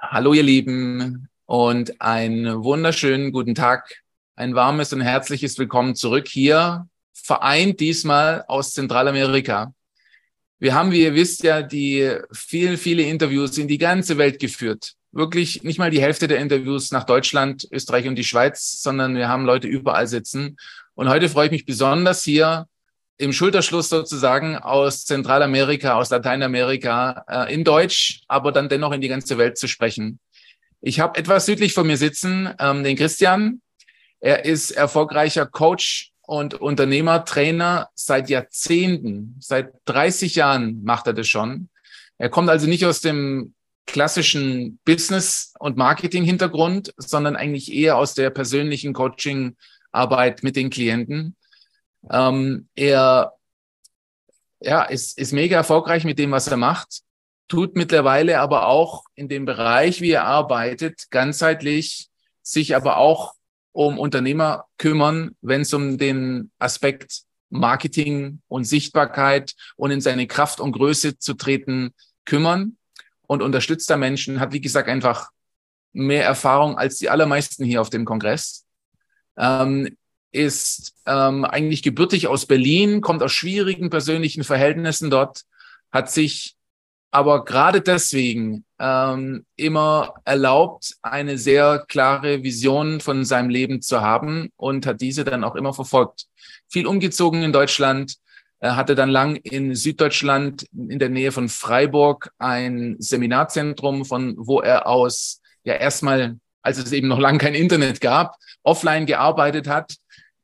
Hallo 0.00 0.32
ihr 0.32 0.44
Lieben 0.44 1.28
und 1.44 2.00
einen 2.00 2.62
wunderschönen 2.62 3.32
guten 3.32 3.56
Tag, 3.56 4.00
ein 4.36 4.54
warmes 4.54 4.92
und 4.92 5.00
herzliches 5.00 5.58
Willkommen 5.58 5.96
zurück 5.96 6.28
hier, 6.28 6.86
vereint 7.12 7.80
diesmal 7.80 8.44
aus 8.46 8.74
Zentralamerika. 8.74 9.74
Wir 10.60 10.76
haben, 10.76 10.92
wie 10.92 11.02
ihr 11.02 11.16
wisst, 11.16 11.42
ja 11.42 11.62
die 11.62 12.16
vielen, 12.32 12.76
viele 12.76 13.02
Interviews 13.02 13.58
in 13.58 13.66
die 13.66 13.78
ganze 13.78 14.18
Welt 14.18 14.38
geführt. 14.38 14.94
Wirklich 15.10 15.64
nicht 15.64 15.80
mal 15.80 15.90
die 15.90 16.00
Hälfte 16.00 16.28
der 16.28 16.38
Interviews 16.38 16.92
nach 16.92 17.04
Deutschland, 17.04 17.66
Österreich 17.72 18.06
und 18.06 18.14
die 18.14 18.24
Schweiz, 18.24 18.80
sondern 18.80 19.16
wir 19.16 19.28
haben 19.28 19.46
Leute 19.46 19.66
überall 19.66 20.06
sitzen. 20.06 20.58
Und 20.94 21.08
heute 21.08 21.28
freue 21.28 21.46
ich 21.46 21.52
mich 21.52 21.66
besonders 21.66 22.22
hier 22.22 22.68
im 23.18 23.32
Schulterschluss 23.32 23.88
sozusagen 23.88 24.56
aus 24.56 25.04
Zentralamerika, 25.04 25.94
aus 25.94 26.10
Lateinamerika 26.10 27.24
äh, 27.28 27.52
in 27.52 27.64
Deutsch, 27.64 28.22
aber 28.28 28.52
dann 28.52 28.68
dennoch 28.68 28.92
in 28.92 29.00
die 29.00 29.08
ganze 29.08 29.38
Welt 29.38 29.58
zu 29.58 29.66
sprechen. 29.66 30.20
Ich 30.80 31.00
habe 31.00 31.18
etwas 31.18 31.46
südlich 31.46 31.74
von 31.74 31.86
mir 31.86 31.96
sitzen 31.96 32.48
ähm, 32.60 32.84
den 32.84 32.96
Christian. 32.96 33.60
Er 34.20 34.44
ist 34.44 34.70
erfolgreicher 34.70 35.46
Coach 35.46 36.12
und 36.22 36.54
Unternehmer, 36.54 37.24
Trainer 37.24 37.88
seit 37.94 38.30
Jahrzehnten, 38.30 39.36
seit 39.40 39.72
30 39.86 40.36
Jahren 40.36 40.84
macht 40.84 41.08
er 41.08 41.14
das 41.14 41.26
schon. 41.26 41.68
Er 42.18 42.28
kommt 42.28 42.50
also 42.50 42.68
nicht 42.68 42.86
aus 42.86 43.00
dem 43.00 43.54
klassischen 43.86 44.78
Business- 44.84 45.54
und 45.58 45.76
Marketing-Hintergrund, 45.76 46.92
sondern 46.98 47.34
eigentlich 47.34 47.72
eher 47.72 47.96
aus 47.96 48.14
der 48.14 48.30
persönlichen 48.30 48.92
Coaching-Arbeit 48.92 50.42
mit 50.42 50.54
den 50.54 50.70
Klienten. 50.70 51.34
Ähm, 52.10 52.68
er 52.74 53.32
ja, 54.60 54.82
ist, 54.82 55.18
ist 55.18 55.32
mega 55.32 55.56
erfolgreich 55.56 56.04
mit 56.04 56.18
dem, 56.18 56.30
was 56.30 56.48
er 56.48 56.56
macht, 56.56 57.02
tut 57.48 57.76
mittlerweile 57.76 58.40
aber 58.40 58.66
auch 58.66 59.04
in 59.14 59.28
dem 59.28 59.44
Bereich, 59.44 60.00
wie 60.00 60.10
er 60.10 60.24
arbeitet, 60.24 61.10
ganzheitlich 61.10 62.08
sich 62.42 62.76
aber 62.76 62.98
auch 62.98 63.34
um 63.72 63.98
Unternehmer 63.98 64.66
kümmern, 64.76 65.36
wenn 65.40 65.62
es 65.62 65.72
um 65.72 65.98
den 65.98 66.50
Aspekt 66.58 67.22
Marketing 67.50 68.42
und 68.48 68.64
Sichtbarkeit 68.64 69.54
und 69.76 69.90
in 69.90 70.00
seine 70.00 70.26
Kraft 70.26 70.60
und 70.60 70.72
Größe 70.72 71.18
zu 71.18 71.34
treten 71.34 71.94
kümmern 72.24 72.76
und 73.26 73.42
unterstützt 73.42 73.88
da 73.88 73.96
Menschen, 73.96 74.40
hat 74.40 74.52
wie 74.52 74.60
gesagt 74.60 74.88
einfach 74.88 75.30
mehr 75.92 76.24
Erfahrung 76.24 76.76
als 76.76 76.98
die 76.98 77.08
allermeisten 77.08 77.64
hier 77.64 77.80
auf 77.80 77.90
dem 77.90 78.04
Kongress. 78.04 78.66
Ähm, 79.38 79.96
ist 80.30 80.94
ähm, 81.06 81.44
eigentlich 81.44 81.82
gebürtig 81.82 82.28
aus 82.28 82.46
Berlin, 82.46 83.00
kommt 83.00 83.22
aus 83.22 83.32
schwierigen 83.32 83.90
persönlichen 83.90 84.44
Verhältnissen 84.44 85.10
dort, 85.10 85.42
hat 85.90 86.10
sich 86.10 86.56
aber 87.10 87.44
gerade 87.44 87.80
deswegen 87.80 88.64
ähm, 88.78 89.46
immer 89.56 90.14
erlaubt, 90.24 90.96
eine 91.00 91.38
sehr 91.38 91.84
klare 91.88 92.42
Vision 92.42 93.00
von 93.00 93.24
seinem 93.24 93.48
Leben 93.48 93.80
zu 93.80 94.02
haben 94.02 94.50
und 94.56 94.86
hat 94.86 95.00
diese 95.00 95.24
dann 95.24 95.44
auch 95.44 95.54
immer 95.54 95.72
verfolgt. 95.72 96.26
Viel 96.68 96.86
umgezogen 96.86 97.42
in 97.42 97.52
Deutschland, 97.52 98.16
er 98.60 98.76
hatte 98.76 98.94
dann 98.94 99.08
lang 99.08 99.36
in 99.36 99.74
Süddeutschland 99.74 100.66
in 100.72 100.98
der 100.98 101.08
Nähe 101.08 101.32
von 101.32 101.48
Freiburg 101.48 102.30
ein 102.38 102.96
Seminarzentrum, 102.98 104.04
von 104.04 104.34
wo 104.36 104.60
er 104.60 104.86
aus 104.86 105.40
ja 105.64 105.74
erstmal, 105.74 106.38
als 106.60 106.78
es 106.78 106.92
eben 106.92 107.08
noch 107.08 107.20
lange 107.20 107.38
kein 107.38 107.54
Internet 107.54 108.00
gab, 108.00 108.34
offline 108.64 109.06
gearbeitet 109.06 109.66
hat 109.68 109.94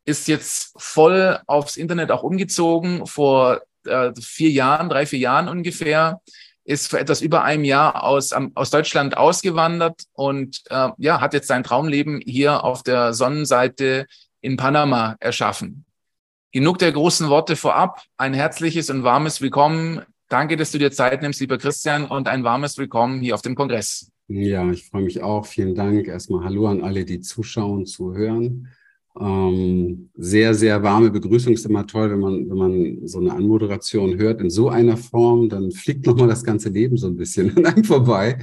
ist 0.04 0.28
jetzt 0.28 0.74
voll 0.76 1.38
aufs 1.46 1.76
Internet 1.76 2.10
auch 2.10 2.22
umgezogen, 2.22 3.06
vor 3.06 3.62
äh, 3.86 4.12
vier 4.20 4.50
Jahren, 4.50 4.88
drei, 4.88 5.06
vier 5.06 5.18
Jahren 5.18 5.48
ungefähr, 5.48 6.20
ist 6.64 6.88
vor 6.88 6.98
etwas 6.98 7.20
über 7.20 7.44
einem 7.44 7.64
Jahr 7.64 8.04
aus, 8.04 8.32
um, 8.32 8.52
aus 8.54 8.70
Deutschland 8.70 9.16
ausgewandert 9.16 10.04
und 10.12 10.62
äh, 10.70 10.88
ja, 10.98 11.20
hat 11.20 11.34
jetzt 11.34 11.48
sein 11.48 11.62
Traumleben 11.62 12.20
hier 12.24 12.64
auf 12.64 12.82
der 12.82 13.12
Sonnenseite 13.12 14.06
in 14.40 14.56
Panama 14.56 15.16
erschaffen. 15.20 15.84
Genug 16.52 16.78
der 16.78 16.92
großen 16.92 17.28
Worte 17.28 17.56
vorab. 17.56 18.02
Ein 18.16 18.32
herzliches 18.32 18.88
und 18.88 19.02
warmes 19.02 19.40
Willkommen. 19.40 20.02
Danke, 20.28 20.56
dass 20.56 20.70
du 20.70 20.78
dir 20.78 20.92
Zeit 20.92 21.20
nimmst, 21.20 21.40
lieber 21.40 21.58
Christian, 21.58 22.06
und 22.06 22.28
ein 22.28 22.44
warmes 22.44 22.78
Willkommen 22.78 23.20
hier 23.20 23.34
auf 23.34 23.42
dem 23.42 23.54
Kongress. 23.54 24.10
Ja, 24.28 24.70
ich 24.70 24.86
freue 24.86 25.02
mich 25.02 25.22
auch. 25.22 25.44
Vielen 25.44 25.74
Dank. 25.74 26.06
Erstmal 26.06 26.44
Hallo 26.44 26.68
an 26.68 26.82
alle, 26.82 27.04
die 27.04 27.20
zuschauen, 27.20 27.86
zuhören. 27.86 28.68
Ähm, 29.20 30.10
sehr, 30.16 30.54
sehr 30.54 30.82
warme 30.82 31.10
Begrüßung 31.10 31.52
ist 31.52 31.66
immer 31.66 31.86
toll, 31.86 32.10
wenn 32.10 32.18
man, 32.18 32.50
wenn 32.50 32.56
man 32.56 33.06
so 33.06 33.20
eine 33.20 33.32
Anmoderation 33.32 34.18
hört 34.18 34.40
in 34.40 34.50
so 34.50 34.68
einer 34.68 34.96
Form, 34.96 35.48
dann 35.48 35.70
fliegt 35.70 36.06
nochmal 36.06 36.28
das 36.28 36.42
ganze 36.42 36.68
Leben 36.68 36.96
so 36.96 37.06
ein 37.06 37.16
bisschen 37.16 37.56
an 37.56 37.66
einem 37.66 37.84
vorbei. 37.84 38.38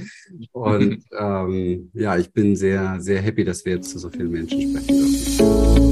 Und 0.52 1.04
ähm, 1.18 1.90
ja, 1.92 2.16
ich 2.16 2.32
bin 2.32 2.56
sehr, 2.56 2.96
sehr 3.00 3.20
happy, 3.20 3.44
dass 3.44 3.64
wir 3.64 3.74
jetzt 3.74 3.90
zu 3.90 3.98
so 3.98 4.08
vielen 4.08 4.30
Menschen 4.30 4.60
sprechen 4.60 4.98
dürfen. 4.98 5.91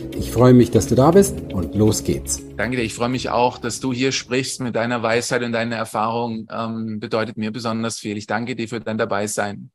Ich 0.21 0.29
freue 0.29 0.53
mich, 0.53 0.69
dass 0.69 0.85
du 0.85 0.93
da 0.93 1.09
bist 1.09 1.35
und 1.51 1.73
los 1.73 2.03
geht's. 2.03 2.43
Danke 2.55 2.77
dir. 2.77 2.83
Ich 2.83 2.93
freue 2.93 3.09
mich 3.09 3.31
auch, 3.31 3.57
dass 3.57 3.79
du 3.79 3.91
hier 3.91 4.11
sprichst 4.11 4.61
mit 4.61 4.75
deiner 4.75 5.01
Weisheit 5.01 5.41
und 5.41 5.51
deiner 5.51 5.77
Erfahrung. 5.77 6.47
Ähm, 6.51 6.99
bedeutet 6.99 7.37
mir 7.37 7.51
besonders 7.51 7.97
viel. 7.97 8.17
Ich 8.17 8.27
danke 8.27 8.55
dir 8.55 8.69
für 8.69 8.79
dein 8.79 8.99
Dabeisein. 8.99 9.71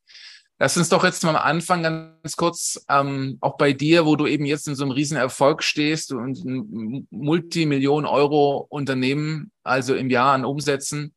Lass 0.61 0.77
uns 0.77 0.89
doch 0.89 1.03
jetzt 1.03 1.25
mal 1.25 1.31
am 1.31 1.43
Anfang 1.43 1.83
ganz 1.83 2.37
kurz, 2.37 2.81
ähm, 2.89 3.39
auch 3.41 3.57
bei 3.57 3.73
dir, 3.73 4.07
wo 4.07 4.15
du 4.15 4.29
eben 4.29 4.47
jetzt 4.47 4.69
in 4.69 4.77
so 4.77 4.85
einem 4.85 4.93
riesen 4.93 5.17
Erfolg 5.17 5.65
stehst 5.65 6.13
und 6.13 6.45
ein 6.45 7.09
Multimillionen 7.11 8.07
Euro 8.07 8.69
Unternehmen, 8.71 9.51
also 9.65 9.97
im 9.97 10.11
Jahr 10.11 10.33
an 10.33 10.45
Umsätzen, 10.45 11.13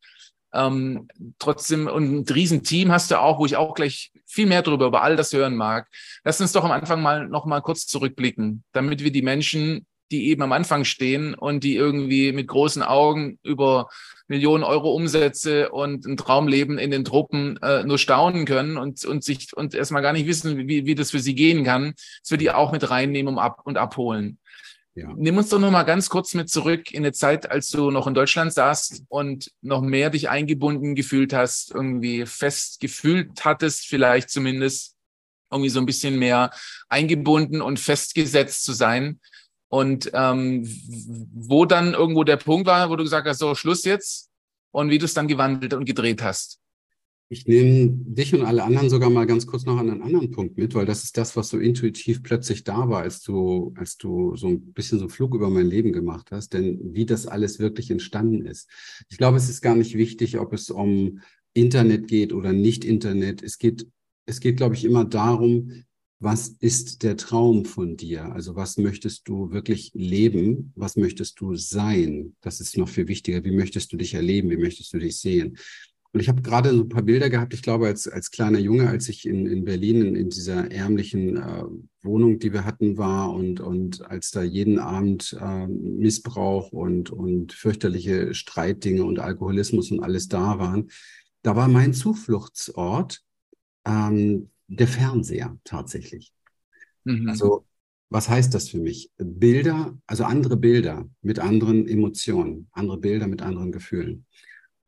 ähm, 0.53 1.07
trotzdem 1.37 1.85
und 1.85 2.11
ein 2.11 2.33
riesen 2.33 2.63
Team 2.63 2.91
hast 2.91 3.11
du 3.11 3.19
auch, 3.21 3.37
wo 3.37 3.45
ich 3.45 3.57
auch 3.57 3.75
gleich 3.75 4.11
viel 4.29 4.45
mehr 4.45 4.61
darüber 4.61 4.87
über 4.87 5.01
all 5.01 5.15
das 5.15 5.33
hören 5.33 5.55
mag. 5.55 5.87
Lass 6.23 6.39
uns 6.39 6.51
doch 6.51 6.63
am 6.63 6.71
Anfang 6.71 7.01
mal 7.01 7.27
noch 7.27 7.45
mal 7.45 7.61
kurz 7.61 7.87
zurückblicken, 7.87 8.63
damit 8.71 9.03
wir 9.03 9.11
die 9.11 9.23
Menschen, 9.23 9.85
die 10.11 10.29
eben 10.29 10.41
am 10.41 10.51
Anfang 10.51 10.85
stehen 10.85 11.33
und 11.33 11.63
die 11.63 11.75
irgendwie 11.75 12.31
mit 12.31 12.47
großen 12.47 12.81
Augen 12.81 13.39
über 13.43 13.89
Millionen 14.27 14.63
Euro 14.63 14.93
Umsätze 14.93 15.69
und 15.69 16.05
ein 16.05 16.17
Traumleben 16.17 16.77
in 16.77 16.91
den 16.91 17.03
Truppen 17.03 17.57
äh, 17.63 17.83
nur 17.83 17.97
staunen 17.97 18.45
können 18.45 18.77
und, 18.77 19.03
und 19.05 19.23
sich 19.23 19.55
und 19.55 19.73
erstmal 19.73 20.03
gar 20.03 20.13
nicht 20.13 20.27
wissen, 20.27 20.67
wie, 20.67 20.85
wie 20.85 20.95
das 20.95 21.11
für 21.11 21.19
sie 21.19 21.35
gehen 21.35 21.63
kann, 21.63 21.93
dass 22.21 22.31
wir 22.31 22.37
die 22.37 22.51
auch 22.51 22.71
mit 22.71 22.89
reinnehmen 22.89 23.33
um 23.33 23.39
ab, 23.39 23.61
und 23.63 23.77
abholen. 23.77 24.37
Ja. 24.99 25.13
Nimm 25.15 25.37
uns 25.37 25.49
doch 25.49 25.59
noch 25.59 25.71
mal 25.71 25.83
ganz 25.83 26.09
kurz 26.09 26.33
mit 26.33 26.49
zurück 26.49 26.91
in 26.91 27.03
eine 27.03 27.13
Zeit, 27.13 27.49
als 27.49 27.69
du 27.69 27.89
noch 27.89 28.05
in 28.05 28.13
Deutschland 28.13 28.53
saßt 28.53 29.03
und 29.07 29.51
noch 29.61 29.81
mehr 29.81 30.09
dich 30.09 30.29
eingebunden 30.29 30.93
gefühlt 30.93 31.31
hast, 31.31 31.71
irgendwie 31.71 32.25
fest 32.25 32.81
gefühlt 32.81 33.45
hattest, 33.45 33.87
vielleicht 33.87 34.29
zumindest 34.29 34.95
irgendwie 35.49 35.69
so 35.69 35.79
ein 35.79 35.85
bisschen 35.85 36.19
mehr 36.19 36.51
eingebunden 36.89 37.61
und 37.61 37.79
festgesetzt 37.79 38.65
zu 38.65 38.73
sein. 38.73 39.21
Und 39.69 40.11
ähm, 40.13 40.67
wo 41.33 41.65
dann 41.65 41.93
irgendwo 41.93 42.23
der 42.23 42.37
Punkt 42.37 42.67
war, 42.67 42.89
wo 42.89 42.95
du 42.95 43.03
gesagt 43.03 43.27
hast, 43.27 43.39
so 43.39 43.55
Schluss 43.55 43.85
jetzt 43.85 44.29
und 44.71 44.89
wie 44.89 44.97
du 44.97 45.05
es 45.05 45.13
dann 45.13 45.27
gewandelt 45.27 45.73
und 45.73 45.85
gedreht 45.85 46.21
hast. 46.21 46.59
Ich 47.31 47.45
nehme 47.45 47.89
dich 47.91 48.33
und 48.33 48.41
alle 48.41 48.63
anderen 48.63 48.89
sogar 48.89 49.11
mal 49.11 49.27
ganz 49.27 49.45
kurz 49.45 49.63
noch 49.63 49.77
an 49.77 49.91
einen 49.91 50.01
anderen 50.01 50.31
Punkt 50.31 50.57
mit, 50.57 50.73
weil 50.73 50.87
das 50.87 51.03
ist 51.03 51.15
das, 51.15 51.35
was 51.35 51.49
so 51.49 51.59
intuitiv 51.59 52.23
plötzlich 52.23 52.63
da 52.63 52.89
war, 52.89 53.01
als 53.03 53.21
du, 53.21 53.71
als 53.77 53.97
du 53.97 54.35
so 54.35 54.47
ein 54.47 54.73
bisschen 54.73 54.97
so 54.97 55.07
Flug 55.07 55.35
über 55.35 55.51
mein 55.51 55.67
Leben 55.67 55.93
gemacht 55.93 56.31
hast, 56.31 56.53
denn 56.53 56.79
wie 56.81 57.05
das 57.05 57.27
alles 57.27 57.59
wirklich 57.59 57.91
entstanden 57.91 58.47
ist. 58.47 58.67
Ich 59.09 59.17
glaube, 59.17 59.37
es 59.37 59.47
ist 59.47 59.61
gar 59.61 59.75
nicht 59.75 59.95
wichtig, 59.95 60.39
ob 60.39 60.53
es 60.53 60.71
um 60.71 61.19
Internet 61.53 62.07
geht 62.07 62.33
oder 62.33 62.51
nicht 62.51 62.83
Internet. 62.83 63.43
Es 63.43 63.59
geht, 63.59 63.85
es 64.25 64.39
geht, 64.39 64.57
glaube 64.57 64.73
ich, 64.73 64.83
immer 64.83 65.05
darum, 65.05 65.83
was 66.21 66.49
ist 66.59 67.03
der 67.03 67.15
Traum 67.15 67.63
von 67.63 67.95
dir? 67.95 68.33
Also 68.33 68.55
was 68.55 68.77
möchtest 68.77 69.27
du 69.29 69.51
wirklich 69.51 69.91
leben? 69.93 70.73
Was 70.75 70.97
möchtest 70.97 71.39
du 71.39 71.55
sein? 71.55 72.35
Das 72.41 72.59
ist 72.59 72.75
noch 72.77 72.89
viel 72.89 73.07
wichtiger. 73.07 73.43
Wie 73.45 73.55
möchtest 73.55 73.93
du 73.93 73.97
dich 73.97 74.15
erleben? 74.15 74.49
Wie 74.49 74.57
möchtest 74.57 74.93
du 74.93 74.97
dich 74.97 75.17
sehen? 75.17 75.57
Und 76.11 76.21
ich 76.21 76.27
habe 76.27 76.41
gerade 76.41 76.71
so 76.71 76.81
ein 76.81 76.89
paar 76.89 77.03
Bilder 77.03 77.29
gehabt, 77.29 77.53
ich 77.53 77.61
glaube, 77.61 77.85
als, 77.85 78.07
als 78.07 78.31
kleiner 78.31 78.57
Junge, 78.57 78.89
als 78.89 79.09
ich 79.09 79.27
in, 79.27 79.45
in 79.45 79.63
Berlin 79.63 80.01
in, 80.01 80.15
in 80.15 80.29
dieser 80.29 80.71
ärmlichen 80.71 81.37
äh, 81.37 81.63
Wohnung, 82.01 82.39
die 82.39 82.51
wir 82.51 82.65
hatten, 82.65 82.97
war 82.97 83.31
und, 83.31 83.59
und 83.59 84.03
als 84.09 84.31
da 84.31 84.41
jeden 84.41 84.79
Abend 84.79 85.37
äh, 85.39 85.67
Missbrauch 85.67 86.71
und, 86.71 87.11
und 87.11 87.53
fürchterliche 87.53 88.33
Streitdinge 88.33 89.03
und 89.03 89.19
Alkoholismus 89.19 89.91
und 89.91 89.99
alles 89.99 90.27
da 90.27 90.57
waren, 90.57 90.89
da 91.43 91.55
war 91.55 91.67
mein 91.67 91.93
Zufluchtsort 91.93 93.21
ähm, 93.85 94.49
der 94.67 94.87
Fernseher 94.87 95.57
tatsächlich. 95.63 96.33
Mhm. 97.03 97.29
Also 97.29 97.65
was 98.09 98.27
heißt 98.27 98.53
das 98.55 98.69
für 98.69 98.79
mich? 98.79 99.11
Bilder, 99.17 99.95
also 100.07 100.23
andere 100.23 100.57
Bilder 100.57 101.07
mit 101.21 101.37
anderen 101.37 101.87
Emotionen, 101.87 102.67
andere 102.71 102.97
Bilder 102.97 103.27
mit 103.27 103.43
anderen 103.43 103.71
Gefühlen. 103.71 104.25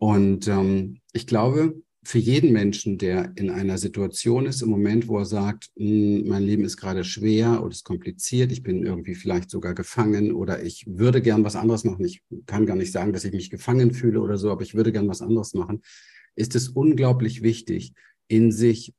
Und 0.01 0.48
ähm, 0.48 0.98
ich 1.13 1.27
glaube, 1.27 1.80
für 2.03 2.18
jeden 2.18 2.51
Menschen, 2.51 2.98
der 2.98 3.33
in 3.36 3.51
einer 3.51 3.77
Situation 3.77 4.48
ist, 4.48 4.63
im 4.63 4.69
Moment, 4.69 5.07
wo 5.07 5.19
er 5.19 5.25
sagt, 5.25 5.69
hm, 5.77 6.27
mein 6.27 6.42
Leben 6.42 6.63
ist 6.63 6.77
gerade 6.77 7.03
schwer 7.03 7.62
oder 7.62 7.69
ist 7.69 7.86
kompliziert, 7.86 8.51
ich 8.51 8.63
bin 8.63 8.83
irgendwie 8.83 9.13
vielleicht 9.13 9.51
sogar 9.51 9.75
gefangen 9.75 10.31
oder 10.31 10.63
ich 10.63 10.86
würde 10.88 11.21
gern 11.21 11.44
was 11.44 11.56
anderes 11.56 11.83
machen. 11.83 12.03
Ich 12.03 12.24
kann 12.48 12.65
gar 12.65 12.75
nicht 12.75 12.92
sagen, 12.92 13.13
dass 13.13 13.25
ich 13.25 13.31
mich 13.31 13.51
gefangen 13.51 13.94
fühle 13.94 14.21
oder 14.21 14.39
so, 14.39 14.50
aber 14.50 14.63
ich 14.63 14.74
würde 14.74 14.92
gern 14.92 15.07
was 15.07 15.21
anderes 15.21 15.53
machen, 15.53 15.83
ist 16.36 16.56
es 16.56 16.69
unglaublich 16.69 17.44
wichtig, 17.44 17.94
in 18.27 18.51
sich 18.51 18.95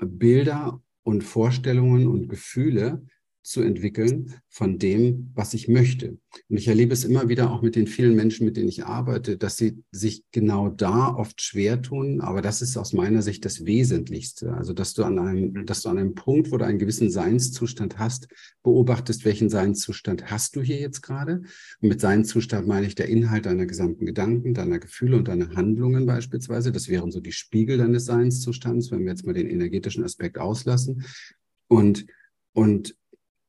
Bilder 0.00 0.80
und 1.02 1.24
Vorstellungen 1.24 2.06
und 2.06 2.28
Gefühle 2.28 3.04
zu 3.42 3.62
entwickeln 3.62 4.34
von 4.48 4.78
dem, 4.78 5.30
was 5.34 5.54
ich 5.54 5.68
möchte. 5.68 6.18
Und 6.48 6.56
ich 6.58 6.68
erlebe 6.68 6.92
es 6.92 7.04
immer 7.04 7.28
wieder 7.28 7.50
auch 7.50 7.62
mit 7.62 7.76
den 7.76 7.86
vielen 7.86 8.14
Menschen, 8.14 8.44
mit 8.44 8.56
denen 8.56 8.68
ich 8.68 8.84
arbeite, 8.84 9.38
dass 9.38 9.56
sie 9.56 9.82
sich 9.90 10.24
genau 10.32 10.68
da 10.68 11.14
oft 11.14 11.40
schwer 11.40 11.80
tun. 11.80 12.20
Aber 12.20 12.42
das 12.42 12.60
ist 12.60 12.76
aus 12.76 12.92
meiner 12.92 13.22
Sicht 13.22 13.44
das 13.44 13.64
Wesentlichste. 13.64 14.52
Also, 14.52 14.72
dass 14.72 14.94
du 14.94 15.04
an 15.04 15.18
einem, 15.18 15.66
dass 15.66 15.82
du 15.82 15.88
an 15.88 15.98
einem 15.98 16.14
Punkt, 16.14 16.50
wo 16.52 16.58
du 16.58 16.66
einen 16.66 16.78
gewissen 16.78 17.10
Seinszustand 17.10 17.98
hast, 17.98 18.28
beobachtest, 18.62 19.24
welchen 19.24 19.48
Seinszustand 19.48 20.30
hast 20.30 20.56
du 20.56 20.60
hier 20.60 20.78
jetzt 20.78 21.00
gerade. 21.00 21.42
Und 21.80 21.88
mit 21.88 22.00
Seinszustand 22.00 22.66
meine 22.66 22.86
ich 22.86 22.96
der 22.96 23.08
Inhalt 23.08 23.46
deiner 23.46 23.66
gesamten 23.66 24.04
Gedanken, 24.04 24.52
deiner 24.52 24.78
Gefühle 24.78 25.16
und 25.16 25.28
deiner 25.28 25.54
Handlungen 25.54 26.06
beispielsweise. 26.06 26.72
Das 26.72 26.88
wären 26.88 27.10
so 27.10 27.20
die 27.20 27.32
Spiegel 27.32 27.78
deines 27.78 28.04
Seinszustands, 28.04 28.90
wenn 28.90 29.00
wir 29.00 29.10
jetzt 29.10 29.24
mal 29.24 29.32
den 29.32 29.48
energetischen 29.48 30.04
Aspekt 30.04 30.38
auslassen. 30.38 31.04
Und 31.68 32.06
und 32.58 32.96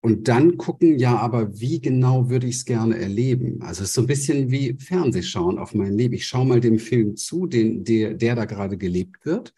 und 0.01 0.29
dann 0.29 0.57
gucken, 0.57 0.97
ja, 0.97 1.17
aber 1.17 1.59
wie 1.59 1.81
genau 1.81 2.29
würde 2.29 2.47
ich 2.47 2.55
es 2.57 2.65
gerne 2.65 2.97
erleben? 2.97 3.61
Also 3.61 3.83
es 3.83 3.89
ist 3.89 3.95
so 3.95 4.01
ein 4.01 4.07
bisschen 4.07 4.49
wie 4.49 4.77
Fernsehschauen 4.79 5.59
auf 5.59 5.73
mein 5.73 5.97
Leben. 5.97 6.13
Ich 6.13 6.25
schaue 6.25 6.45
mal 6.45 6.61
dem 6.61 6.79
Film 6.79 7.17
zu, 7.17 7.47
den, 7.47 7.83
der, 7.83 8.13
der 8.13 8.35
da 8.35 8.45
gerade 8.45 8.77
gelebt 8.77 9.25
wird. 9.25 9.53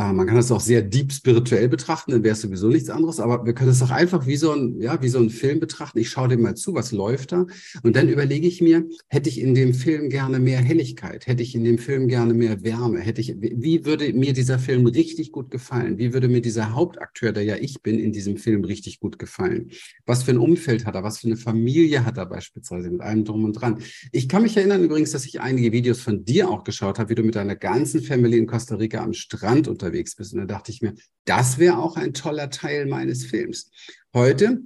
Äh, 0.00 0.12
man 0.14 0.26
kann 0.26 0.36
das 0.36 0.50
auch 0.50 0.60
sehr 0.60 0.80
deep 0.80 1.12
spirituell 1.12 1.68
betrachten, 1.68 2.12
dann 2.12 2.24
wäre 2.24 2.32
es 2.32 2.40
sowieso 2.40 2.68
nichts 2.68 2.88
anderes, 2.88 3.20
aber 3.20 3.44
wir 3.44 3.52
können 3.52 3.70
es 3.70 3.82
auch 3.82 3.90
einfach 3.90 4.26
wie 4.26 4.36
so 4.36 4.52
ein, 4.52 4.80
ja, 4.80 5.02
wie 5.02 5.08
so 5.08 5.18
ein 5.18 5.28
Film 5.28 5.60
betrachten. 5.60 5.98
Ich 5.98 6.08
schaue 6.08 6.28
dem 6.28 6.40
mal 6.40 6.54
zu, 6.54 6.74
was 6.74 6.92
läuft 6.92 7.32
da. 7.32 7.46
Und 7.82 7.96
dann 7.96 8.08
überlege 8.08 8.46
ich 8.46 8.62
mir, 8.62 8.88
hätte 9.08 9.28
ich 9.28 9.40
in 9.40 9.54
dem 9.54 9.74
Film 9.74 10.08
gerne 10.08 10.38
mehr 10.38 10.60
Helligkeit? 10.60 11.26
Hätte 11.26 11.42
ich 11.42 11.54
in 11.54 11.64
dem 11.64 11.76
Film 11.76 12.08
gerne 12.08 12.32
mehr 12.32 12.62
Wärme? 12.62 13.00
Hätte 13.00 13.20
ich, 13.20 13.36
wie 13.38 13.84
würde 13.84 14.12
mir 14.14 14.32
dieser 14.32 14.58
Film 14.58 14.86
richtig 14.86 15.32
gut 15.32 15.50
gefallen? 15.50 15.98
Wie 15.98 16.14
würde 16.14 16.28
mir 16.28 16.40
dieser 16.40 16.72
Hauptakteur, 16.72 17.32
der 17.32 17.44
ja 17.44 17.56
ich 17.56 17.82
bin, 17.82 17.98
in 17.98 18.12
diesem 18.12 18.38
Film 18.38 18.64
richtig 18.64 19.00
gut 19.00 19.18
gefallen? 19.18 19.70
Was 20.06 20.22
für 20.22 20.30
ein 20.30 20.38
Umfeld 20.38 20.86
hat 20.86 20.94
er? 20.94 21.02
Was 21.02 21.18
für 21.18 21.26
eine 21.26 21.36
Familie 21.36 22.06
hat 22.06 22.16
er 22.16 22.26
beispielsweise 22.26 22.90
mit 22.90 23.02
allem 23.02 23.24
drum 23.24 23.44
und 23.44 23.52
dran? 23.52 23.82
Ich 24.12 24.28
kann 24.28 24.42
mich 24.42 24.56
erinnern 24.56 24.82
übrigens, 24.82 25.10
dass 25.10 25.26
ich 25.26 25.40
einige 25.40 25.72
Videos 25.72 26.00
von 26.00 26.24
dir 26.24 26.48
auch 26.48 26.64
geschaut 26.64 26.98
habe, 26.98 27.10
wie 27.10 27.14
du 27.16 27.22
mit 27.22 27.34
deiner 27.34 27.56
ganzen 27.56 28.00
Family 28.00 28.38
in 28.38 28.46
Costa 28.46 28.76
Rica 28.76 29.02
am 29.02 29.12
Strand 29.12 29.68
unterwegs 29.68 29.89
unterwegs 29.90 30.16
bist. 30.16 30.32
Und 30.32 30.40
da 30.40 30.46
dachte 30.46 30.70
ich 30.72 30.82
mir, 30.82 30.94
das 31.24 31.58
wäre 31.58 31.78
auch 31.78 31.96
ein 31.96 32.14
toller 32.14 32.50
Teil 32.50 32.86
meines 32.86 33.26
Films. 33.26 33.70
Heute 34.14 34.62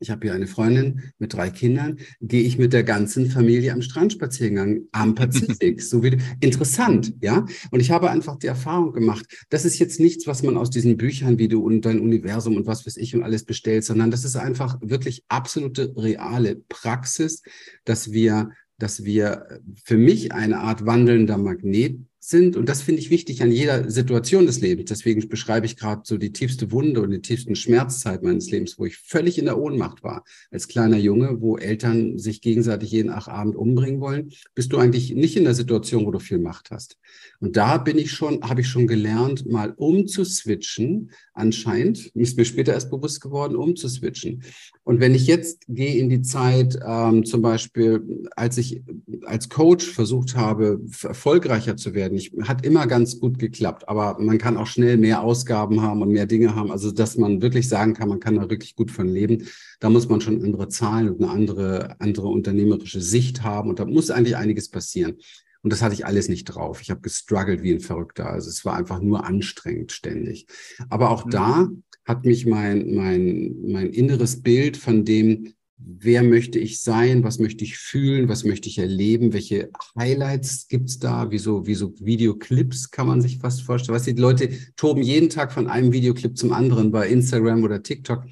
ich 0.00 0.10
habe 0.10 0.26
hier 0.26 0.34
eine 0.34 0.46
Freundin 0.46 1.00
mit 1.18 1.32
drei 1.32 1.48
Kindern, 1.48 1.98
gehe 2.20 2.42
ich 2.42 2.58
mit 2.58 2.74
der 2.74 2.82
ganzen 2.82 3.30
Familie 3.30 3.72
am 3.72 3.80
Strandspaziergang 3.80 4.82
am 4.92 5.14
Pazifik. 5.14 5.80
so 5.82 6.02
wie, 6.02 6.18
interessant, 6.40 7.14
ja. 7.22 7.46
Und 7.70 7.80
ich 7.80 7.90
habe 7.90 8.10
einfach 8.10 8.36
die 8.36 8.48
Erfahrung 8.48 8.92
gemacht, 8.92 9.24
das 9.48 9.64
ist 9.64 9.78
jetzt 9.78 10.00
nichts, 10.00 10.26
was 10.26 10.42
man 10.42 10.58
aus 10.58 10.68
diesen 10.68 10.98
Büchern 10.98 11.38
wie 11.38 11.48
du 11.48 11.64
und 11.64 11.86
dein 11.86 12.00
Universum 12.00 12.56
und 12.56 12.66
was 12.66 12.84
weiß 12.84 12.98
ich 12.98 13.14
und 13.14 13.22
alles 13.22 13.44
bestellt, 13.44 13.84
sondern 13.84 14.10
das 14.10 14.24
ist 14.24 14.36
einfach 14.36 14.78
wirklich 14.82 15.24
absolute 15.28 15.94
reale 15.96 16.56
Praxis, 16.68 17.42
dass 17.84 18.12
wir, 18.12 18.50
dass 18.76 19.04
wir 19.04 19.60
für 19.84 19.96
mich 19.96 20.32
eine 20.32 20.58
Art 20.58 20.84
wandelnder 20.84 21.38
Magnet 21.38 21.98
sind. 22.28 22.56
Und 22.56 22.68
das 22.68 22.82
finde 22.82 23.00
ich 23.00 23.10
wichtig 23.10 23.42
an 23.42 23.52
jeder 23.52 23.90
Situation 23.90 24.46
des 24.46 24.60
Lebens. 24.60 24.88
Deswegen 24.88 25.28
beschreibe 25.28 25.66
ich 25.66 25.76
gerade 25.76 26.02
so 26.04 26.16
die 26.16 26.32
tiefste 26.32 26.72
Wunde 26.72 27.02
und 27.02 27.10
die 27.10 27.20
tiefsten 27.20 27.54
Schmerzzeit 27.54 28.22
meines 28.22 28.50
Lebens, 28.50 28.78
wo 28.78 28.86
ich 28.86 28.96
völlig 28.96 29.38
in 29.38 29.44
der 29.44 29.58
Ohnmacht 29.58 30.02
war. 30.02 30.24
Als 30.50 30.68
kleiner 30.68 30.96
Junge, 30.96 31.40
wo 31.40 31.58
Eltern 31.58 32.18
sich 32.18 32.40
gegenseitig 32.40 32.90
jeden 32.92 33.10
Abend 33.10 33.56
umbringen 33.56 34.00
wollen, 34.00 34.30
bist 34.54 34.72
du 34.72 34.78
eigentlich 34.78 35.14
nicht 35.14 35.36
in 35.36 35.44
der 35.44 35.54
Situation, 35.54 36.06
wo 36.06 36.10
du 36.10 36.18
viel 36.18 36.38
Macht 36.38 36.70
hast. 36.70 36.96
Und 37.40 37.56
da 37.56 37.76
bin 37.76 37.98
ich 37.98 38.10
schon, 38.10 38.42
habe 38.42 38.62
ich 38.62 38.68
schon 38.68 38.86
gelernt, 38.86 39.46
mal 39.46 39.72
umzuswitchen. 39.76 41.10
Anscheinend 41.34 42.06
ist 42.14 42.38
mir 42.38 42.44
später 42.46 42.72
erst 42.72 42.90
bewusst 42.90 43.20
geworden, 43.20 43.54
umzuswitchen. 43.54 44.42
Und 44.84 45.00
wenn 45.00 45.14
ich 45.14 45.26
jetzt 45.26 45.64
gehe 45.66 45.98
in 45.98 46.10
die 46.10 46.20
Zeit, 46.20 46.78
ähm, 46.86 47.24
zum 47.24 47.40
Beispiel, 47.40 48.28
als 48.36 48.58
ich 48.58 48.82
als 49.24 49.48
Coach 49.48 49.86
versucht 49.86 50.36
habe, 50.36 50.78
erfolgreicher 51.02 51.76
zu 51.78 51.94
werden, 51.94 52.18
ich, 52.18 52.32
hat 52.42 52.66
immer 52.66 52.86
ganz 52.86 53.18
gut 53.18 53.38
geklappt, 53.38 53.88
aber 53.88 54.18
man 54.20 54.36
kann 54.36 54.58
auch 54.58 54.66
schnell 54.66 54.98
mehr 54.98 55.22
Ausgaben 55.22 55.80
haben 55.80 56.02
und 56.02 56.10
mehr 56.10 56.26
Dinge 56.26 56.54
haben. 56.54 56.70
Also, 56.70 56.92
dass 56.92 57.16
man 57.16 57.40
wirklich 57.40 57.66
sagen 57.66 57.94
kann, 57.94 58.10
man 58.10 58.20
kann 58.20 58.36
da 58.36 58.50
wirklich 58.50 58.76
gut 58.76 58.90
von 58.90 59.08
leben. 59.08 59.46
Da 59.80 59.88
muss 59.88 60.08
man 60.08 60.20
schon 60.20 60.44
andere 60.44 60.68
Zahlen 60.68 61.08
und 61.08 61.22
eine 61.22 61.30
andere, 61.30 62.00
andere 62.00 62.28
unternehmerische 62.28 63.00
Sicht 63.00 63.42
haben. 63.42 63.70
Und 63.70 63.78
da 63.78 63.86
muss 63.86 64.10
eigentlich 64.10 64.36
einiges 64.36 64.68
passieren. 64.68 65.14
Und 65.64 65.72
das 65.72 65.80
hatte 65.80 65.94
ich 65.94 66.04
alles 66.04 66.28
nicht 66.28 66.44
drauf. 66.44 66.82
Ich 66.82 66.90
habe 66.90 67.00
gestruggelt 67.00 67.62
wie 67.62 67.72
ein 67.72 67.80
Verrückter. 67.80 68.28
Also 68.28 68.50
es 68.50 68.66
war 68.66 68.76
einfach 68.76 69.00
nur 69.00 69.24
anstrengend 69.24 69.92
ständig. 69.92 70.46
Aber 70.90 71.08
auch 71.10 71.24
mhm. 71.24 71.30
da 71.30 71.68
hat 72.04 72.26
mich 72.26 72.44
mein, 72.44 72.94
mein, 72.94 73.54
mein 73.66 73.88
inneres 73.88 74.42
Bild 74.42 74.76
von 74.76 75.06
dem, 75.06 75.54
wer 75.78 76.22
möchte 76.22 76.58
ich 76.58 76.82
sein, 76.82 77.24
was 77.24 77.38
möchte 77.38 77.64
ich 77.64 77.78
fühlen, 77.78 78.28
was 78.28 78.44
möchte 78.44 78.68
ich 78.68 78.76
erleben, 78.76 79.32
welche 79.32 79.70
Highlights 79.98 80.68
gibt's 80.68 80.98
da, 80.98 81.30
wie 81.30 81.38
so, 81.38 81.66
wie 81.66 81.74
so 81.74 81.94
Videoclips 81.98 82.90
kann 82.90 83.06
man 83.06 83.22
sich 83.22 83.38
fast 83.38 83.62
vorstellen. 83.62 83.96
Was 83.96 84.04
die 84.04 84.12
Leute 84.12 84.50
toben 84.76 85.02
jeden 85.02 85.30
Tag 85.30 85.50
von 85.50 85.66
einem 85.66 85.92
Videoclip 85.92 86.36
zum 86.36 86.52
anderen 86.52 86.92
bei 86.92 87.08
Instagram 87.08 87.64
oder 87.64 87.82
TikTok. 87.82 88.24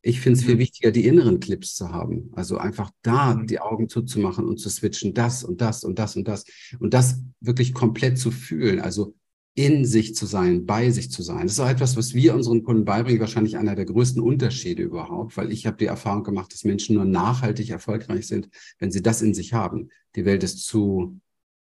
Ich 0.00 0.20
finde 0.20 0.38
es 0.38 0.44
viel 0.44 0.54
mhm. 0.54 0.60
wichtiger, 0.60 0.90
die 0.90 1.06
inneren 1.06 1.40
Clips 1.40 1.74
zu 1.74 1.90
haben. 1.90 2.30
Also 2.34 2.58
einfach 2.58 2.90
da 3.02 3.34
mhm. 3.34 3.46
die 3.46 3.60
Augen 3.60 3.88
zuzumachen 3.88 4.46
und 4.46 4.58
zu 4.58 4.70
switchen, 4.70 5.14
das 5.14 5.42
und 5.44 5.60
das 5.60 5.84
und 5.84 5.98
das 5.98 6.16
und 6.16 6.28
das. 6.28 6.44
Und 6.78 6.94
das 6.94 7.20
wirklich 7.40 7.74
komplett 7.74 8.18
zu 8.18 8.30
fühlen. 8.30 8.80
Also 8.80 9.14
in 9.58 9.84
sich 9.84 10.14
zu 10.14 10.24
sein, 10.24 10.66
bei 10.66 10.88
sich 10.92 11.10
zu 11.10 11.20
sein. 11.22 11.42
Das 11.42 11.54
ist 11.54 11.58
auch 11.58 11.68
etwas, 11.68 11.96
was 11.96 12.14
wir 12.14 12.36
unseren 12.36 12.62
Kunden 12.62 12.84
beibringen, 12.84 13.18
wahrscheinlich 13.18 13.56
einer 13.56 13.74
der 13.74 13.86
größten 13.86 14.22
Unterschiede 14.22 14.84
überhaupt, 14.84 15.36
weil 15.36 15.50
ich 15.50 15.66
habe 15.66 15.76
die 15.76 15.86
Erfahrung 15.86 16.22
gemacht, 16.22 16.52
dass 16.52 16.62
Menschen 16.62 16.94
nur 16.94 17.04
nachhaltig 17.04 17.70
erfolgreich 17.70 18.28
sind, 18.28 18.48
wenn 18.78 18.92
sie 18.92 19.02
das 19.02 19.20
in 19.20 19.34
sich 19.34 19.54
haben. 19.54 19.88
Die 20.14 20.24
Welt 20.24 20.44
ist 20.44 20.64
zu 20.64 21.18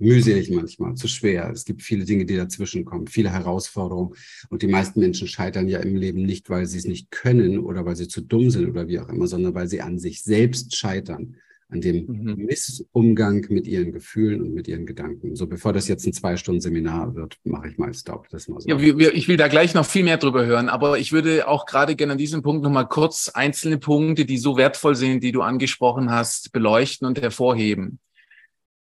mühselig 0.01 0.51
manchmal, 0.51 0.95
zu 0.95 1.09
schwer. 1.09 1.51
Es 1.51 1.65
gibt 1.65 1.83
viele 1.83 2.05
Dinge, 2.05 2.25
die 2.25 2.37
dazwischen 2.37 2.85
kommen, 2.85 3.07
viele 3.07 3.31
Herausforderungen. 3.31 4.15
Und 4.49 4.63
die 4.63 4.67
meisten 4.67 5.01
Menschen 5.01 5.29
scheitern 5.29 5.69
ja 5.69 5.79
im 5.81 5.95
Leben 5.95 6.23
nicht, 6.23 6.51
weil 6.51 6.67
sie 6.67 6.79
es 6.79 6.87
nicht 6.87 7.11
können 7.11 7.59
oder 7.59 7.85
weil 7.85 7.97
sie 7.97 8.09
zu 8.09 8.21
dumm 8.21 8.51
sind 8.51 8.69
oder 8.69 8.89
wie 8.89 8.99
auch 8.99 9.09
immer, 9.09 9.27
sondern 9.27 9.55
weil 9.55 9.69
sie 9.69 9.81
an 9.81 9.99
sich 9.99 10.23
selbst 10.23 10.77
scheitern 10.77 11.37
an 11.73 11.81
dem 11.81 12.07
mhm. 12.07 12.47
Missumgang 12.47 13.47
mit 13.49 13.67
ihren 13.67 13.93
Gefühlen 13.93 14.41
und 14.41 14.55
mit 14.55 14.67
ihren 14.69 14.87
Gedanken. 14.87 15.37
So, 15.37 15.47
bevor 15.47 15.73
das 15.73 15.89
jetzt 15.89 16.07
ein 16.07 16.13
zwei 16.13 16.37
Stunden 16.37 16.61
Seminar 16.61 17.15
wird, 17.15 17.39
mache 17.45 17.69
ich 17.69 17.79
mal 17.79 17.95
Stop. 17.95 18.29
Das 18.31 18.49
mal 18.49 18.61
so. 18.61 18.69
Ja, 18.69 18.81
wir, 18.81 19.15
ich 19.15 19.29
will 19.29 19.37
da 19.37 19.49
gleich 19.49 19.75
noch 19.75 19.87
viel 19.87 20.05
mehr 20.05 20.17
drüber 20.17 20.45
hören, 20.45 20.69
aber 20.69 20.99
ich 20.99 21.13
würde 21.13 21.47
auch 21.49 21.67
gerade 21.67 21.97
gerne 21.97 22.13
an 22.13 22.19
diesem 22.19 22.43
Punkt 22.43 22.63
nochmal 22.63 22.89
kurz 22.89 23.31
einzelne 23.33 23.79
Punkte, 23.79 24.25
die 24.25 24.39
so 24.39 24.57
wertvoll 24.57 24.97
sind, 24.97 25.23
die 25.23 25.33
du 25.33 25.43
angesprochen 25.43 26.11
hast, 26.11 26.53
beleuchten 26.53 27.07
und 27.07 27.21
hervorheben. 27.21 28.01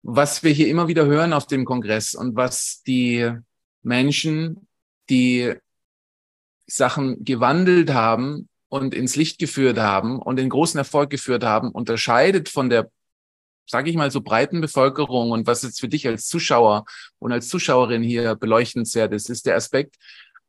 Was 0.02 0.42
wir 0.42 0.52
hier 0.52 0.68
immer 0.68 0.88
wieder 0.88 1.06
hören 1.06 1.32
auf 1.32 1.46
dem 1.46 1.64
Kongress 1.64 2.14
und 2.14 2.36
was 2.36 2.82
die 2.86 3.30
Menschen, 3.82 4.66
die 5.08 5.54
Sachen 6.66 7.24
gewandelt 7.24 7.92
haben, 7.92 8.48
und 8.70 8.94
ins 8.94 9.16
Licht 9.16 9.38
geführt 9.38 9.78
haben 9.78 10.18
und 10.18 10.36
den 10.36 10.48
großen 10.48 10.78
Erfolg 10.78 11.10
geführt 11.10 11.44
haben, 11.44 11.72
unterscheidet 11.72 12.48
von 12.48 12.70
der, 12.70 12.90
sage 13.66 13.90
ich 13.90 13.96
mal, 13.96 14.10
so 14.10 14.22
breiten 14.22 14.60
Bevölkerung 14.60 15.32
und 15.32 15.46
was 15.46 15.62
jetzt 15.62 15.80
für 15.80 15.88
dich 15.88 16.06
als 16.06 16.28
Zuschauer 16.28 16.84
und 17.18 17.32
als 17.32 17.48
Zuschauerin 17.48 18.02
hier 18.02 18.36
beleuchtenswert 18.36 19.12
ist, 19.12 19.28
ist 19.28 19.44
der 19.44 19.56
Aspekt, 19.56 19.96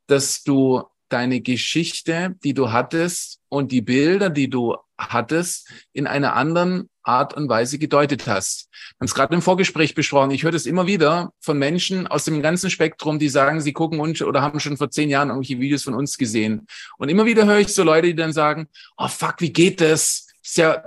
dass 0.06 0.44
du 0.44 0.84
deine 1.10 1.42
Geschichte, 1.42 2.36
die 2.44 2.54
du 2.54 2.72
hattest 2.72 3.40
und 3.50 3.72
die 3.72 3.82
Bilder, 3.82 4.30
die 4.30 4.50
du 4.50 4.78
hattest, 4.98 5.70
in 5.92 6.06
einer 6.06 6.36
anderen 6.36 6.91
Art 7.04 7.36
und 7.36 7.50
Weise 7.50 7.78
gedeutet 7.80 8.28
hast. 8.28 8.70
Wir 8.72 9.00
haben 9.00 9.06
es 9.06 9.16
gerade 9.16 9.34
im 9.34 9.42
Vorgespräch 9.42 9.96
besprochen. 9.96 10.32
Ich 10.32 10.44
höre 10.44 10.52
das 10.52 10.66
immer 10.66 10.88
wieder 10.88 11.34
von 11.40 11.58
Menschen 11.58 12.08
aus 12.08 12.26
dem 12.26 12.42
ganzen 12.42 12.70
Spektrum, 12.70 13.20
die 13.20 13.30
sagen, 13.30 13.62
sie 13.62 13.74
gucken 13.74 14.00
uns 14.00 14.22
oder 14.22 14.42
haben 14.42 14.60
schon 14.60 14.78
vor 14.78 14.92
zehn 14.92 15.10
Jahren 15.10 15.30
irgendwelche 15.30 15.60
Videos 15.60 15.84
von 15.84 15.94
uns 15.94 16.18
gesehen. 16.18 16.68
Und 16.98 17.10
immer 17.10 17.26
wieder 17.26 17.46
höre 17.46 17.60
ich 17.60 17.74
so 17.74 17.84
Leute, 17.84 18.08
die 18.08 18.16
dann 18.16 18.34
sagen, 18.34 18.68
oh 18.98 19.08
fuck, 19.08 19.36
wie 19.40 19.54
geht 19.54 19.82
das? 19.82 20.28
ist 20.44 20.58
ja, 20.58 20.84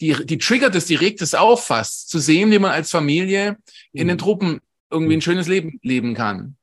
die, 0.00 0.26
die 0.26 0.38
triggert 0.38 0.74
es, 0.74 0.86
die 0.86 0.94
regt 0.94 1.22
es 1.22 1.34
auf 1.34 1.66
fast, 1.66 2.08
zu 2.08 2.18
sehen, 2.18 2.50
wie 2.50 2.58
man 2.58 2.72
als 2.72 2.90
Familie 2.90 3.58
in 3.92 4.08
den 4.08 4.16
mhm. 4.16 4.20
Truppen 4.20 4.60
irgendwie 4.90 5.16
ein 5.16 5.22
schönes 5.22 5.48
Leben 5.48 5.78
leben 5.82 6.14
kann. 6.14 6.56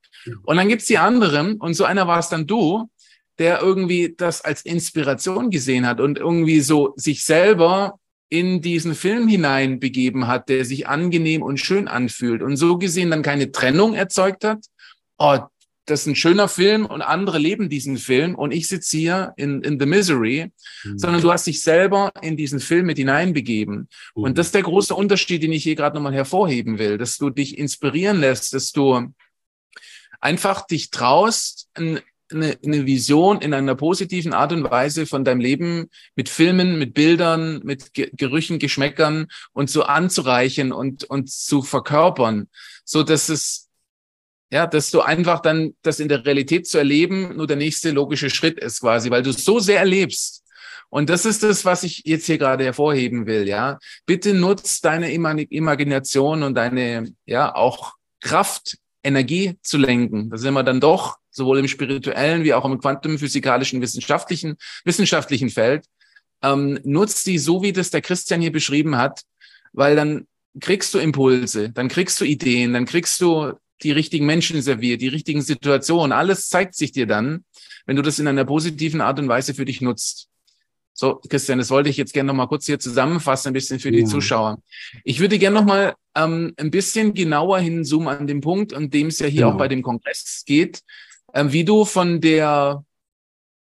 Und 0.44 0.58
dann 0.58 0.68
gibt's 0.68 0.86
die 0.86 0.98
anderen, 0.98 1.56
und 1.56 1.76
so 1.76 1.86
einer 1.86 2.08
war 2.08 2.20
es 2.20 2.30
dann 2.30 2.48
du, 2.48 2.90
der 3.38 3.62
irgendwie 3.62 4.16
das 4.18 4.42
als 4.42 4.64
Inspiration 4.64 5.52
gesehen 5.52 5.86
hat 5.86 6.00
und 6.00 6.18
irgendwie 6.18 6.62
so 6.62 6.94
sich 6.96 7.24
selber 7.24 8.00
in 8.38 8.62
diesen 8.62 8.96
Film 8.96 9.28
hineinbegeben 9.28 10.28
hat, 10.28 10.50
der 10.50 10.66
sich 10.66 10.88
angenehm 10.88 11.42
und 11.42 11.60
schön 11.60 11.88
anfühlt 11.88 12.42
und 12.42 12.58
so 12.58 12.78
gesehen 12.78 13.12
dann 13.12 13.22
keine 13.22 13.52
Trennung 13.52 13.94
erzeugt 13.94 14.44
hat. 14.44 14.66
Oh, 15.18 15.40
das 15.86 16.02
ist 16.02 16.08
ein 16.08 16.16
schöner 16.16 16.48
Film 16.48 16.86
und 16.86 17.02
andere 17.02 17.38
leben 17.38 17.70
diesen 17.70 17.98
Film 17.98 18.36
und 18.36 18.52
ich 18.52 18.68
sitze 18.68 18.98
hier 18.98 19.34
in, 19.38 19.62
in 19.62 19.80
The 19.80 19.86
Misery, 19.86 20.52
mhm. 20.84 20.98
sondern 20.98 21.22
du 21.22 21.32
hast 21.32 21.46
dich 21.48 21.62
selber 21.62 22.12
in 22.22 22.36
diesen 22.36 22.60
Film 22.60 22.88
mit 22.88 22.98
hineinbegeben. 22.98 23.88
Mhm. 24.16 24.24
Und 24.24 24.38
das 24.38 24.48
ist 24.48 24.56
der 24.56 24.64
große 24.64 24.96
Unterschied, 24.96 25.44
den 25.44 25.54
ich 25.54 25.64
hier 25.64 25.76
gerade 25.76 25.96
nochmal 25.96 26.14
hervorheben 26.14 26.80
will, 26.80 26.98
dass 26.98 27.18
du 27.18 27.30
dich 27.30 27.58
inspirieren 27.58 28.20
lässt, 28.20 28.54
dass 28.54 28.72
du 28.72 29.14
einfach 30.20 30.66
dich 30.66 30.90
traust, 30.90 31.70
ein, 31.76 32.00
eine, 32.36 32.58
eine 32.64 32.86
Vision 32.86 33.42
in 33.42 33.54
einer 33.54 33.76
positiven 33.76 34.34
Art 34.34 34.52
und 34.52 34.64
Weise 34.70 35.06
von 35.06 35.24
deinem 35.24 35.40
Leben 35.40 35.90
mit 36.16 36.30
Filmen, 36.30 36.78
mit 36.78 36.94
Bildern, 36.94 37.62
mit 37.64 37.94
Gerüchen, 37.94 38.60
Geschmäckern 38.60 39.28
und 39.54 39.70
so 39.70 39.84
anzureichen 39.84 40.72
und, 40.72 41.04
und 41.06 41.30
zu 41.32 41.62
verkörpern, 41.62 42.48
so 42.84 43.04
dass 43.04 43.30
es, 43.30 43.70
ja, 44.52 44.68
dass 44.68 44.92
du 44.92 45.02
einfach 45.02 45.40
dann 45.40 45.76
das 45.82 46.00
in 46.00 46.10
der 46.10 46.26
Realität 46.26 46.68
zu 46.68 46.78
erleben 46.78 47.36
nur 47.36 47.48
der 47.48 47.58
nächste 47.58 47.92
logische 47.92 48.30
Schritt 48.30 48.60
ist 48.60 48.82
quasi, 48.82 49.10
weil 49.10 49.24
du 49.24 49.32
es 49.32 49.44
so 49.44 49.60
sehr 49.60 49.80
erlebst. 49.80 50.44
Und 50.90 51.10
das 51.10 51.26
ist 51.26 51.44
das, 51.44 51.66
was 51.66 51.84
ich 51.84 52.04
jetzt 52.06 52.26
hier 52.26 52.38
gerade 52.38 52.64
hervorheben 52.64 53.26
will, 53.26 53.48
ja. 53.48 53.80
Bitte 54.06 54.34
nutzt 54.34 54.86
deine 54.86 55.12
Imagination 55.12 56.44
und 56.44 56.56
deine, 56.56 57.12
ja, 57.26 57.54
auch 57.54 57.96
Kraft, 58.22 58.78
Energie 59.06 59.58
zu 59.62 59.78
lenken. 59.78 60.30
Da 60.30 60.38
sind 60.38 60.54
wir 60.54 60.64
dann 60.64 60.80
doch 60.80 61.18
sowohl 61.32 61.60
im 61.60 61.68
spirituellen 61.68 62.44
wie 62.44 62.54
auch 62.54 62.66
im 62.66 62.80
quantenphysikalischen 62.80 63.82
wissenschaftlichen, 63.82 64.56
wissenschaftlichen 64.84 65.50
Feld, 65.50 65.86
ähm, 66.42 66.80
nutzt 66.84 67.26
die 67.28 67.38
so, 67.38 67.62
wie 67.62 67.74
das 67.74 67.90
der 67.90 68.02
Christian 68.02 68.42
hier 68.42 68.52
beschrieben 68.52 68.98
hat, 68.98 69.22
weil 69.74 69.96
dann 69.96 70.28
kriegst 70.60 70.94
du 70.94 71.00
Impulse, 71.00 71.70
dann 71.72 71.90
kriegst 71.90 72.20
du 72.20 72.26
Ideen, 72.26 72.74
dann 72.74 72.86
kriegst 72.86 73.20
du 73.22 73.54
die 73.84 73.92
richtigen 73.92 74.26
Menschen 74.26 74.62
serviert, 74.62 75.02
die 75.02 75.10
richtigen 75.10 75.42
Situationen. 75.42 76.12
Alles 76.12 76.48
zeigt 76.48 76.76
sich 76.76 76.92
dir 76.92 77.08
dann, 77.08 77.44
wenn 77.86 77.96
du 77.96 78.02
das 78.02 78.20
in 78.20 78.28
einer 78.28 78.46
positiven 78.46 79.02
Art 79.02 79.20
und 79.20 79.28
Weise 79.28 79.54
für 79.54 79.66
dich 79.66 79.82
nutzt. 79.82 80.30
So, 80.98 81.20
Christian, 81.30 81.60
das 81.60 81.70
wollte 81.72 81.90
ich 81.90 81.98
jetzt 81.98 82.14
gerne 82.14 82.28
noch 82.28 82.34
mal 82.34 82.48
kurz 82.48 82.66
hier 82.66 82.80
zusammenfassen, 82.80 83.50
ein 83.50 83.54
bisschen 83.54 83.80
für 83.80 83.92
die 83.92 84.00
ja. 84.00 84.06
Zuschauer. 84.06 84.60
Ich 85.04 85.20
würde 85.20 85.38
gerne 85.38 85.60
noch 85.60 85.66
mal 85.66 85.94
ähm, 86.16 86.54
ein 86.56 86.72
bisschen 86.72 87.14
genauer 87.14 87.60
hinzoomen 87.60 88.08
an 88.08 88.28
dem 88.28 88.40
Punkt, 88.40 88.74
an 88.74 88.90
dem 88.90 89.08
es 89.08 89.20
ja 89.20 89.28
hier 89.28 89.42
genau. 89.42 89.54
auch 89.54 89.58
bei 89.58 89.68
dem 89.68 89.82
Kongress 89.82 90.44
geht, 90.46 90.80
ähm, 91.34 91.52
wie 91.52 91.66
du 91.66 91.84
von 91.84 92.22
der, 92.22 92.86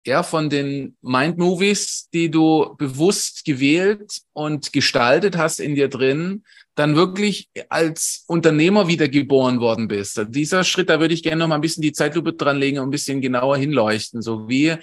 ja, 0.06 0.24
von 0.24 0.50
den 0.50 0.98
Mind 1.02 1.38
Movies, 1.38 2.10
die 2.14 2.30
du 2.30 2.76
bewusst 2.78 3.46
gewählt 3.46 4.20
und 4.34 4.74
gestaltet 4.74 5.38
hast 5.38 5.62
in 5.62 5.76
dir 5.76 5.88
drin, 5.88 6.44
dann 6.76 6.98
wirklich 6.98 7.50
als 7.70 8.26
Unternehmer 8.28 8.90
wiedergeboren 8.90 9.62
worden 9.62 9.88
bist. 9.88 10.22
Dieser 10.30 10.66
Schritt, 10.66 10.90
da 10.90 11.00
würde 11.00 11.14
ich 11.14 11.24
gerne 11.24 11.40
noch 11.40 11.48
mal 11.48 11.56
ein 11.56 11.62
bisschen 11.62 11.82
die 11.82 11.94
Zeitlupe 11.94 12.34
dran 12.34 12.58
legen 12.58 12.80
und 12.80 12.88
ein 12.88 12.92
bisschen 12.92 13.22
genauer 13.22 13.58
hinleuchten. 13.58 14.22
So 14.22 14.50
wie, 14.50 14.76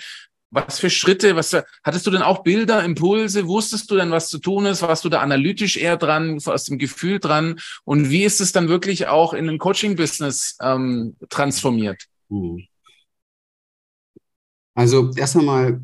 was 0.50 0.78
für 0.78 0.90
Schritte, 0.90 1.37
was, 1.37 1.55
hattest 1.85 2.07
du 2.07 2.11
denn 2.11 2.23
auch 2.23 2.43
Bilder, 2.43 2.83
Impulse? 2.83 3.47
Wusstest 3.47 3.90
du 3.90 3.97
denn, 3.97 4.11
was 4.11 4.28
zu 4.28 4.38
tun 4.38 4.67
ist? 4.67 4.83
Warst 4.83 5.05
du 5.05 5.09
da 5.09 5.21
analytisch 5.21 5.76
eher 5.76 5.97
dran, 5.97 6.38
aus 6.45 6.64
dem 6.64 6.78
Gefühl 6.78 7.19
dran? 7.19 7.59
Und 7.85 8.11
wie 8.11 8.25
ist 8.25 8.40
es 8.40 8.52
dann 8.52 8.69
wirklich 8.69 9.09
auch 9.09 9.35
in 9.35 9.49
ein 9.49 9.59
Coaching-Business 9.59 10.57
ähm, 10.62 11.17
transformiert? 11.28 12.05
Mhm. 12.28 12.64
Also 14.75 15.11
erst 15.17 15.37
einmal, 15.37 15.83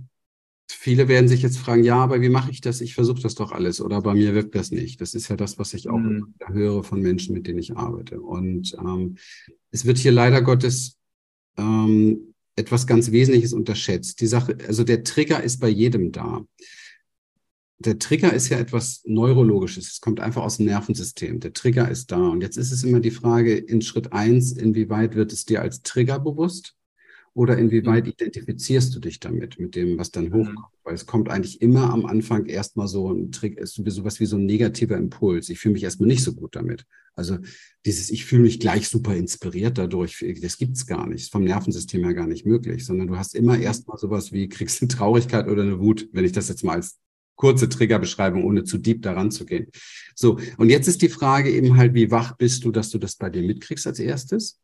viele 0.70 1.08
werden 1.08 1.28
sich 1.28 1.42
jetzt 1.42 1.58
fragen, 1.58 1.84
ja, 1.84 1.96
aber 1.96 2.20
wie 2.20 2.28
mache 2.28 2.50
ich 2.50 2.60
das? 2.60 2.80
Ich 2.80 2.94
versuche 2.94 3.20
das 3.20 3.34
doch 3.34 3.52
alles 3.52 3.80
oder 3.80 4.00
bei 4.00 4.14
mir 4.14 4.34
wirkt 4.34 4.54
das 4.54 4.70
nicht. 4.70 5.00
Das 5.00 5.14
ist 5.14 5.28
ja 5.28 5.36
das, 5.36 5.58
was 5.58 5.74
ich 5.74 5.90
auch 5.90 5.98
mhm. 5.98 6.34
höre 6.46 6.84
von 6.84 7.00
Menschen, 7.00 7.34
mit 7.34 7.46
denen 7.46 7.58
ich 7.58 7.76
arbeite. 7.76 8.20
Und 8.20 8.74
ähm, 8.78 9.16
es 9.72 9.84
wird 9.84 9.98
hier 9.98 10.12
leider 10.12 10.42
Gottes 10.42 10.96
ähm, 11.58 12.33
etwas 12.56 12.86
ganz 12.86 13.10
Wesentliches 13.10 13.52
unterschätzt. 13.52 14.20
Die 14.20 14.26
Sache, 14.26 14.56
also 14.66 14.84
der 14.84 15.04
Trigger 15.04 15.42
ist 15.42 15.60
bei 15.60 15.68
jedem 15.68 16.12
da. 16.12 16.44
Der 17.78 17.98
Trigger 17.98 18.32
ist 18.32 18.48
ja 18.48 18.58
etwas 18.58 19.02
Neurologisches. 19.04 19.92
Es 19.92 20.00
kommt 20.00 20.20
einfach 20.20 20.42
aus 20.42 20.58
dem 20.58 20.66
Nervensystem. 20.66 21.40
Der 21.40 21.52
Trigger 21.52 21.90
ist 21.90 22.12
da. 22.12 22.28
Und 22.28 22.40
jetzt 22.40 22.56
ist 22.56 22.72
es 22.72 22.84
immer 22.84 23.00
die 23.00 23.10
Frage 23.10 23.56
in 23.56 23.82
Schritt 23.82 24.12
eins, 24.12 24.52
inwieweit 24.52 25.16
wird 25.16 25.32
es 25.32 25.44
dir 25.44 25.60
als 25.60 25.82
Trigger 25.82 26.20
bewusst? 26.20 26.76
Oder 27.34 27.58
inwieweit 27.58 28.04
mhm. 28.04 28.12
identifizierst 28.12 28.94
du 28.94 29.00
dich 29.00 29.18
damit, 29.18 29.58
mit 29.58 29.74
dem, 29.74 29.98
was 29.98 30.12
dann 30.12 30.28
mhm. 30.28 30.34
hochkommt? 30.34 30.74
Weil 30.84 30.94
es 30.94 31.06
kommt 31.06 31.28
eigentlich 31.28 31.60
immer 31.60 31.92
am 31.92 32.06
Anfang 32.06 32.46
erstmal 32.46 32.86
so 32.86 33.12
ein 33.12 33.32
Trick, 33.32 33.58
ist 33.58 33.74
sowas 33.74 34.20
wie 34.20 34.26
so 34.26 34.36
ein 34.36 34.46
negativer 34.46 34.96
Impuls. 34.96 35.48
Ich 35.48 35.58
fühle 35.58 35.74
mich 35.74 35.82
erstmal 35.82 36.06
nicht 36.06 36.22
so 36.22 36.32
gut 36.32 36.54
damit. 36.54 36.84
Also 37.16 37.38
dieses, 37.84 38.10
ich 38.10 38.24
fühle 38.24 38.42
mich 38.42 38.60
gleich 38.60 38.88
super 38.88 39.14
inspiriert 39.14 39.78
dadurch, 39.78 40.24
das 40.40 40.58
gibt's 40.58 40.86
gar 40.86 41.08
nicht. 41.08 41.30
Vom 41.30 41.44
Nervensystem 41.44 42.04
her 42.04 42.14
gar 42.14 42.26
nicht 42.26 42.46
möglich, 42.46 42.84
sondern 42.84 43.08
du 43.08 43.16
hast 43.16 43.34
immer 43.34 43.58
erstmal 43.58 43.98
sowas 43.98 44.32
wie, 44.32 44.48
kriegst 44.48 44.82
eine 44.82 44.88
Traurigkeit 44.88 45.48
oder 45.48 45.62
eine 45.62 45.80
Wut, 45.80 46.08
wenn 46.12 46.24
ich 46.24 46.32
das 46.32 46.48
jetzt 46.48 46.64
mal 46.64 46.74
als 46.74 46.98
kurze 47.36 47.68
Triggerbeschreibung, 47.68 48.44
ohne 48.44 48.64
zu 48.64 48.78
deep 48.78 49.02
daran 49.02 49.30
zu 49.30 49.44
gehen. 49.44 49.68
So, 50.14 50.38
und 50.56 50.70
jetzt 50.70 50.86
ist 50.86 51.02
die 51.02 51.08
Frage 51.08 51.50
eben 51.50 51.76
halt, 51.76 51.94
wie 51.94 52.10
wach 52.10 52.36
bist 52.36 52.64
du, 52.64 52.70
dass 52.70 52.90
du 52.90 52.98
das 52.98 53.16
bei 53.16 53.30
dir 53.30 53.42
mitkriegst 53.42 53.86
als 53.86 53.98
erstes? 53.98 54.60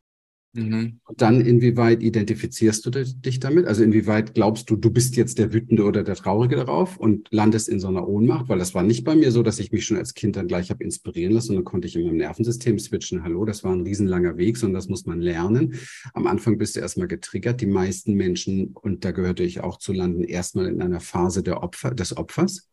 Mhm. 0.53 0.99
Und 1.05 1.21
dann, 1.21 1.39
inwieweit 1.39 2.03
identifizierst 2.03 2.85
du 2.85 2.89
dich 2.89 3.39
damit? 3.39 3.67
Also 3.67 3.83
inwieweit 3.83 4.33
glaubst 4.33 4.69
du, 4.69 4.75
du 4.75 4.91
bist 4.91 5.15
jetzt 5.15 5.39
der 5.39 5.53
Wütende 5.53 5.83
oder 5.83 6.03
der 6.03 6.15
Traurige 6.15 6.57
darauf 6.57 6.97
und 6.97 7.29
landest 7.31 7.69
in 7.69 7.79
so 7.79 7.87
einer 7.87 8.05
Ohnmacht? 8.05 8.49
Weil 8.49 8.59
das 8.59 8.73
war 8.73 8.83
nicht 8.83 9.05
bei 9.05 9.15
mir 9.15 9.31
so, 9.31 9.43
dass 9.43 9.59
ich 9.59 9.71
mich 9.71 9.85
schon 9.85 9.95
als 9.95 10.13
Kind 10.13 10.35
dann 10.35 10.47
gleich 10.47 10.69
habe 10.69 10.83
inspirieren 10.83 11.33
lassen 11.33 11.51
und 11.51 11.55
dann 11.57 11.63
konnte 11.63 11.87
ich 11.87 11.95
in 11.95 12.05
meinem 12.05 12.17
Nervensystem 12.17 12.79
switchen. 12.79 13.23
Hallo, 13.23 13.45
das 13.45 13.63
war 13.63 13.71
ein 13.71 13.81
riesenlanger 13.81 14.37
Weg, 14.37 14.57
sondern 14.57 14.75
das 14.75 14.89
muss 14.89 15.05
man 15.05 15.21
lernen. 15.21 15.75
Am 16.13 16.27
Anfang 16.27 16.57
bist 16.57 16.75
du 16.75 16.81
erstmal 16.81 17.07
getriggert. 17.07 17.61
Die 17.61 17.65
meisten 17.65 18.15
Menschen, 18.15 18.73
und 18.73 19.05
da 19.05 19.11
gehörte 19.11 19.43
ich 19.43 19.61
auch 19.61 19.77
zu 19.77 19.93
landen, 19.93 20.23
erstmal 20.23 20.67
in 20.67 20.81
einer 20.81 20.99
Phase 20.99 21.43
der 21.43 21.63
Opfer, 21.63 21.91
des 21.91 22.17
Opfers. 22.17 22.70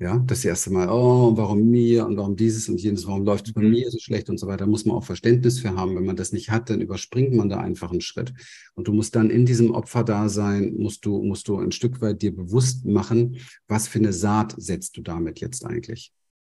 Ja, 0.00 0.16
das 0.16 0.46
erste 0.46 0.72
Mal, 0.72 0.88
oh, 0.88 1.36
warum 1.36 1.68
mir 1.68 2.06
und 2.06 2.16
warum 2.16 2.34
dieses 2.34 2.70
und 2.70 2.80
jenes, 2.80 3.06
warum 3.06 3.22
läuft 3.22 3.48
es 3.48 3.52
bei 3.52 3.60
mhm. 3.60 3.70
mir 3.70 3.90
so 3.90 3.98
schlecht 3.98 4.30
und 4.30 4.38
so 4.38 4.46
weiter, 4.46 4.66
muss 4.66 4.86
man 4.86 4.96
auch 4.96 5.04
Verständnis 5.04 5.60
für 5.60 5.76
haben. 5.76 5.94
Wenn 5.94 6.06
man 6.06 6.16
das 6.16 6.32
nicht 6.32 6.50
hat, 6.50 6.70
dann 6.70 6.80
überspringt 6.80 7.34
man 7.34 7.50
da 7.50 7.60
einfach 7.60 7.90
einen 7.90 8.00
Schritt. 8.00 8.32
Und 8.72 8.88
du 8.88 8.94
musst 8.94 9.14
dann 9.14 9.28
in 9.28 9.44
diesem 9.44 9.72
Opferdasein, 9.72 10.74
musst 10.78 11.04
du, 11.04 11.22
musst 11.22 11.48
du 11.48 11.58
ein 11.58 11.70
Stück 11.70 12.00
weit 12.00 12.22
dir 12.22 12.34
bewusst 12.34 12.86
machen, 12.86 13.36
was 13.68 13.88
für 13.88 13.98
eine 13.98 14.14
Saat 14.14 14.54
setzt 14.56 14.96
du 14.96 15.02
damit 15.02 15.40
jetzt 15.40 15.66
eigentlich. 15.66 16.14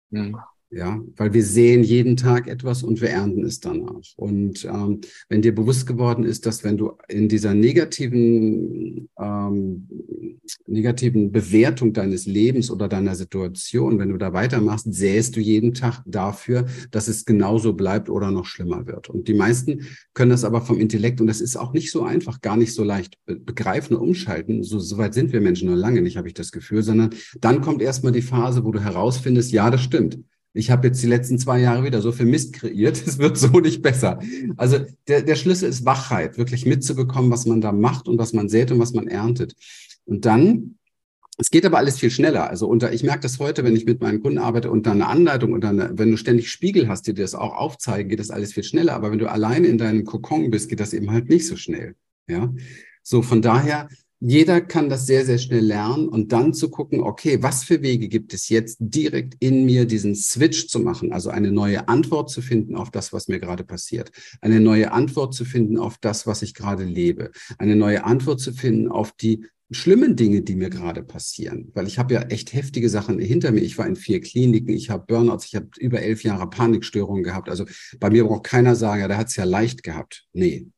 Mhm. 0.09 0.39
Ja, 0.75 1.01
weil 1.17 1.33
wir 1.33 1.45
sehen 1.45 1.85
jeden 1.85 2.17
Tag 2.17 2.49
etwas 2.49 2.83
und 2.83 3.01
wir 3.01 3.11
ernten 3.11 3.45
es 3.45 3.61
danach. 3.61 4.03
Und 4.17 4.65
ähm, 4.65 5.03
wenn 5.29 5.41
dir 5.41 5.55
bewusst 5.55 5.87
geworden 5.87 6.25
ist, 6.25 6.47
dass 6.47 6.65
wenn 6.65 6.77
du 6.77 6.95
in 7.07 7.29
dieser 7.29 7.55
negativen, 7.55 9.09
ähm, 9.17 9.89
negativen 10.67 11.31
Bewertung 11.31 11.93
deines 11.93 12.27
Lebens 12.27 12.73
oder 12.73 12.89
deiner 12.89 13.15
Situation, 13.15 14.01
wenn 14.01 14.09
du 14.09 14.17
da 14.17 14.33
weitermachst, 14.33 14.93
sähst 14.93 15.37
du 15.37 15.41
jeden 15.41 15.75
Tag 15.75 16.03
dafür, 16.07 16.67
dass 16.91 17.07
es 17.07 17.25
genauso 17.25 17.75
bleibt 17.75 18.11
oder 18.11 18.33
noch 18.33 18.47
schlimmer 18.47 18.85
wird. 18.89 19.09
Und 19.09 19.29
die 19.29 19.35
meisten 19.35 19.83
können 20.13 20.31
das 20.31 20.43
aber 20.43 20.61
vom 20.61 20.81
Intellekt, 20.81 21.21
und 21.21 21.29
das 21.29 21.41
ist 21.41 21.55
auch 21.57 21.73
nicht 21.73 21.93
so 21.93 22.03
einfach, 22.03 22.41
gar 22.41 22.57
nicht 22.57 22.75
so 22.75 22.83
leicht 22.83 23.17
begreifen 23.27 23.95
und 23.95 24.03
umschalten. 24.09 24.65
So, 24.65 24.81
so 24.81 24.99
weit 24.99 25.15
sind 25.15 25.33
wir 25.33 25.41
Menschen 25.41 25.71
noch 25.71 25.77
lange 25.77 26.03
nicht, 26.03 26.17
habe 26.17 26.27
ich 26.27 26.35
das 26.35 26.51
Gefühl, 26.51 26.83
sondern 26.83 27.11
dann 27.41 27.61
kommt 27.61 27.81
erstmal 27.81 28.11
die 28.11 28.23
Phase, 28.23 28.65
wo 28.65 28.73
du 28.73 28.81
herausfindest, 28.81 29.53
ja, 29.53 29.71
das 29.71 29.81
stimmt 29.81 30.19
ich 30.57 30.71
habe 30.71 30.87
jetzt 30.87 31.03
die 31.03 31.09
letzten 31.09 31.39
zwei 31.39 31.59
Jahre 31.59 31.85
wieder 31.85 32.01
so 32.01 32.13
viel 32.13 32.27
Mist 32.27 32.55
kreiert, 32.55 33.03
es 33.07 33.19
wird 33.19 33.37
so 33.37 33.61
nicht 33.61 33.83
besser. 33.83 34.21
Also 34.57 34.79
der, 35.09 35.23
der 35.23 35.35
Schlüssel 35.35 35.69
ist 35.69 35.85
Wachheit, 35.85 36.39
wirklich 36.39 36.65
mitzubekommen, 36.65 37.31
was 37.31 37.45
man 37.45 37.61
da 37.61 37.73
macht 37.73 38.09
und 38.09 38.19
was 38.19 38.33
man 38.33 38.49
sät 38.49 38.71
und 38.71 38.79
was 38.79 38.95
man 38.95 39.09
erntet. 39.09 39.57
Und 40.07 40.25
dann, 40.25 40.77
es 41.37 41.51
geht 41.51 41.67
aber 41.67 41.79
alles 41.79 41.99
viel 41.99 42.11
schneller. 42.11 42.49
Also 42.49 42.69
unter, 42.69 42.93
ich 42.93 43.03
merke 43.03 43.21
das 43.21 43.41
heute, 43.41 43.65
wenn 43.65 43.75
ich 43.75 43.85
mit 43.85 44.01
meinen 44.01 44.23
Kunden 44.23 44.39
arbeite, 44.39 44.71
unter 44.71 44.93
einer 44.93 45.09
Anleitung, 45.09 45.53
unter 45.53 45.71
eine, 45.71 45.91
wenn 45.99 46.13
du 46.13 46.17
ständig 46.17 46.51
Spiegel 46.51 46.89
hast, 46.89 47.09
die 47.09 47.15
dir 47.15 47.23
das 47.23 47.35
auch 47.35 47.55
aufzeigen, 47.55 48.09
geht 48.09 48.21
das 48.21 48.31
alles 48.31 48.53
viel 48.53 48.63
schneller. 48.63 48.95
Aber 48.95 49.11
wenn 49.11 49.19
du 49.19 49.29
alleine 49.29 49.67
in 49.67 49.79
deinem 49.79 50.05
Kokon 50.05 50.51
bist, 50.51 50.69
geht 50.69 50.79
das 50.79 50.95
eben 50.95 51.11
halt 51.11 51.29
nicht 51.29 51.49
so 51.49 51.57
schnell. 51.57 51.97
Ja. 52.29 52.55
So, 53.03 53.23
von 53.23 53.43
daher, 53.43 53.89
jeder 54.27 54.63
kann 54.63 54.89
das 54.89 55.05
sehr, 55.07 55.27
sehr 55.27 55.37
schnell 55.37 55.67
lernen 55.67 56.09
und 56.09 56.33
dann 56.33 56.55
zu 56.55 56.71
gucken, 56.71 57.01
okay, 57.01 57.43
was 57.43 57.63
für 57.63 57.83
Wege 57.83 58.09
gibt 58.09 58.33
es 58.33 58.49
jetzt 58.49 58.79
direkt 58.81 59.35
in 59.39 59.67
mir, 59.67 59.85
diesen 59.85 60.15
Switch 60.15 60.67
zu 60.67 60.81
machen, 60.81 61.13
also 61.13 61.29
eine 61.29 61.53
neue 61.53 61.89
Antwort 61.89 62.31
zu 62.31 62.41
finden 62.41 62.75
auf 62.75 62.91
das, 62.91 63.13
was 63.13 63.29
mir 63.29 63.39
gerade 63.39 63.65
passiert, 63.65 64.11
eine 64.41 64.61
neue 64.61 64.93
Antwort 64.93 65.35
zu 65.35 65.45
finden 65.45 65.77
auf 65.77 65.99
das, 65.99 66.27
was 66.27 66.41
ich 66.41 66.55
gerade 66.55 66.85
lebe, 66.85 67.33
eine 67.59 67.77
neue 67.77 68.05
Antwort 68.05 68.41
zu 68.41 68.55
finden 68.55 68.89
auf 68.89 69.13
die 69.13 69.45
schlimmen 69.71 70.17
Dinge, 70.17 70.41
die 70.41 70.57
mir 70.57 70.71
gerade 70.71 71.03
passieren, 71.03 71.71
weil 71.75 71.87
ich 71.87 71.99
habe 71.99 72.15
ja 72.15 72.23
echt 72.23 72.55
heftige 72.55 72.89
Sachen 72.89 73.19
hinter 73.19 73.53
mir. 73.53 73.61
Ich 73.61 73.77
war 73.77 73.87
in 73.87 73.97
vier 73.97 74.23
Kliniken, 74.23 74.75
ich 74.75 74.89
habe 74.89 75.05
Burnouts, 75.07 75.45
ich 75.45 75.55
habe 75.55 75.69
über 75.79 76.01
elf 76.01 76.23
Jahre 76.23 76.49
Panikstörungen 76.49 77.25
gehabt. 77.25 77.51
Also 77.51 77.67
bei 78.01 78.09
mir 78.09 78.25
braucht 78.25 78.45
keiner 78.45 78.75
sagen, 78.75 79.03
ja, 79.03 79.09
der 79.09 79.19
hat 79.19 79.29
es 79.29 79.37
ja 79.37 79.45
leicht 79.45 79.83
gehabt. 79.83 80.25
Nee, 80.33 80.69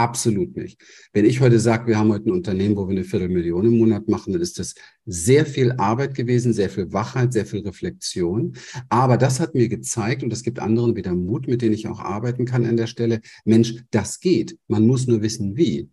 Absolut 0.00 0.56
nicht. 0.56 0.80
Wenn 1.12 1.26
ich 1.26 1.40
heute 1.40 1.60
sage, 1.60 1.86
wir 1.86 1.98
haben 1.98 2.10
heute 2.10 2.30
ein 2.30 2.32
Unternehmen, 2.32 2.74
wo 2.74 2.88
wir 2.88 2.92
eine 2.96 3.04
Viertelmillion 3.04 3.66
im 3.66 3.76
Monat 3.76 4.08
machen, 4.08 4.32
dann 4.32 4.40
ist 4.40 4.58
das 4.58 4.74
sehr 5.04 5.44
viel 5.44 5.72
Arbeit 5.72 6.14
gewesen, 6.14 6.54
sehr 6.54 6.70
viel 6.70 6.90
Wachheit, 6.90 7.34
sehr 7.34 7.44
viel 7.44 7.60
Reflexion. 7.60 8.54
Aber 8.88 9.18
das 9.18 9.40
hat 9.40 9.54
mir 9.54 9.68
gezeigt, 9.68 10.22
und 10.22 10.30
das 10.30 10.42
gibt 10.42 10.58
anderen 10.58 10.96
wieder 10.96 11.14
Mut, 11.14 11.48
mit 11.48 11.60
denen 11.60 11.74
ich 11.74 11.86
auch 11.86 12.00
arbeiten 12.00 12.46
kann 12.46 12.64
an 12.64 12.78
der 12.78 12.86
Stelle, 12.86 13.20
Mensch, 13.44 13.74
das 13.90 14.20
geht. 14.20 14.56
Man 14.68 14.86
muss 14.86 15.06
nur 15.06 15.20
wissen, 15.20 15.58
wie. 15.58 15.90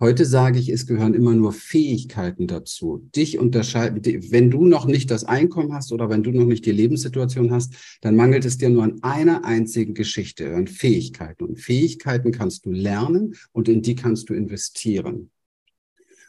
Heute 0.00 0.24
sage 0.26 0.60
ich, 0.60 0.68
es 0.68 0.86
gehören 0.86 1.14
immer 1.14 1.34
nur 1.34 1.52
Fähigkeiten 1.52 2.46
dazu. 2.46 3.08
Dich 3.16 3.36
unterscheiden, 3.36 4.00
wenn 4.30 4.48
du 4.48 4.64
noch 4.64 4.86
nicht 4.86 5.10
das 5.10 5.24
Einkommen 5.24 5.72
hast 5.72 5.90
oder 5.90 6.08
wenn 6.08 6.22
du 6.22 6.30
noch 6.30 6.44
nicht 6.44 6.66
die 6.66 6.72
Lebenssituation 6.72 7.50
hast, 7.50 7.74
dann 8.00 8.14
mangelt 8.14 8.44
es 8.44 8.58
dir 8.58 8.70
nur 8.70 8.84
an 8.84 9.02
einer 9.02 9.44
einzigen 9.44 9.94
Geschichte, 9.94 10.54
an 10.54 10.68
Fähigkeiten. 10.68 11.42
Und 11.42 11.60
Fähigkeiten 11.60 12.30
kannst 12.30 12.64
du 12.64 12.70
lernen 12.70 13.34
und 13.50 13.68
in 13.68 13.82
die 13.82 13.96
kannst 13.96 14.28
du 14.28 14.34
investieren. 14.34 15.30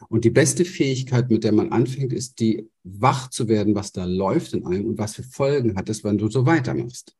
Und 0.08 0.24
die 0.24 0.30
beste 0.30 0.64
Fähigkeit, 0.64 1.30
mit 1.30 1.44
der 1.44 1.52
man 1.52 1.70
anfängt, 1.70 2.12
ist 2.12 2.40
die 2.40 2.68
wach 2.82 3.30
zu 3.30 3.46
werden, 3.46 3.76
was 3.76 3.92
da 3.92 4.04
läuft 4.04 4.52
in 4.52 4.66
einem 4.66 4.86
und 4.86 4.98
was 4.98 5.14
für 5.14 5.22
Folgen 5.22 5.76
hat 5.76 5.88
es, 5.88 6.02
wenn 6.02 6.18
du 6.18 6.28
so 6.28 6.44
weitermachst. 6.44 7.14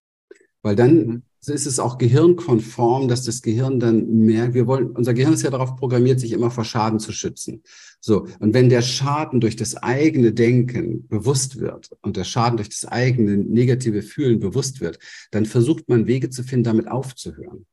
Weil 0.62 0.74
dann 0.74 1.06
mhm 1.06 1.22
so 1.40 1.52
ist 1.54 1.66
es 1.66 1.78
auch 1.78 1.96
gehirnkonform, 1.96 3.08
dass 3.08 3.24
das 3.24 3.40
Gehirn 3.40 3.80
dann 3.80 4.24
merkt, 4.24 4.54
wir 4.54 4.66
wollen, 4.66 4.90
unser 4.90 5.14
Gehirn 5.14 5.32
ist 5.32 5.42
ja 5.42 5.50
darauf 5.50 5.76
programmiert, 5.76 6.20
sich 6.20 6.32
immer 6.32 6.50
vor 6.50 6.64
Schaden 6.64 7.00
zu 7.00 7.12
schützen. 7.12 7.62
So. 8.00 8.26
Und 8.40 8.52
wenn 8.52 8.68
der 8.68 8.82
Schaden 8.82 9.40
durch 9.40 9.56
das 9.56 9.76
eigene 9.76 10.32
Denken 10.32 11.08
bewusst 11.08 11.58
wird 11.58 11.90
und 12.02 12.16
der 12.18 12.24
Schaden 12.24 12.58
durch 12.58 12.68
das 12.68 12.84
eigene 12.84 13.38
negative 13.38 14.02
Fühlen 14.02 14.38
bewusst 14.38 14.80
wird, 14.82 14.98
dann 15.30 15.46
versucht 15.46 15.88
man 15.88 16.06
Wege 16.06 16.28
zu 16.28 16.42
finden, 16.42 16.64
damit 16.64 16.88
aufzuhören. 16.88 17.64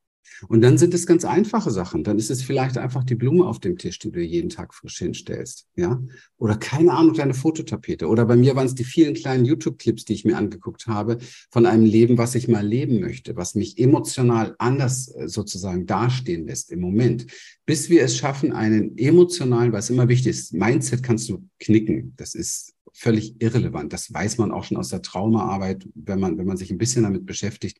Und 0.47 0.61
dann 0.61 0.77
sind 0.77 0.93
es 0.93 1.05
ganz 1.05 1.25
einfache 1.25 1.71
Sachen. 1.71 2.03
Dann 2.03 2.17
ist 2.17 2.29
es 2.29 2.41
vielleicht 2.41 2.77
einfach 2.77 3.03
die 3.03 3.15
Blume 3.15 3.45
auf 3.45 3.59
dem 3.59 3.77
Tisch, 3.77 3.99
die 3.99 4.11
du 4.11 4.21
jeden 4.21 4.49
Tag 4.49 4.73
frisch 4.73 4.99
hinstellst. 4.99 5.67
Ja? 5.75 6.01
Oder 6.37 6.57
keine 6.57 6.93
Ahnung, 6.93 7.13
deine 7.13 7.33
Fototapete. 7.33 8.07
Oder 8.07 8.25
bei 8.25 8.35
mir 8.35 8.55
waren 8.55 8.67
es 8.67 8.75
die 8.75 8.83
vielen 8.83 9.13
kleinen 9.13 9.45
YouTube-Clips, 9.45 10.05
die 10.05 10.13
ich 10.13 10.25
mir 10.25 10.37
angeguckt 10.37 10.87
habe, 10.87 11.17
von 11.49 11.65
einem 11.65 11.85
Leben, 11.85 12.17
was 12.17 12.35
ich 12.35 12.47
mal 12.47 12.65
leben 12.65 12.99
möchte, 12.99 13.35
was 13.35 13.55
mich 13.55 13.77
emotional 13.77 14.55
anders 14.59 15.13
äh, 15.15 15.27
sozusagen 15.27 15.85
dastehen 15.85 16.47
lässt 16.47 16.71
im 16.71 16.79
Moment. 16.79 17.27
Bis 17.65 17.89
wir 17.89 18.03
es 18.03 18.17
schaffen, 18.17 18.53
einen 18.53 18.97
emotionalen, 18.97 19.73
was 19.73 19.89
immer 19.89 20.07
wichtig 20.07 20.27
ist, 20.27 20.53
Mindset 20.53 21.03
kannst 21.03 21.29
du 21.29 21.47
knicken. 21.59 22.13
Das 22.17 22.35
ist 22.35 22.73
völlig 22.93 23.35
irrelevant. 23.41 23.93
Das 23.93 24.11
weiß 24.11 24.37
man 24.37 24.51
auch 24.51 24.63
schon 24.63 24.77
aus 24.77 24.89
der 24.89 25.01
Traumaarbeit, 25.01 25.87
wenn 25.93 26.19
man, 26.19 26.37
wenn 26.37 26.47
man 26.47 26.57
sich 26.57 26.71
ein 26.71 26.77
bisschen 26.77 27.03
damit 27.03 27.25
beschäftigt 27.25 27.79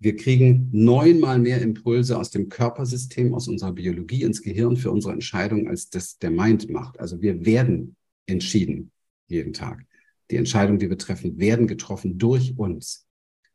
wir 0.00 0.16
kriegen 0.16 0.70
neunmal 0.72 1.38
mehr 1.38 1.60
Impulse 1.60 2.18
aus 2.18 2.30
dem 2.30 2.48
Körpersystem, 2.48 3.34
aus 3.34 3.48
unserer 3.48 3.72
Biologie 3.72 4.22
ins 4.22 4.40
Gehirn 4.40 4.78
für 4.78 4.90
unsere 4.90 5.12
Entscheidung, 5.12 5.68
als 5.68 5.90
das 5.90 6.18
der 6.18 6.30
Mind 6.30 6.70
macht. 6.70 6.98
Also 6.98 7.20
wir 7.20 7.44
werden 7.44 7.96
entschieden 8.26 8.92
jeden 9.28 9.52
Tag. 9.52 9.84
Die 10.30 10.36
Entscheidungen, 10.36 10.78
die 10.78 10.88
wir 10.88 10.96
treffen, 10.96 11.38
werden 11.38 11.66
getroffen 11.66 12.16
durch 12.16 12.56
uns. 12.56 13.06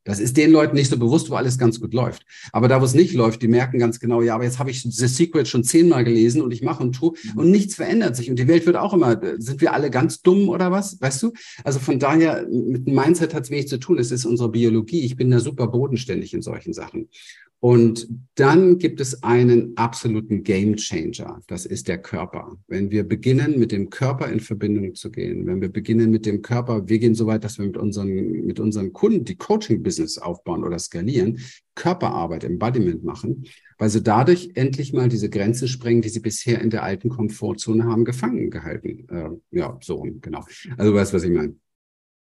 Das 0.06 0.20
ist 0.20 0.38
den 0.38 0.52
Leuten 0.52 0.76
nicht 0.76 0.90
so 0.90 0.98
bewusst, 0.98 1.30
wo 1.30 1.36
alles 1.36 1.58
ganz 1.58 1.82
gut 1.82 1.94
läuft. 1.94 2.26
Aber 2.52 2.68
da, 2.68 2.80
wo 2.80 2.86
es 2.86 2.94
nicht 2.94 3.14
läuft, 3.14 3.42
die 3.42 3.48
merken 3.48 3.80
ganz 3.80 4.00
genau, 4.00 4.22
ja, 4.22 4.36
aber 4.36 4.44
jetzt 4.44 4.60
habe 4.60 4.70
ich 4.70 4.84
The 4.84 5.08
Secret 5.08 5.48
schon 5.48 5.64
zehnmal 5.64 6.04
gelesen 6.04 6.42
und 6.42 6.52
ich 6.52 6.62
mache 6.62 6.84
und 6.84 6.94
tue 6.94 7.14
mhm. 7.34 7.40
und 7.40 7.52
nichts 7.52 7.76
verändert 7.76 8.16
sich. 8.16 8.30
Und 8.30 8.38
die 8.38 8.48
Welt 8.48 8.66
wird 8.68 8.78
auch 8.78 8.94
immer, 8.94 9.20
sind 9.40 9.60
wir 9.62 9.74
alle 9.74 9.90
ganz 9.90 10.22
dumm 10.22 10.48
oder 10.48 10.72
was? 10.72 11.02
Weißt 11.02 11.24
du? 11.24 11.34
Also 11.64 11.80
von 11.80 12.00
daher, 12.00 12.48
mit 12.48 12.88
dem 12.88 12.94
Mindset 12.94 13.34
hat 13.34 13.44
es 13.44 13.50
wenig 13.50 13.68
zu 13.68 13.80
tun. 13.80 13.98
Es 13.98 14.12
ist 14.12 14.26
unsere 14.26 14.50
Biologie. 14.50 15.02
Ich 15.02 15.16
bin 15.16 15.32
da 15.32 15.40
super 15.40 15.68
bodenständig 15.68 16.34
in 16.36 16.44
solchen 16.44 16.74
Sachen. 16.74 17.10
Und 17.66 18.08
dann 18.36 18.78
gibt 18.78 19.00
es 19.00 19.24
einen 19.24 19.76
absoluten 19.76 20.44
Game 20.44 20.76
Changer. 20.76 21.42
Das 21.48 21.66
ist 21.66 21.88
der 21.88 21.98
Körper. 21.98 22.60
Wenn 22.68 22.92
wir 22.92 23.04
beginnen, 23.04 23.58
mit 23.58 23.72
dem 23.72 23.90
Körper 23.90 24.32
in 24.32 24.40
Verbindung 24.40 24.94
zu 24.94 25.10
gehen, 25.10 25.48
wenn 25.48 25.62
wir 25.62 25.70
beginnen 25.70 26.12
mit 26.12 26.28
dem 26.28 26.44
Körper, 26.44 26.88
wir 26.88 27.00
gehen 27.00 27.16
so 27.16 27.26
weit, 27.26 27.44
dass 27.44 27.58
wir 27.58 27.66
mit 27.66 27.76
unseren, 27.76 28.46
mit 28.46 28.60
unseren 28.60 28.94
Kunden 28.94 29.26
die 29.26 29.36
Coaching-Business 29.36 30.20
aufbauen 30.20 30.64
oder 30.64 30.78
skalieren, 30.78 31.40
Körperarbeit, 31.74 32.44
Embodiment 32.44 33.04
machen, 33.04 33.46
weil 33.80 33.90
sie 33.90 34.04
dadurch 34.04 34.52
endlich 34.54 34.94
mal 34.94 35.10
diese 35.10 35.32
Grenze 35.32 35.68
sprengen, 35.68 36.04
die 36.04 36.10
sie 36.10 36.20
bisher 36.20 36.62
in 36.62 36.70
der 36.70 36.84
alten 36.84 37.10
Komfortzone 37.10 37.86
haben 37.86 38.06
gefangen 38.06 38.52
gehalten. 38.52 39.08
Äh, 39.10 39.58
ja, 39.58 39.76
so, 39.82 40.06
genau. 40.22 40.46
Also 40.78 40.92
du 40.92 40.98
weißt, 41.00 41.16
was 41.16 41.24
ich 41.24 41.32
meine. 41.32 41.56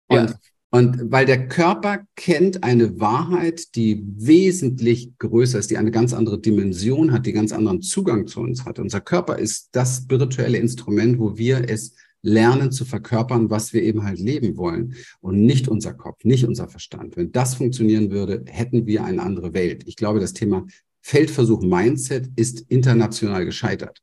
Und 0.07 0.31
ja. 0.31 0.39
Und 0.75 1.13
weil 1.13 1.25
der 1.25 1.47
Körper 1.47 2.05
kennt 2.17 2.65
eine 2.65 2.99
Wahrheit, 2.99 3.77
die 3.77 4.03
wesentlich 4.17 5.17
größer 5.21 5.61
ist, 5.61 5.71
die 5.71 5.79
eine 5.79 5.93
ganz 5.93 6.13
andere 6.13 6.41
Dimension 6.41 7.13
hat, 7.13 7.27
die 7.27 7.33
ganz 7.33 7.53
anderen 7.53 7.81
Zugang 7.81 8.27
zu 8.27 8.41
uns 8.41 8.65
hat. 8.65 8.81
Unser 8.81 9.01
Körper 9.01 9.39
ist 9.39 9.69
das 9.71 9.99
spirituelle 9.99 10.59
Instrument, 10.59 11.21
wo 11.21 11.39
wir 11.39 11.71
es 11.71 11.95
lernen 12.23 12.73
zu 12.73 12.85
verkörpern, 12.85 13.51
was 13.51 13.73
wir 13.73 13.85
eben 13.85 14.03
halt 14.03 14.19
leben 14.19 14.57
wollen 14.57 14.97
und 15.21 15.41
nicht 15.43 15.69
unser 15.69 15.95
Kopf, 15.95 16.25
nicht 16.25 16.45
unser 16.45 16.67
Verstand. 16.67 17.17
Wenn 17.17 17.31
das 17.31 17.55
funktionieren 17.55 18.11
würde, 18.11 18.43
hätten 18.49 18.85
wir 18.85 19.05
eine 19.05 19.23
andere 19.23 19.55
Welt. 19.55 19.85
Ich 19.87 19.95
glaube, 19.95 20.19
das 20.19 20.33
Thema 20.33 20.67
Feldversuch 21.03 21.63
Mindset 21.63 22.31
ist 22.35 22.63
international 22.69 23.45
gescheitert. 23.45 24.03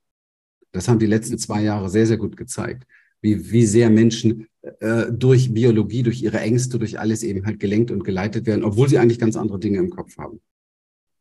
Das 0.72 0.88
haben 0.88 1.00
die 1.00 1.06
letzten 1.06 1.38
zwei 1.38 1.64
Jahre 1.64 1.90
sehr, 1.90 2.08
sehr 2.08 2.16
gut 2.16 2.38
gezeigt 2.38 2.86
wie, 3.22 3.52
wie 3.52 3.66
sehr 3.66 3.90
Menschen 3.90 4.48
äh, 4.80 5.06
durch 5.12 5.54
Biologie, 5.54 6.04
durch 6.04 6.22
ihre 6.22 6.40
Ängste, 6.40 6.80
durch 6.80 7.00
alles 7.00 7.24
eben 7.24 7.46
halt 7.46 7.60
gelenkt 7.60 7.92
und 7.92 8.04
geleitet 8.04 8.46
werden, 8.46 8.64
obwohl 8.64 8.90
sie 8.90 9.00
eigentlich 9.00 9.20
ganz 9.20 9.36
andere 9.36 9.60
Dinge 9.60 9.80
im 9.80 9.90
Kopf 9.90 10.18
haben. 10.18 10.40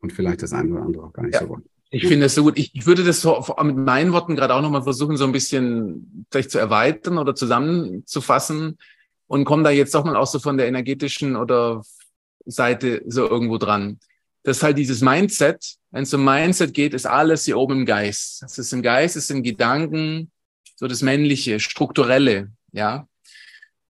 Und 0.01 0.13
vielleicht 0.13 0.43
das 0.43 0.53
eine 0.53 0.73
oder 0.73 0.83
andere 0.83 1.05
auch 1.05 1.13
gar 1.13 1.25
nicht 1.25 1.35
ja. 1.35 1.43
so 1.43 1.49
wollen. 1.51 1.65
Ich 1.93 2.07
finde 2.07 2.27
das 2.27 2.37
so 2.37 2.45
gut. 2.45 2.57
Ich, 2.57 2.75
ich 2.75 2.87
würde 2.87 3.03
das 3.03 3.21
so 3.21 3.45
mit 3.65 3.77
meinen 3.77 4.13
Worten 4.13 4.37
gerade 4.37 4.55
auch 4.55 4.63
nochmal 4.63 4.83
versuchen, 4.83 5.17
so 5.17 5.25
ein 5.25 5.33
bisschen 5.33 6.27
vielleicht 6.31 6.53
zu 6.53 6.59
erweitern 6.59 7.19
oder 7.19 7.35
zusammenzufassen 7.35 8.79
und 9.27 9.45
komme 9.45 9.65
da 9.65 9.71
jetzt 9.71 9.95
doch 9.95 10.05
mal 10.05 10.17
auch 10.17 10.27
so 10.27 10.39
von 10.39 10.57
der 10.57 10.69
energetischen 10.69 11.35
oder 11.35 11.83
Seite 12.47 13.03
so 13.07 13.29
irgendwo 13.29 13.59
dran. 13.59 13.99
Das 14.45 14.59
ist 14.59 14.63
halt 14.63 14.79
dieses 14.79 15.01
Mindset. 15.01 15.77
Wenn 15.91 16.05
es 16.05 16.15
um 16.15 16.25
Mindset 16.25 16.73
geht, 16.75 16.95
ist 16.95 17.07
alles 17.07 17.45
hier 17.45 17.59
oben 17.59 17.81
im 17.81 17.87
Geist. 17.87 18.45
Es 18.45 18.59
ist 18.59 18.73
im 18.73 18.83
Geist, 18.83 19.17
es 19.17 19.27
sind 19.27 19.43
Gedanken, 19.43 20.31
so 20.81 20.89
das 20.89 21.03
Männliche, 21.03 21.61
Strukturelle, 21.61 22.51
ja. 22.73 23.07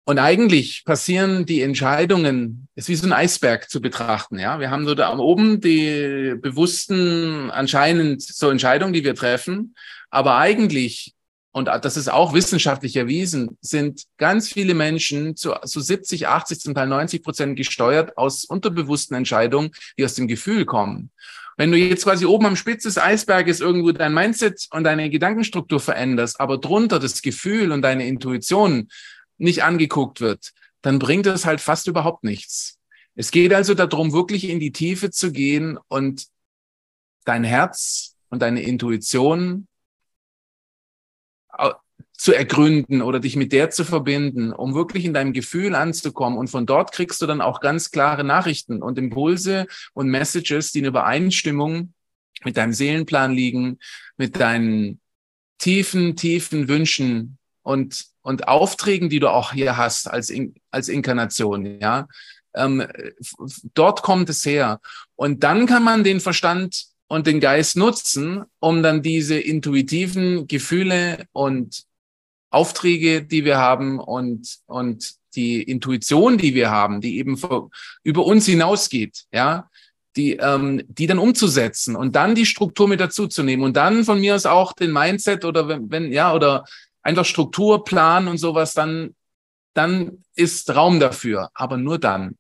Und 0.04 0.18
eigentlich 0.18 0.82
passieren 0.84 1.46
die 1.46 1.62
Entscheidungen, 1.62 2.66
ist 2.74 2.88
wie 2.88 2.96
so 2.96 3.06
ein 3.06 3.12
Eisberg 3.12 3.70
zu 3.70 3.80
betrachten, 3.80 4.40
ja. 4.40 4.58
Wir 4.58 4.72
haben 4.72 4.86
so 4.86 4.96
da 4.96 5.16
oben 5.16 5.60
die 5.60 6.34
bewussten, 6.36 7.48
anscheinend 7.52 8.22
so 8.22 8.50
Entscheidungen, 8.50 8.92
die 8.92 9.04
wir 9.04 9.14
treffen. 9.14 9.76
Aber 10.10 10.36
eigentlich, 10.36 11.14
und 11.52 11.66
das 11.66 11.96
ist 11.96 12.10
auch 12.10 12.34
wissenschaftlich 12.34 12.96
erwiesen, 12.96 13.56
sind 13.60 14.02
ganz 14.16 14.48
viele 14.48 14.74
Menschen 14.74 15.36
zu 15.36 15.54
so 15.62 15.78
70, 15.78 16.26
80, 16.26 16.58
zum 16.58 16.74
Teil 16.74 16.88
90 16.88 17.22
Prozent 17.22 17.56
gesteuert 17.56 18.18
aus 18.18 18.44
unterbewussten 18.44 19.16
Entscheidungen, 19.16 19.70
die 19.96 20.04
aus 20.04 20.14
dem 20.14 20.26
Gefühl 20.26 20.64
kommen. 20.64 21.12
Wenn 21.60 21.72
du 21.72 21.76
jetzt 21.76 22.04
quasi 22.04 22.24
oben 22.24 22.46
am 22.46 22.56
Spitze 22.56 22.88
des 22.88 22.96
Eisberges 22.96 23.60
irgendwo 23.60 23.92
dein 23.92 24.14
Mindset 24.14 24.66
und 24.70 24.84
deine 24.84 25.10
Gedankenstruktur 25.10 25.78
veränderst, 25.78 26.40
aber 26.40 26.56
drunter 26.56 26.98
das 26.98 27.20
Gefühl 27.20 27.70
und 27.70 27.82
deine 27.82 28.06
Intuition 28.06 28.88
nicht 29.36 29.62
angeguckt 29.62 30.22
wird, 30.22 30.52
dann 30.80 30.98
bringt 30.98 31.26
das 31.26 31.44
halt 31.44 31.60
fast 31.60 31.86
überhaupt 31.86 32.24
nichts. 32.24 32.78
Es 33.14 33.30
geht 33.30 33.52
also 33.52 33.74
darum, 33.74 34.14
wirklich 34.14 34.48
in 34.48 34.58
die 34.58 34.72
Tiefe 34.72 35.10
zu 35.10 35.32
gehen 35.32 35.78
und 35.88 36.28
dein 37.26 37.44
Herz 37.44 38.16
und 38.30 38.40
deine 38.40 38.62
Intuition 38.62 39.68
zu 42.20 42.34
ergründen 42.34 43.00
oder 43.00 43.18
dich 43.18 43.34
mit 43.34 43.50
der 43.50 43.70
zu 43.70 43.82
verbinden, 43.82 44.52
um 44.52 44.74
wirklich 44.74 45.06
in 45.06 45.14
deinem 45.14 45.32
Gefühl 45.32 45.74
anzukommen. 45.74 46.38
Und 46.38 46.50
von 46.50 46.66
dort 46.66 46.92
kriegst 46.92 47.22
du 47.22 47.26
dann 47.26 47.40
auch 47.40 47.60
ganz 47.60 47.92
klare 47.92 48.24
Nachrichten 48.24 48.82
und 48.82 48.98
Impulse 48.98 49.66
und 49.94 50.10
Messages, 50.10 50.70
die 50.70 50.80
in 50.80 50.84
Übereinstimmung 50.84 51.94
mit 52.44 52.58
deinem 52.58 52.74
Seelenplan 52.74 53.32
liegen, 53.32 53.78
mit 54.18 54.38
deinen 54.38 55.00
tiefen, 55.56 56.14
tiefen 56.14 56.68
Wünschen 56.68 57.38
und, 57.62 58.04
und 58.20 58.48
Aufträgen, 58.48 59.08
die 59.08 59.20
du 59.20 59.30
auch 59.30 59.54
hier 59.54 59.78
hast 59.78 60.06
als, 60.06 60.28
in, 60.28 60.54
als 60.70 60.90
Inkarnation, 60.90 61.80
ja. 61.80 62.06
Ähm, 62.54 62.86
dort 63.72 64.02
kommt 64.02 64.28
es 64.28 64.44
her. 64.44 64.80
Und 65.16 65.42
dann 65.42 65.64
kann 65.64 65.84
man 65.84 66.04
den 66.04 66.20
Verstand 66.20 66.84
und 67.08 67.26
den 67.26 67.40
Geist 67.40 67.78
nutzen, 67.78 68.44
um 68.58 68.82
dann 68.82 69.00
diese 69.00 69.40
intuitiven 69.40 70.46
Gefühle 70.48 71.24
und 71.32 71.88
Aufträge, 72.50 73.22
die 73.22 73.44
wir 73.44 73.58
haben 73.58 73.98
und, 73.98 74.58
und 74.66 75.14
die 75.34 75.62
Intuition, 75.62 76.38
die 76.38 76.54
wir 76.54 76.70
haben, 76.70 77.00
die 77.00 77.18
eben 77.18 77.36
vor, 77.36 77.70
über 78.02 78.24
uns 78.24 78.46
hinausgeht, 78.46 79.24
ja, 79.32 79.68
die, 80.16 80.32
ähm, 80.36 80.82
die 80.88 81.06
dann 81.06 81.18
umzusetzen 81.18 81.94
und 81.94 82.16
dann 82.16 82.34
die 82.34 82.46
Struktur 82.46 82.88
mit 82.88 83.00
dazu 83.00 83.28
zu 83.28 83.42
nehmen 83.42 83.62
und 83.62 83.76
dann 83.76 84.04
von 84.04 84.20
mir 84.20 84.34
aus 84.34 84.46
auch 84.46 84.72
den 84.72 84.92
Mindset 84.92 85.44
oder 85.44 85.68
wenn, 85.68 85.90
wenn 85.90 86.12
ja, 86.12 86.34
oder 86.34 86.64
einfach 87.02 87.24
Strukturplan 87.24 88.28
und 88.28 88.38
sowas, 88.38 88.74
dann, 88.74 89.14
dann 89.74 90.24
ist 90.34 90.74
Raum 90.74 91.00
dafür, 91.00 91.50
aber 91.54 91.76
nur 91.76 91.98
dann. 91.98 92.36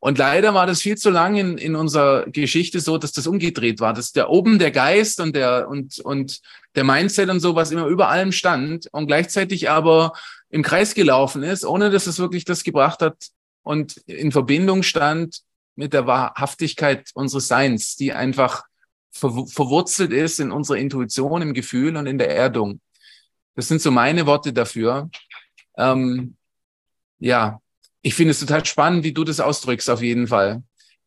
Und 0.00 0.18
leider 0.18 0.52
war 0.52 0.66
das 0.66 0.82
viel 0.82 0.96
zu 0.96 1.10
lange 1.10 1.38
in, 1.40 1.58
in 1.58 1.76
unserer 1.76 2.24
Geschichte 2.26 2.80
so, 2.80 2.98
dass 2.98 3.12
das 3.12 3.28
umgedreht 3.28 3.78
war, 3.78 3.92
dass 3.92 4.10
der 4.10 4.30
oben 4.30 4.58
der 4.58 4.72
Geist 4.72 5.20
und 5.20 5.36
der 5.36 5.68
und 5.68 6.00
und 6.00 6.40
der 6.74 6.84
Mindset 6.84 7.28
und 7.28 7.40
sowas 7.40 7.70
immer 7.70 7.86
über 7.86 8.08
allem 8.08 8.32
stand 8.32 8.88
und 8.92 9.06
gleichzeitig 9.06 9.70
aber 9.70 10.12
im 10.48 10.62
Kreis 10.62 10.94
gelaufen 10.94 11.42
ist, 11.42 11.64
ohne 11.64 11.90
dass 11.90 12.06
es 12.06 12.18
wirklich 12.18 12.44
das 12.44 12.64
gebracht 12.64 13.00
hat 13.00 13.16
und 13.62 13.96
in 14.06 14.32
Verbindung 14.32 14.82
stand 14.82 15.40
mit 15.74 15.92
der 15.92 16.06
Wahrhaftigkeit 16.06 17.10
unseres 17.14 17.48
Seins, 17.48 17.96
die 17.96 18.12
einfach 18.12 18.64
ver 19.10 19.46
verwurzelt 19.46 20.12
ist 20.12 20.40
in 20.40 20.50
unserer 20.50 20.78
Intuition, 20.78 21.42
im 21.42 21.54
Gefühl 21.54 21.96
und 21.96 22.06
in 22.06 22.18
der 22.18 22.34
Erdung. 22.34 22.80
Das 23.54 23.68
sind 23.68 23.80
so 23.80 23.90
meine 23.90 24.26
Worte 24.26 24.52
dafür. 24.52 25.10
Ähm, 25.76 26.36
ja, 27.18 27.60
ich 28.00 28.14
finde 28.14 28.32
es 28.32 28.40
total 28.40 28.64
spannend, 28.64 29.04
wie 29.04 29.12
du 29.12 29.24
das 29.24 29.40
ausdrückst, 29.40 29.90
auf 29.90 30.02
jeden 30.02 30.26
Fall. 30.26 30.62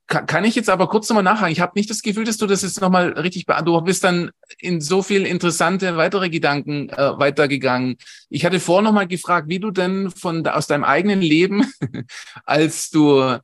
Kann, 0.07 0.27
kann 0.27 0.45
ich 0.45 0.55
jetzt 0.55 0.69
aber 0.69 0.87
kurz 0.87 1.09
nochmal 1.09 1.23
nachhaken? 1.23 1.51
Ich 1.51 1.59
habe 1.59 1.73
nicht 1.75 1.89
das 1.89 2.01
Gefühl, 2.03 2.25
dass 2.25 2.37
du 2.37 2.45
das 2.45 2.61
jetzt 2.61 2.79
nochmal 2.79 3.13
richtig 3.13 3.45
Du 3.45 3.81
bist 3.81 4.03
dann 4.03 4.31
in 4.59 4.79
so 4.79 5.01
viel 5.01 5.25
interessante 5.25 5.97
weitere 5.97 6.29
Gedanken 6.29 6.89
äh, 6.89 7.17
weitergegangen. 7.17 7.97
Ich 8.29 8.45
hatte 8.45 8.59
vorher 8.59 8.83
nochmal 8.83 9.07
gefragt, 9.07 9.49
wie 9.49 9.59
du 9.59 9.71
denn 9.71 10.11
von 10.11 10.45
aus 10.47 10.67
deinem 10.67 10.83
eigenen 10.83 11.21
Leben, 11.21 11.71
als 12.45 12.91
du 12.91 13.39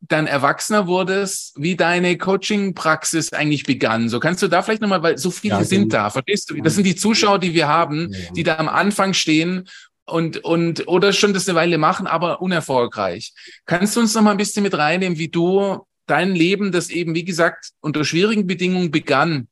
dann 0.00 0.26
Erwachsener 0.26 0.86
wurdest, 0.86 1.54
wie 1.56 1.74
deine 1.74 2.16
Coaching-Praxis 2.16 3.32
eigentlich 3.32 3.64
begann. 3.64 4.08
So 4.08 4.20
kannst 4.20 4.42
du 4.42 4.48
da 4.48 4.62
vielleicht 4.62 4.80
nochmal, 4.80 5.02
weil 5.02 5.18
so 5.18 5.30
viele 5.30 5.56
ja, 5.56 5.64
sind 5.64 5.92
da, 5.92 6.10
verstehst 6.10 6.50
du? 6.50 6.62
Das 6.62 6.74
sind 6.74 6.84
die 6.84 6.94
Zuschauer, 6.94 7.38
die 7.38 7.52
wir 7.52 7.66
haben, 7.66 8.12
ja, 8.12 8.18
ja. 8.18 8.30
die 8.32 8.42
da 8.44 8.56
am 8.58 8.68
Anfang 8.68 9.12
stehen 9.12 9.68
und, 10.08 10.44
und 10.44 10.88
oder 10.88 11.12
schon 11.12 11.34
das 11.34 11.48
eine 11.48 11.56
Weile 11.56 11.78
machen, 11.78 12.06
aber 12.06 12.40
unerfolgreich. 12.40 13.32
Kannst 13.66 13.96
du 13.96 14.00
uns 14.00 14.14
noch 14.14 14.22
mal 14.22 14.32
ein 14.32 14.36
bisschen 14.36 14.62
mit 14.62 14.76
reinnehmen, 14.76 15.18
wie 15.18 15.28
du 15.28 15.86
dein 16.06 16.34
Leben, 16.34 16.72
das 16.72 16.90
eben, 16.90 17.14
wie 17.14 17.24
gesagt, 17.24 17.70
unter 17.80 18.04
schwierigen 18.04 18.46
Bedingungen 18.46 18.90
begann, 18.90 19.48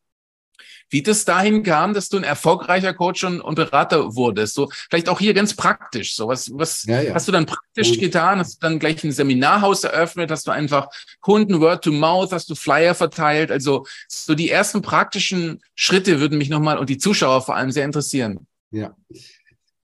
wie 0.88 1.02
das 1.02 1.24
dahin 1.24 1.62
kam, 1.62 1.94
dass 1.94 2.08
du 2.08 2.16
ein 2.16 2.22
erfolgreicher 2.22 2.94
Coach 2.94 3.24
und, 3.24 3.40
und 3.40 3.56
Berater 3.56 4.14
wurdest. 4.14 4.54
So 4.54 4.68
vielleicht 4.88 5.08
auch 5.08 5.18
hier 5.18 5.34
ganz 5.34 5.54
praktisch. 5.54 6.14
So 6.14 6.28
was, 6.28 6.50
was 6.54 6.84
ja, 6.84 7.02
ja. 7.02 7.14
hast 7.14 7.26
du 7.26 7.32
dann 7.32 7.46
praktisch 7.46 7.90
ja. 7.90 8.00
getan? 8.00 8.38
Hast 8.38 8.56
du 8.56 8.58
dann 8.60 8.78
gleich 8.78 9.02
ein 9.02 9.10
Seminarhaus 9.10 9.82
eröffnet? 9.82 10.30
Hast 10.30 10.46
du 10.46 10.52
einfach 10.52 10.88
Kunden 11.20 11.60
Word 11.60 11.82
to 11.82 11.90
Mouth? 11.90 12.32
Hast 12.32 12.48
du 12.50 12.54
Flyer 12.54 12.94
verteilt? 12.94 13.50
Also 13.50 13.84
so 14.08 14.34
die 14.34 14.48
ersten 14.48 14.80
praktischen 14.80 15.60
Schritte 15.74 16.20
würden 16.20 16.38
mich 16.38 16.50
nochmal 16.50 16.78
und 16.78 16.88
die 16.88 16.98
Zuschauer 16.98 17.42
vor 17.42 17.56
allem 17.56 17.72
sehr 17.72 17.84
interessieren. 17.84 18.46
Ja, 18.70 18.94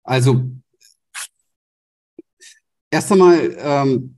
also 0.02 0.50
erst 2.90 3.12
einmal, 3.12 3.56
ähm, 3.58 4.16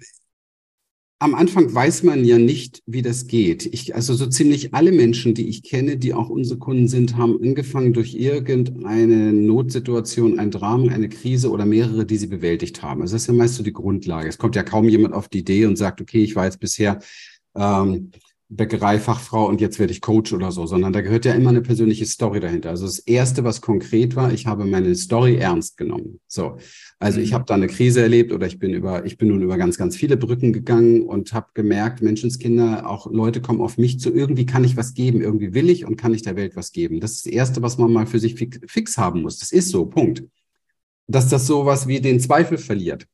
am 1.22 1.36
Anfang 1.36 1.72
weiß 1.72 2.02
man 2.02 2.24
ja 2.24 2.36
nicht, 2.36 2.82
wie 2.84 3.00
das 3.00 3.28
geht. 3.28 3.66
Ich, 3.66 3.94
also 3.94 4.12
so 4.12 4.26
ziemlich 4.26 4.74
alle 4.74 4.90
Menschen, 4.90 5.34
die 5.34 5.48
ich 5.48 5.62
kenne, 5.62 5.96
die 5.96 6.14
auch 6.14 6.28
unsere 6.28 6.58
Kunden 6.58 6.88
sind, 6.88 7.16
haben 7.16 7.40
angefangen 7.40 7.92
durch 7.92 8.14
irgendeine 8.14 9.32
Notsituation, 9.32 10.40
ein 10.40 10.50
Drama, 10.50 10.90
eine 10.90 11.08
Krise 11.08 11.50
oder 11.50 11.64
mehrere, 11.64 12.04
die 12.04 12.16
sie 12.16 12.26
bewältigt 12.26 12.82
haben. 12.82 13.02
Also 13.02 13.14
das 13.14 13.22
ist 13.22 13.28
ja 13.28 13.34
meist 13.34 13.54
so 13.54 13.62
die 13.62 13.72
Grundlage. 13.72 14.28
Es 14.28 14.38
kommt 14.38 14.56
ja 14.56 14.64
kaum 14.64 14.88
jemand 14.88 15.14
auf 15.14 15.28
die 15.28 15.38
Idee 15.38 15.66
und 15.66 15.76
sagt, 15.76 16.00
okay, 16.00 16.24
ich 16.24 16.34
war 16.34 16.46
jetzt 16.46 16.58
bisher 16.58 16.98
ähm, 17.54 18.10
Bäckereifachfrau 18.54 19.46
und 19.48 19.60
jetzt 19.60 19.78
werde 19.78 19.92
ich 19.92 20.00
Coach 20.00 20.32
oder 20.32 20.52
so, 20.52 20.66
sondern 20.66 20.92
da 20.92 21.00
gehört 21.00 21.24
ja 21.24 21.32
immer 21.32 21.50
eine 21.50 21.62
persönliche 21.62 22.04
Story 22.04 22.38
dahinter. 22.38 22.70
Also 22.70 22.84
das 22.84 22.98
erste, 22.98 23.44
was 23.44 23.60
konkret 23.60 24.14
war, 24.14 24.32
ich 24.32 24.46
habe 24.46 24.66
meine 24.66 24.94
Story 24.94 25.36
ernst 25.36 25.78
genommen. 25.78 26.20
So, 26.26 26.58
also 26.98 27.20
ich 27.20 27.30
mhm. 27.30 27.34
habe 27.34 27.44
da 27.46 27.54
eine 27.54 27.66
Krise 27.66 28.02
erlebt 28.02 28.30
oder 28.30 28.46
ich 28.46 28.58
bin 28.58 28.74
über, 28.74 29.06
ich 29.06 29.16
bin 29.16 29.28
nun 29.28 29.42
über 29.42 29.56
ganz, 29.56 29.78
ganz 29.78 29.96
viele 29.96 30.16
Brücken 30.16 30.52
gegangen 30.52 31.02
und 31.02 31.32
habe 31.32 31.48
gemerkt, 31.54 32.02
Menschenskinder, 32.02 32.88
auch 32.88 33.10
Leute 33.10 33.40
kommen 33.40 33.62
auf 33.62 33.78
mich 33.78 33.98
zu. 34.00 34.12
Irgendwie 34.12 34.44
kann 34.44 34.64
ich 34.64 34.76
was 34.76 34.92
geben, 34.92 35.22
irgendwie 35.22 35.54
will 35.54 35.70
ich 35.70 35.86
und 35.86 35.96
kann 35.96 36.12
ich 36.12 36.22
der 36.22 36.36
Welt 36.36 36.54
was 36.54 36.72
geben. 36.72 37.00
Das 37.00 37.12
ist 37.12 37.26
das 37.26 37.32
erste, 37.32 37.62
was 37.62 37.78
man 37.78 37.92
mal 37.92 38.06
für 38.06 38.18
sich 38.18 38.34
fix 38.66 38.98
haben 38.98 39.22
muss. 39.22 39.38
Das 39.38 39.52
ist 39.52 39.70
so, 39.70 39.86
Punkt. 39.86 40.24
Dass 41.06 41.28
das 41.28 41.46
sowas 41.46 41.86
wie 41.86 42.00
den 42.00 42.20
Zweifel 42.20 42.58
verliert. 42.58 43.06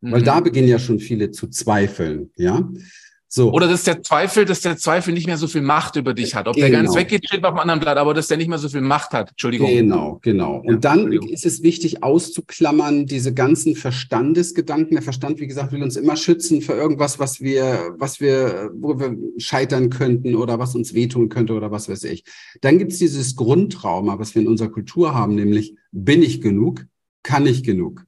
Weil 0.00 0.20
mhm. 0.20 0.24
da 0.24 0.40
beginnen 0.40 0.68
ja 0.68 0.78
schon 0.78 0.98
viele 0.98 1.30
zu 1.30 1.48
zweifeln, 1.48 2.30
ja. 2.36 2.70
So. 3.36 3.50
Oder 3.52 3.66
dass 3.66 3.82
der 3.82 4.00
Zweifel, 4.00 4.44
dass 4.44 4.60
der 4.60 4.76
Zweifel 4.76 5.12
nicht 5.12 5.26
mehr 5.26 5.36
so 5.36 5.48
viel 5.48 5.60
Macht 5.60 5.96
über 5.96 6.14
dich 6.14 6.36
hat. 6.36 6.46
Ob 6.46 6.54
genau. 6.54 6.68
der 6.68 6.82
ganz 6.82 6.94
weggeht, 6.94 7.26
steht 7.26 7.42
auf 7.42 7.50
einem 7.50 7.58
anderen 7.58 7.80
Blatt, 7.80 7.98
aber 7.98 8.14
dass 8.14 8.28
der 8.28 8.36
nicht 8.36 8.46
mehr 8.46 8.58
so 8.58 8.68
viel 8.68 8.80
Macht 8.80 9.10
hat. 9.10 9.30
Entschuldigung. 9.30 9.68
Genau, 9.70 10.20
genau. 10.22 10.62
Und 10.64 10.84
dann 10.84 11.10
ist 11.10 11.44
es 11.44 11.60
wichtig 11.64 12.04
auszuklammern, 12.04 13.06
diese 13.06 13.34
ganzen 13.34 13.74
Verstandesgedanken. 13.74 14.92
Der 14.92 15.02
Verstand, 15.02 15.40
wie 15.40 15.48
gesagt, 15.48 15.72
will 15.72 15.82
uns 15.82 15.96
immer 15.96 16.14
schützen 16.14 16.62
für 16.62 16.74
irgendwas, 16.74 17.18
was 17.18 17.40
wir, 17.40 17.96
was 17.98 18.20
wir, 18.20 18.70
wo 18.72 19.00
wir 19.00 19.16
scheitern 19.38 19.90
könnten 19.90 20.36
oder 20.36 20.60
was 20.60 20.76
uns 20.76 20.94
wehtun 20.94 21.28
könnte 21.28 21.54
oder 21.54 21.72
was 21.72 21.88
weiß 21.88 22.04
ich. 22.04 22.22
Dann 22.60 22.78
gibt 22.78 22.92
es 22.92 23.00
dieses 23.00 23.34
Grundtrauma, 23.34 24.20
was 24.20 24.36
wir 24.36 24.42
in 24.42 24.48
unserer 24.48 24.70
Kultur 24.70 25.12
haben, 25.12 25.34
nämlich 25.34 25.74
bin 25.90 26.22
ich 26.22 26.40
genug? 26.40 26.86
Kann 27.24 27.46
ich 27.46 27.64
genug? 27.64 28.04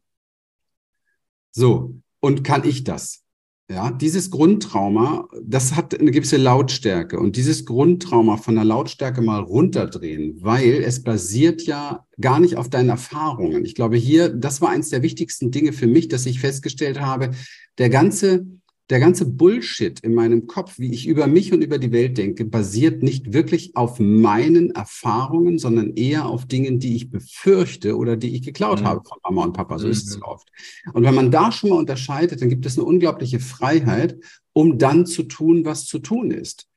So. 1.51 1.97
Und 2.21 2.45
kann 2.45 2.63
ich 2.63 2.85
das? 2.85 3.26
Ja, 3.69 3.91
dieses 3.91 4.31
Grundtrauma, 4.31 5.29
das 5.43 5.75
hat 5.75 5.99
eine 5.99 6.13
gewisse 6.13 6.37
Lautstärke 6.37 7.19
und 7.19 7.35
dieses 7.35 7.65
Grundtrauma 7.65 8.37
von 8.37 8.55
der 8.55 8.65
Lautstärke 8.65 9.21
mal 9.23 9.41
runterdrehen, 9.41 10.37
weil 10.41 10.85
es 10.85 11.03
basiert 11.03 11.63
ja 11.63 12.07
gar 12.21 12.39
nicht 12.39 12.57
auf 12.57 12.71
deinen 12.71 12.91
Erfahrungen. 12.91 13.65
Ich 13.65 13.75
glaube 13.75 13.97
hier, 13.97 14.29
das 14.29 14.61
war 14.61 14.69
eins 14.69 14.91
der 14.91 15.03
wichtigsten 15.03 15.51
Dinge 15.51 15.73
für 15.73 15.89
mich, 15.89 16.07
dass 16.07 16.27
ich 16.27 16.39
festgestellt 16.39 17.01
habe, 17.01 17.33
der 17.79 17.91
ganze 17.91 18.47
der 18.89 19.01
ganze 19.01 19.27
Bullshit 19.27 19.99
in 20.01 20.15
meinem 20.15 20.47
Kopf, 20.47 20.79
wie 20.79 20.93
ich 20.93 21.09
über 21.09 21.27
mich 21.27 21.53
und 21.53 21.63
über 21.63 21.79
die 21.79 21.91
Welt 21.91 22.19
denke, 22.19 22.45
basiert 22.45 23.03
nicht 23.03 23.33
wirklich 23.33 23.77
auf 23.77 23.99
meinen 23.99 24.71
Erfahrungen, 24.71 25.59
sondern 25.59 25.95
eher 25.95 26.27
auf 26.27 26.47
Dingen, 26.47 26.79
die 26.79 26.95
ich 26.95 27.11
befürchte 27.11 27.97
oder 27.97 28.17
die 28.17 28.35
ich 28.35 28.43
geklaut 28.43 28.81
mhm. 28.81 28.85
habe 28.85 29.03
von 29.05 29.19
Mama 29.25 29.45
und 29.45 29.53
Papa. 29.55 29.79
So 29.79 29.87
mhm. 29.87 29.93
ist 29.93 30.09
es 30.09 30.17
mhm. 30.17 30.23
oft. 30.23 30.49
Und 30.93 31.03
wenn 31.03 31.15
man 31.15 31.33
da 31.33 31.51
schon 31.51 31.71
mal 31.71 31.77
unterscheidet, 31.77 32.41
dann 32.41 32.49
gibt 32.49 32.65
es 32.65 32.79
eine 32.79 32.87
unglaubliche 32.87 33.41
Freiheit, 33.41 34.19
um 34.53 34.79
dann 34.79 35.05
zu 35.05 35.25
tun, 35.25 35.65
was 35.65 35.85
zu 35.87 35.99
tun 35.99 36.31
ist. 36.31 36.69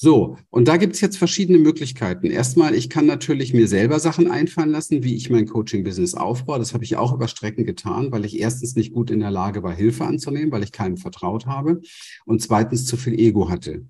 So, 0.00 0.38
und 0.50 0.68
da 0.68 0.76
gibt 0.76 0.94
es 0.94 1.00
jetzt 1.00 1.18
verschiedene 1.18 1.58
Möglichkeiten. 1.58 2.28
Erstmal, 2.28 2.72
ich 2.72 2.88
kann 2.88 3.04
natürlich 3.04 3.52
mir 3.52 3.66
selber 3.66 3.98
Sachen 3.98 4.30
einfallen 4.30 4.70
lassen, 4.70 5.02
wie 5.02 5.16
ich 5.16 5.28
mein 5.28 5.48
Coaching-Business 5.48 6.14
aufbaue. 6.14 6.60
Das 6.60 6.72
habe 6.72 6.84
ich 6.84 6.94
auch 6.96 7.12
über 7.12 7.26
Strecken 7.26 7.64
getan, 7.64 8.12
weil 8.12 8.24
ich 8.24 8.38
erstens 8.38 8.76
nicht 8.76 8.92
gut 8.92 9.10
in 9.10 9.18
der 9.18 9.32
Lage 9.32 9.64
war, 9.64 9.74
Hilfe 9.74 10.04
anzunehmen, 10.04 10.52
weil 10.52 10.62
ich 10.62 10.70
keinem 10.70 10.98
vertraut 10.98 11.46
habe 11.46 11.80
und 12.26 12.40
zweitens 12.40 12.86
zu 12.86 12.96
viel 12.96 13.18
Ego 13.18 13.50
hatte. 13.50 13.86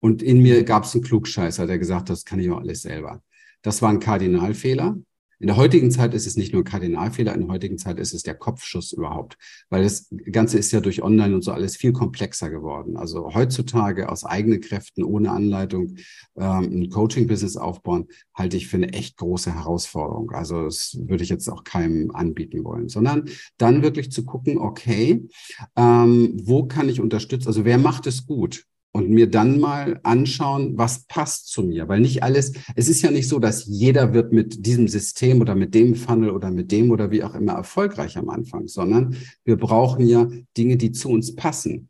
Und 0.00 0.22
in 0.22 0.40
mir 0.40 0.64
gab 0.64 0.84
es 0.84 0.94
einen 0.94 1.04
Klugscheißer, 1.04 1.66
der 1.66 1.78
gesagt 1.78 2.08
hat, 2.08 2.16
das 2.16 2.24
kann 2.24 2.40
ich 2.40 2.50
auch 2.50 2.60
alles 2.60 2.80
selber. 2.80 3.22
Das 3.60 3.82
war 3.82 3.90
ein 3.90 4.00
Kardinalfehler. 4.00 4.96
In 5.42 5.48
der 5.48 5.56
heutigen 5.56 5.90
Zeit 5.90 6.14
ist 6.14 6.28
es 6.28 6.36
nicht 6.36 6.52
nur 6.52 6.62
Kardinalfehler, 6.62 7.34
in 7.34 7.40
der 7.40 7.48
heutigen 7.48 7.76
Zeit 7.76 7.98
ist 7.98 8.14
es 8.14 8.22
der 8.22 8.36
Kopfschuss 8.36 8.92
überhaupt, 8.92 9.36
weil 9.70 9.82
das 9.82 10.08
Ganze 10.30 10.56
ist 10.56 10.70
ja 10.70 10.78
durch 10.78 11.02
Online 11.02 11.34
und 11.34 11.42
so 11.42 11.50
alles 11.50 11.76
viel 11.76 11.92
komplexer 11.92 12.48
geworden. 12.48 12.96
Also 12.96 13.34
heutzutage 13.34 14.08
aus 14.08 14.24
eigenen 14.24 14.60
Kräften, 14.60 15.02
ohne 15.02 15.32
Anleitung, 15.32 15.96
ähm, 16.36 16.82
ein 16.82 16.90
Coaching-Business 16.90 17.56
aufbauen, 17.56 18.06
halte 18.32 18.56
ich 18.56 18.68
für 18.68 18.76
eine 18.76 18.92
echt 18.92 19.16
große 19.16 19.52
Herausforderung. 19.52 20.30
Also 20.30 20.62
das 20.62 20.96
würde 21.08 21.24
ich 21.24 21.30
jetzt 21.30 21.48
auch 21.48 21.64
keinem 21.64 22.12
anbieten 22.12 22.62
wollen, 22.62 22.88
sondern 22.88 23.24
dann 23.58 23.82
wirklich 23.82 24.12
zu 24.12 24.24
gucken, 24.24 24.58
okay, 24.58 25.26
ähm, 25.74 26.40
wo 26.40 26.66
kann 26.66 26.88
ich 26.88 27.00
unterstützen? 27.00 27.48
Also 27.48 27.64
wer 27.64 27.78
macht 27.78 28.06
es 28.06 28.26
gut? 28.26 28.64
Und 28.92 29.08
mir 29.10 29.28
dann 29.28 29.58
mal 29.58 30.00
anschauen, 30.02 30.76
was 30.76 31.06
passt 31.06 31.48
zu 31.48 31.62
mir. 31.62 31.88
Weil 31.88 32.00
nicht 32.00 32.22
alles, 32.22 32.52
es 32.76 32.88
ist 32.88 33.02
ja 33.02 33.10
nicht 33.10 33.26
so, 33.26 33.38
dass 33.38 33.66
jeder 33.66 34.12
wird 34.12 34.32
mit 34.32 34.66
diesem 34.66 34.86
System 34.86 35.40
oder 35.40 35.54
mit 35.54 35.74
dem 35.74 35.94
Funnel 35.94 36.30
oder 36.30 36.50
mit 36.50 36.70
dem 36.70 36.90
oder 36.90 37.10
wie 37.10 37.24
auch 37.24 37.34
immer 37.34 37.54
erfolgreich 37.54 38.18
am 38.18 38.28
Anfang, 38.28 38.68
sondern 38.68 39.16
wir 39.44 39.56
brauchen 39.56 40.06
ja 40.06 40.28
Dinge, 40.56 40.76
die 40.76 40.92
zu 40.92 41.08
uns 41.08 41.34
passen. 41.34 41.88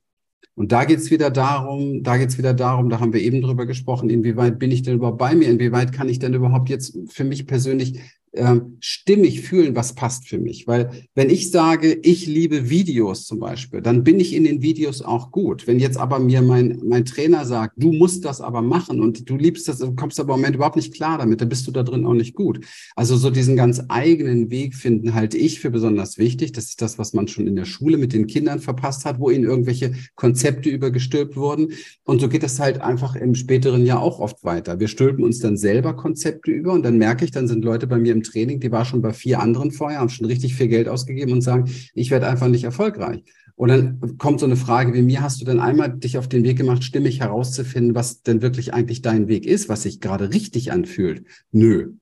Und 0.55 0.71
da 0.71 0.85
geht's 0.85 1.11
wieder 1.11 1.31
darum, 1.31 2.03
da 2.03 2.19
geht's 2.19 2.39
wieder 2.39 2.55
darum, 2.55 2.91
da 2.91 3.01
haben 3.01 3.13
wir 3.13 3.23
eben 3.23 3.41
drüber 3.41 3.67
gesprochen, 3.67 4.11
inwieweit 4.11 4.59
bin 4.59 4.71
ich 4.71 4.83
denn 4.83 4.97
überhaupt 4.97 5.19
bei 5.19 5.35
mir, 5.35 5.49
inwieweit 5.49 5.93
kann 5.93 6.11
ich 6.11 6.19
denn 6.19 6.35
überhaupt 6.35 6.69
jetzt 6.69 6.97
für 7.09 7.25
mich 7.25 7.47
persönlich 7.47 8.01
ähm, 8.35 8.79
stimmig 8.81 9.43
fühlen, 9.43 9.77
was 9.77 9.95
passt 9.95 10.29
für 10.29 10.39
mich. 10.39 10.67
Weil 10.67 10.91
wenn 11.15 11.31
ich 11.31 11.51
sage, 11.51 11.93
ich 12.03 12.27
liebe 12.27 12.71
Videos 12.71 13.27
zum 13.27 13.39
Beispiel, 13.41 13.83
dann 13.83 14.05
bin 14.05 14.21
ich 14.21 14.35
in 14.35 14.45
den 14.45 14.63
Videos 14.63 15.03
auch 15.03 15.31
gut. 15.31 15.67
Wenn 15.67 15.79
jetzt 15.79 15.99
aber 15.99 16.19
mir 16.19 16.41
mein, 16.41 16.81
mein 16.85 17.05
Trainer 17.05 17.45
sagt, 17.45 17.75
du 17.77 17.93
musst 17.93 18.25
das 18.25 18.41
aber 18.41 18.63
machen 18.63 19.01
und 19.01 19.29
du 19.29 19.37
liebst 19.37 19.69
das, 19.69 19.85
kommst 19.97 20.19
aber 20.19 20.35
im 20.35 20.41
Moment 20.41 20.57
überhaupt 20.57 20.77
nicht 20.77 20.95
klar 20.95 21.19
damit, 21.19 21.41
dann 21.41 21.49
bist 21.49 21.67
du 21.67 21.73
da 21.73 21.83
drin 21.83 22.07
auch 22.07 22.15
nicht 22.15 22.35
gut. 22.35 22.65
Also 22.97 23.17
so 23.17 23.31
diesen 23.31 23.57
ganz 23.57 23.83
eigenen 23.89 24.51
Weg 24.51 24.75
finden 24.75 25.15
halte 25.15 25.37
ich 25.37 25.61
für 25.61 25.71
besonders 25.71 26.17
wichtig. 26.17 26.53
Das 26.53 26.67
ist 26.67 26.81
das, 26.81 26.99
was 26.99 27.13
man 27.13 27.29
schon 27.29 27.47
in 27.47 27.57
der 27.57 27.67
Schule 27.67 27.99
mit 27.99 28.13
den 28.13 28.27
Kindern 28.27 28.61
verpasst 28.61 29.05
hat, 29.05 29.19
wo 29.19 29.31
ihnen 29.31 29.45
irgendwelche 29.45 29.93
Konzepte 30.15 30.71
übergestülpt 30.71 31.37
wurden. 31.37 31.73
Und 32.05 32.21
so 32.21 32.29
geht 32.29 32.45
es 32.45 32.59
halt 32.59 32.81
einfach 32.81 33.15
im 33.15 33.35
späteren 33.35 33.85
Jahr 33.85 34.01
auch 34.01 34.21
oft 34.21 34.43
weiter. 34.43 34.81
Wir 34.81 34.89
stülpen 34.89 35.23
uns 35.23 35.39
dann 35.41 35.57
selber 35.57 35.95
Konzepte 35.95 36.51
über 36.51 36.73
und 36.73 36.83
dann 36.83 36.97
merke 36.97 37.25
ich, 37.25 37.31
dann 37.31 37.47
sind 37.47 37.65
Leute 37.65 37.87
bei 37.87 37.99
mir 37.99 38.13
im 38.13 38.22
Training, 38.23 38.61
die 38.61 38.73
war 38.73 38.85
schon 38.85 39.03
bei 39.03 39.13
vier 39.13 39.41
anderen 39.41 39.71
vorher, 39.71 40.01
haben 40.01 40.09
schon 40.09 40.27
richtig 40.27 40.55
viel 40.55 40.69
Geld 40.69 40.89
ausgegeben 40.89 41.33
und 41.33 41.43
sagen, 41.43 41.71
ich 41.95 42.11
werde 42.11 42.27
einfach 42.27 42.49
nicht 42.49 42.65
erfolgreich. 42.65 43.25
Und 43.55 43.69
dann 43.69 44.19
kommt 44.19 44.41
so 44.41 44.47
eine 44.47 44.57
Frage 44.57 44.95
wie 44.95 45.03
mir, 45.03 45.23
hast 45.23 45.41
du 45.41 45.45
denn 45.45 45.61
einmal 45.61 45.97
dich 45.97 46.19
auf 46.19 46.29
den 46.29 46.45
Weg 46.45 46.57
gemacht, 46.57 46.83
stimmig 46.85 47.21
herauszufinden, 47.21 47.95
was 47.95 48.23
denn 48.23 48.43
wirklich 48.43 48.75
eigentlich 48.75 49.03
dein 49.03 49.29
Weg 49.29 49.47
ist, 49.47 49.69
was 49.69 49.83
sich 49.83 50.01
gerade 50.01 50.33
richtig 50.33 50.73
anfühlt? 50.73 51.25
Nö. 51.51 51.93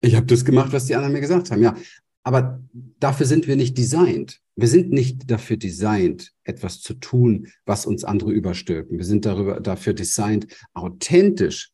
Ich 0.00 0.16
habe 0.16 0.26
das 0.26 0.44
gemacht, 0.44 0.72
was 0.72 0.86
die 0.86 0.94
anderen 0.94 1.12
mir 1.12 1.20
gesagt 1.20 1.50
haben. 1.50 1.62
Ja, 1.62 1.76
aber 2.22 2.62
dafür 2.98 3.26
sind 3.26 3.46
wir 3.46 3.56
nicht 3.56 3.76
designt. 3.76 4.40
Wir 4.56 4.68
sind 4.68 4.90
nicht 4.90 5.30
dafür 5.30 5.56
designt, 5.56 6.32
etwas 6.44 6.80
zu 6.80 6.94
tun, 6.94 7.48
was 7.64 7.86
uns 7.86 8.04
andere 8.04 8.32
überstülpen. 8.32 8.98
Wir 8.98 9.04
sind 9.04 9.26
darüber, 9.26 9.60
dafür 9.60 9.94
designt, 9.94 10.46
authentisch 10.74 11.70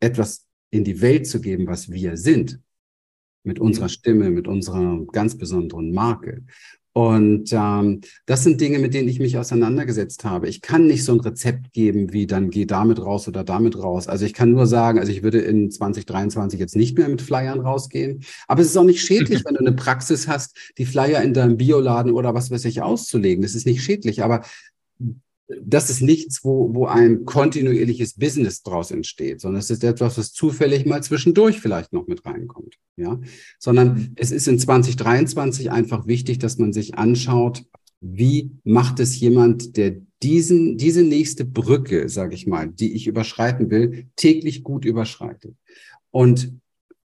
etwas 0.00 0.46
in 0.70 0.84
die 0.84 1.00
Welt 1.00 1.26
zu 1.26 1.40
geben, 1.40 1.66
was 1.66 1.90
wir 1.90 2.16
sind 2.16 2.60
mit 3.46 3.58
unserer 3.58 3.88
Stimme, 3.88 4.30
mit 4.30 4.48
unserer 4.48 5.04
ganz 5.12 5.38
besonderen 5.38 5.92
Marke. 5.92 6.42
Und 6.96 7.52
ähm, 7.52 8.00
das 8.24 8.42
sind 8.42 8.58
Dinge, 8.58 8.78
mit 8.78 8.94
denen 8.94 9.06
ich 9.06 9.20
mich 9.20 9.36
auseinandergesetzt 9.36 10.24
habe. 10.24 10.48
Ich 10.48 10.62
kann 10.62 10.86
nicht 10.86 11.04
so 11.04 11.12
ein 11.12 11.20
Rezept 11.20 11.74
geben, 11.74 12.14
wie 12.14 12.26
dann 12.26 12.48
geh 12.48 12.64
damit 12.64 13.04
raus 13.04 13.28
oder 13.28 13.44
damit 13.44 13.76
raus. 13.76 14.08
Also 14.08 14.24
ich 14.24 14.32
kann 14.32 14.52
nur 14.52 14.66
sagen, 14.66 14.98
also 14.98 15.12
ich 15.12 15.22
würde 15.22 15.40
in 15.40 15.70
2023 15.70 16.58
jetzt 16.58 16.74
nicht 16.74 16.96
mehr 16.96 17.10
mit 17.10 17.20
Flyern 17.20 17.60
rausgehen. 17.60 18.24
Aber 18.48 18.62
es 18.62 18.68
ist 18.68 18.78
auch 18.78 18.84
nicht 18.84 19.02
schädlich, 19.02 19.44
wenn 19.44 19.56
du 19.56 19.60
eine 19.60 19.74
Praxis 19.74 20.26
hast, 20.26 20.56
die 20.78 20.86
Flyer 20.86 21.20
in 21.20 21.34
deinem 21.34 21.58
Bioladen 21.58 22.12
oder 22.12 22.32
was 22.32 22.50
weiß 22.50 22.64
ich 22.64 22.80
auszulegen. 22.80 23.42
Das 23.42 23.54
ist 23.54 23.66
nicht 23.66 23.82
schädlich. 23.82 24.24
Aber 24.24 24.40
das 25.48 25.90
ist 25.90 26.00
nichts, 26.00 26.44
wo, 26.44 26.74
wo 26.74 26.86
ein 26.86 27.24
kontinuierliches 27.24 28.14
Business 28.14 28.62
draus 28.62 28.90
entsteht, 28.90 29.40
sondern 29.40 29.60
es 29.60 29.70
ist 29.70 29.84
etwas, 29.84 30.18
was 30.18 30.32
zufällig 30.32 30.86
mal 30.86 31.02
zwischendurch 31.02 31.60
vielleicht 31.60 31.92
noch 31.92 32.08
mit 32.08 32.24
reinkommt. 32.26 32.76
Ja, 32.96 33.20
sondern 33.58 34.12
es 34.16 34.32
ist 34.32 34.48
in 34.48 34.58
2023 34.58 35.70
einfach 35.70 36.06
wichtig, 36.06 36.38
dass 36.38 36.58
man 36.58 36.72
sich 36.72 36.96
anschaut, 36.96 37.64
wie 38.00 38.50
macht 38.64 39.00
es 39.00 39.18
jemand, 39.20 39.76
der 39.76 39.96
diesen, 40.22 40.78
diese 40.78 41.02
nächste 41.02 41.44
Brücke, 41.44 42.08
sage 42.08 42.34
ich 42.34 42.46
mal, 42.46 42.68
die 42.68 42.94
ich 42.94 43.06
überschreiten 43.06 43.70
will, 43.70 44.06
täglich 44.16 44.62
gut 44.62 44.84
überschreitet. 44.84 45.54
Und 46.10 46.52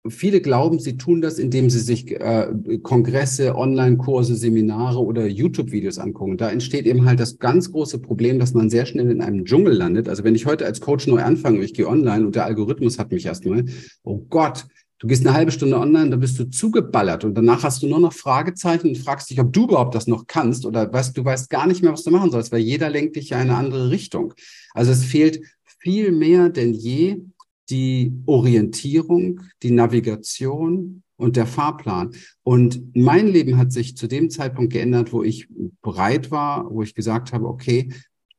Viele 0.08 0.40
glauben, 0.40 0.78
sie 0.78 0.96
tun 0.96 1.20
das, 1.20 1.38
indem 1.38 1.70
sie 1.70 1.80
sich 1.80 2.12
äh, 2.12 2.48
Kongresse, 2.82 3.56
Online-Kurse, 3.56 4.36
Seminare 4.36 5.00
oder 5.00 5.26
YouTube-Videos 5.26 5.98
angucken. 5.98 6.36
Da 6.36 6.50
entsteht 6.50 6.86
eben 6.86 7.04
halt 7.04 7.20
das 7.20 7.38
ganz 7.38 7.72
große 7.72 7.98
Problem, 7.98 8.38
dass 8.38 8.54
man 8.54 8.70
sehr 8.70 8.86
schnell 8.86 9.10
in 9.10 9.20
einem 9.20 9.44
Dschungel 9.44 9.74
landet. 9.74 10.08
Also 10.08 10.24
wenn 10.24 10.36
ich 10.36 10.46
heute 10.46 10.66
als 10.66 10.80
Coach 10.80 11.08
neu 11.08 11.22
anfange 11.22 11.62
ich 11.64 11.74
gehe 11.74 11.88
online 11.88 12.24
und 12.24 12.36
der 12.36 12.44
Algorithmus 12.44 12.98
hat 12.98 13.10
mich 13.10 13.26
erstmal, 13.26 13.64
oh 14.04 14.24
Gott, 14.30 14.66
Du 15.00 15.06
gehst 15.06 15.24
eine 15.24 15.34
halbe 15.34 15.52
Stunde 15.52 15.78
online, 15.78 16.10
dann 16.10 16.18
bist 16.18 16.40
du 16.40 16.50
zugeballert 16.50 17.24
und 17.24 17.34
danach 17.34 17.62
hast 17.62 17.82
du 17.82 17.86
nur 17.86 18.00
noch 18.00 18.12
Fragezeichen 18.12 18.88
und 18.88 18.98
fragst 18.98 19.30
dich, 19.30 19.38
ob 19.38 19.52
du 19.52 19.64
überhaupt 19.64 19.94
das 19.94 20.08
noch 20.08 20.26
kannst 20.26 20.66
oder 20.66 20.92
weißt, 20.92 21.16
du 21.16 21.24
weißt 21.24 21.50
gar 21.50 21.68
nicht 21.68 21.82
mehr, 21.82 21.92
was 21.92 22.02
du 22.02 22.10
machen 22.10 22.32
sollst, 22.32 22.50
weil 22.50 22.62
jeder 22.62 22.90
lenkt 22.90 23.14
dich 23.14 23.30
ja 23.30 23.36
in 23.36 23.48
eine 23.48 23.56
andere 23.56 23.90
Richtung. 23.90 24.34
Also 24.74 24.90
es 24.90 25.04
fehlt 25.04 25.40
viel 25.78 26.10
mehr 26.10 26.48
denn 26.48 26.74
je 26.74 27.20
die 27.70 28.12
Orientierung, 28.26 29.40
die 29.62 29.70
Navigation 29.70 31.02
und 31.16 31.36
der 31.36 31.46
Fahrplan. 31.46 32.12
Und 32.42 32.96
mein 32.96 33.26
Leben 33.26 33.56
hat 33.56 33.72
sich 33.72 33.96
zu 33.96 34.06
dem 34.06 34.30
Zeitpunkt 34.30 34.72
geändert, 34.72 35.12
wo 35.12 35.22
ich 35.22 35.48
bereit 35.82 36.30
war, 36.30 36.72
wo 36.72 36.82
ich 36.82 36.94
gesagt 36.94 37.32
habe, 37.32 37.46
okay, 37.46 37.92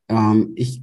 ähm, 0.08 0.54
ich 0.56 0.82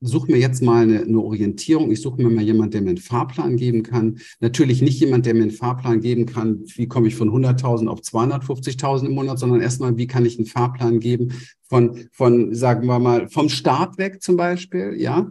suche 0.00 0.30
mir 0.30 0.38
jetzt 0.38 0.62
mal 0.62 0.82
eine, 0.82 1.00
eine 1.00 1.18
Orientierung. 1.18 1.90
Ich 1.90 2.00
suche 2.00 2.22
mir 2.22 2.30
mal 2.30 2.44
jemand, 2.44 2.74
der 2.74 2.82
mir 2.82 2.90
einen 2.90 2.98
Fahrplan 2.98 3.56
geben 3.56 3.82
kann. 3.82 4.18
Natürlich 4.40 4.80
nicht 4.80 5.00
jemand, 5.00 5.26
der 5.26 5.34
mir 5.34 5.42
einen 5.42 5.50
Fahrplan 5.50 6.00
geben 6.00 6.26
kann, 6.26 6.62
wie 6.76 6.86
komme 6.86 7.08
ich 7.08 7.16
von 7.16 7.30
100.000 7.30 7.88
auf 7.88 8.00
250.000 8.00 9.06
im 9.06 9.14
Monat, 9.14 9.38
sondern 9.38 9.60
erstmal, 9.60 9.96
wie 9.96 10.06
kann 10.06 10.24
ich 10.24 10.38
einen 10.38 10.46
Fahrplan 10.46 11.00
geben 11.00 11.32
von, 11.68 12.08
von, 12.12 12.54
sagen 12.54 12.86
wir 12.86 12.98
mal, 12.98 13.28
vom 13.28 13.48
Start 13.48 13.98
weg 13.98 14.22
zum 14.22 14.36
Beispiel, 14.36 14.94
ja, 14.98 15.28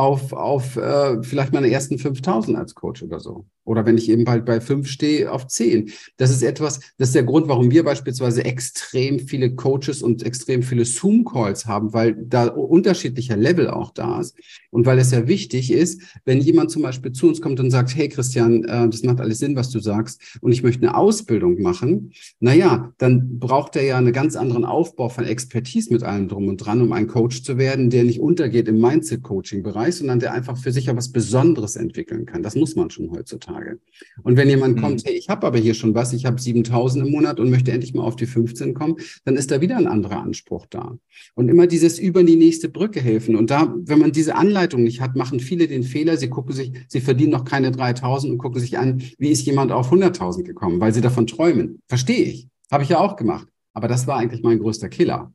auf, 0.00 0.32
auf 0.32 0.76
äh, 0.76 1.22
vielleicht 1.22 1.52
meine 1.52 1.70
ersten 1.70 1.98
5000 1.98 2.56
als 2.56 2.74
Coach 2.74 3.02
oder 3.02 3.20
so. 3.20 3.44
Oder 3.64 3.86
wenn 3.86 3.98
ich 3.98 4.08
eben 4.08 4.24
bald 4.24 4.44
bei 4.44 4.60
fünf 4.60 4.88
stehe, 4.88 5.30
auf 5.30 5.46
zehn. 5.46 5.90
Das 6.16 6.30
ist 6.30 6.42
etwas, 6.42 6.80
das 6.98 7.08
ist 7.08 7.14
der 7.14 7.24
Grund, 7.24 7.48
warum 7.48 7.70
wir 7.70 7.84
beispielsweise 7.84 8.44
extrem 8.44 9.18
viele 9.18 9.54
Coaches 9.54 10.02
und 10.02 10.22
extrem 10.24 10.62
viele 10.62 10.84
Zoom-Calls 10.84 11.66
haben, 11.66 11.92
weil 11.92 12.14
da 12.14 12.46
unterschiedlicher 12.48 13.36
Level 13.36 13.68
auch 13.68 13.92
da 13.92 14.20
ist. 14.20 14.36
Und 14.70 14.86
weil 14.86 14.98
es 14.98 15.10
ja 15.10 15.26
wichtig 15.26 15.72
ist, 15.72 16.02
wenn 16.24 16.40
jemand 16.40 16.70
zum 16.70 16.82
Beispiel 16.82 17.12
zu 17.12 17.28
uns 17.28 17.40
kommt 17.40 17.60
und 17.60 17.70
sagt, 17.70 17.94
hey 17.94 18.08
Christian, 18.08 18.64
äh, 18.64 18.88
das 18.88 19.02
macht 19.02 19.20
alles 19.20 19.38
Sinn, 19.38 19.56
was 19.56 19.70
du 19.70 19.80
sagst, 19.80 20.38
und 20.40 20.52
ich 20.52 20.62
möchte 20.62 20.82
eine 20.82 20.96
Ausbildung 20.96 21.60
machen, 21.60 22.12
naja, 22.38 22.92
dann 22.98 23.38
braucht 23.38 23.76
er 23.76 23.82
ja 23.82 23.98
einen 23.98 24.12
ganz 24.12 24.36
anderen 24.36 24.64
Aufbau 24.64 25.08
von 25.08 25.24
Expertise 25.24 25.92
mit 25.92 26.02
allem 26.02 26.28
drum 26.28 26.48
und 26.48 26.56
dran, 26.58 26.80
um 26.80 26.92
ein 26.92 27.06
Coach 27.06 27.42
zu 27.42 27.58
werden, 27.58 27.90
der 27.90 28.04
nicht 28.04 28.20
untergeht 28.20 28.68
im 28.68 28.80
Mindset-Coaching-Bereich, 28.80 29.96
sondern 29.96 30.20
der 30.20 30.32
einfach 30.32 30.56
für 30.56 30.72
sich 30.72 30.86
ja 30.86 30.96
was 30.96 31.12
Besonderes 31.12 31.76
entwickeln 31.76 32.26
kann. 32.26 32.42
Das 32.42 32.54
muss 32.54 32.76
man 32.76 32.90
schon 32.90 33.10
heutzutage. 33.10 33.49
Tage. 33.52 33.80
Und 34.22 34.36
wenn 34.36 34.48
jemand 34.48 34.76
mhm. 34.76 34.80
kommt, 34.80 35.04
hey, 35.04 35.14
ich 35.14 35.28
habe 35.28 35.46
aber 35.46 35.58
hier 35.58 35.74
schon 35.74 35.94
was, 35.94 36.12
ich 36.12 36.26
habe 36.26 36.40
7000 36.40 37.06
im 37.06 37.12
Monat 37.12 37.40
und 37.40 37.50
möchte 37.50 37.72
endlich 37.72 37.94
mal 37.94 38.02
auf 38.02 38.16
die 38.16 38.26
15 38.26 38.74
kommen, 38.74 38.96
dann 39.24 39.36
ist 39.36 39.50
da 39.50 39.60
wieder 39.60 39.76
ein 39.76 39.86
anderer 39.86 40.20
Anspruch 40.20 40.66
da. 40.66 40.96
Und 41.34 41.48
immer 41.48 41.66
dieses 41.66 41.98
über 41.98 42.22
die 42.24 42.36
nächste 42.36 42.68
Brücke 42.68 43.00
helfen. 43.00 43.36
Und 43.36 43.50
da, 43.50 43.74
wenn 43.76 43.98
man 43.98 44.12
diese 44.12 44.34
Anleitung 44.34 44.82
nicht 44.82 45.00
hat, 45.00 45.16
machen 45.16 45.40
viele 45.40 45.68
den 45.68 45.82
Fehler, 45.82 46.16
sie 46.16 46.28
gucken 46.28 46.54
sich, 46.54 46.72
sie 46.88 47.00
verdienen 47.00 47.32
noch 47.32 47.44
keine 47.44 47.70
3000 47.70 48.32
und 48.32 48.38
gucken 48.38 48.60
sich 48.60 48.78
an, 48.78 49.02
wie 49.18 49.30
ist 49.30 49.46
jemand 49.46 49.72
auf 49.72 49.92
100.000 49.92 50.42
gekommen, 50.42 50.80
weil 50.80 50.94
sie 50.94 51.00
davon 51.00 51.26
träumen. 51.26 51.80
Verstehe 51.88 52.24
ich. 52.24 52.48
Habe 52.70 52.84
ich 52.84 52.88
ja 52.88 52.98
auch 52.98 53.16
gemacht. 53.16 53.48
Aber 53.72 53.88
das 53.88 54.06
war 54.06 54.16
eigentlich 54.16 54.42
mein 54.42 54.58
größter 54.58 54.88
Killer. 54.88 55.32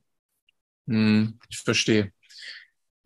Hm, 0.88 1.40
ich 1.50 1.58
verstehe. 1.58 2.12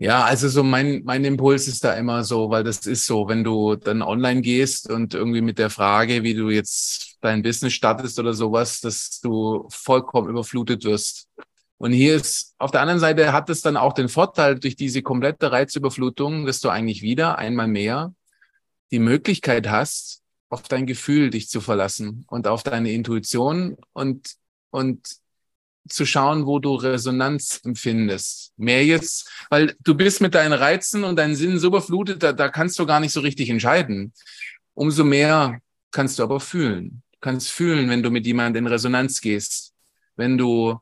Ja, 0.01 0.23
also 0.23 0.47
so 0.47 0.63
mein, 0.63 1.03
mein 1.03 1.25
Impuls 1.25 1.67
ist 1.67 1.83
da 1.83 1.93
immer 1.93 2.23
so, 2.23 2.49
weil 2.49 2.63
das 2.63 2.85
ist 2.85 3.05
so, 3.05 3.27
wenn 3.27 3.43
du 3.43 3.75
dann 3.75 4.01
online 4.01 4.39
gehst 4.39 4.89
und 4.89 5.13
irgendwie 5.13 5.41
mit 5.41 5.57
der 5.59 5.69
Frage, 5.69 6.23
wie 6.23 6.33
du 6.33 6.49
jetzt 6.49 7.17
dein 7.19 7.41
Business 7.43 7.73
startest 7.73 8.17
oder 8.17 8.33
sowas, 8.33 8.79
dass 8.79 9.19
du 9.19 9.67
vollkommen 9.69 10.29
überflutet 10.29 10.85
wirst. 10.85 11.27
Und 11.77 11.91
hier 11.91 12.15
ist, 12.15 12.55
auf 12.59 12.71
der 12.71 12.79
anderen 12.79 13.01
Seite 13.01 13.33
hat 13.33 13.49
es 13.49 13.62
dann 13.62 13.75
auch 13.75 13.91
den 13.91 14.07
Vorteil 14.07 14.57
durch 14.57 14.77
diese 14.77 15.01
komplette 15.01 15.51
Reizüberflutung, 15.51 16.45
dass 16.45 16.62
du 16.62 16.69
eigentlich 16.69 17.01
wieder 17.01 17.38
einmal 17.38 17.67
mehr 17.67 18.13
die 18.91 18.99
Möglichkeit 18.99 19.69
hast, 19.69 20.21
auf 20.47 20.63
dein 20.63 20.85
Gefühl 20.85 21.29
dich 21.29 21.49
zu 21.49 21.59
verlassen 21.59 22.23
und 22.29 22.47
auf 22.47 22.63
deine 22.63 22.93
Intuition 22.93 23.75
und, 23.91 24.35
und 24.71 25.19
zu 25.91 26.06
schauen, 26.06 26.45
wo 26.45 26.60
du 26.60 26.75
Resonanz 26.75 27.62
empfindest. 27.63 28.54
Mehr 28.58 28.86
jetzt, 28.86 29.30
weil 29.49 29.75
du 29.82 29.95
bist 29.95 30.21
mit 30.21 30.36
deinen 30.36 30.54
Reizen 30.54 31.04
und 31.04 31.17
deinen 31.17 31.36
Sinnen 31.36 31.60
so 31.60 31.67
überflutet, 31.67 32.23
da, 32.23 32.34
da 32.34 32.49
kannst 32.49 32.80
du 32.80 32.86
gar 32.86 32.99
nicht 32.99 33.12
so 33.13 33.21
richtig 33.21 33.49
entscheiden. 33.49 34.13
Umso 34.73 35.04
mehr 35.04 35.60
kannst 35.91 36.19
du 36.19 36.23
aber 36.23 36.39
fühlen. 36.39 37.04
Du 37.13 37.19
kannst 37.21 37.52
fühlen, 37.52 37.89
wenn 37.89 38.04
du 38.04 38.12
mit 38.12 38.25
jemandem 38.25 38.65
in 38.65 38.71
Resonanz 38.71 39.21
gehst. 39.21 39.73
Wenn 40.15 40.38
du, 40.38 40.80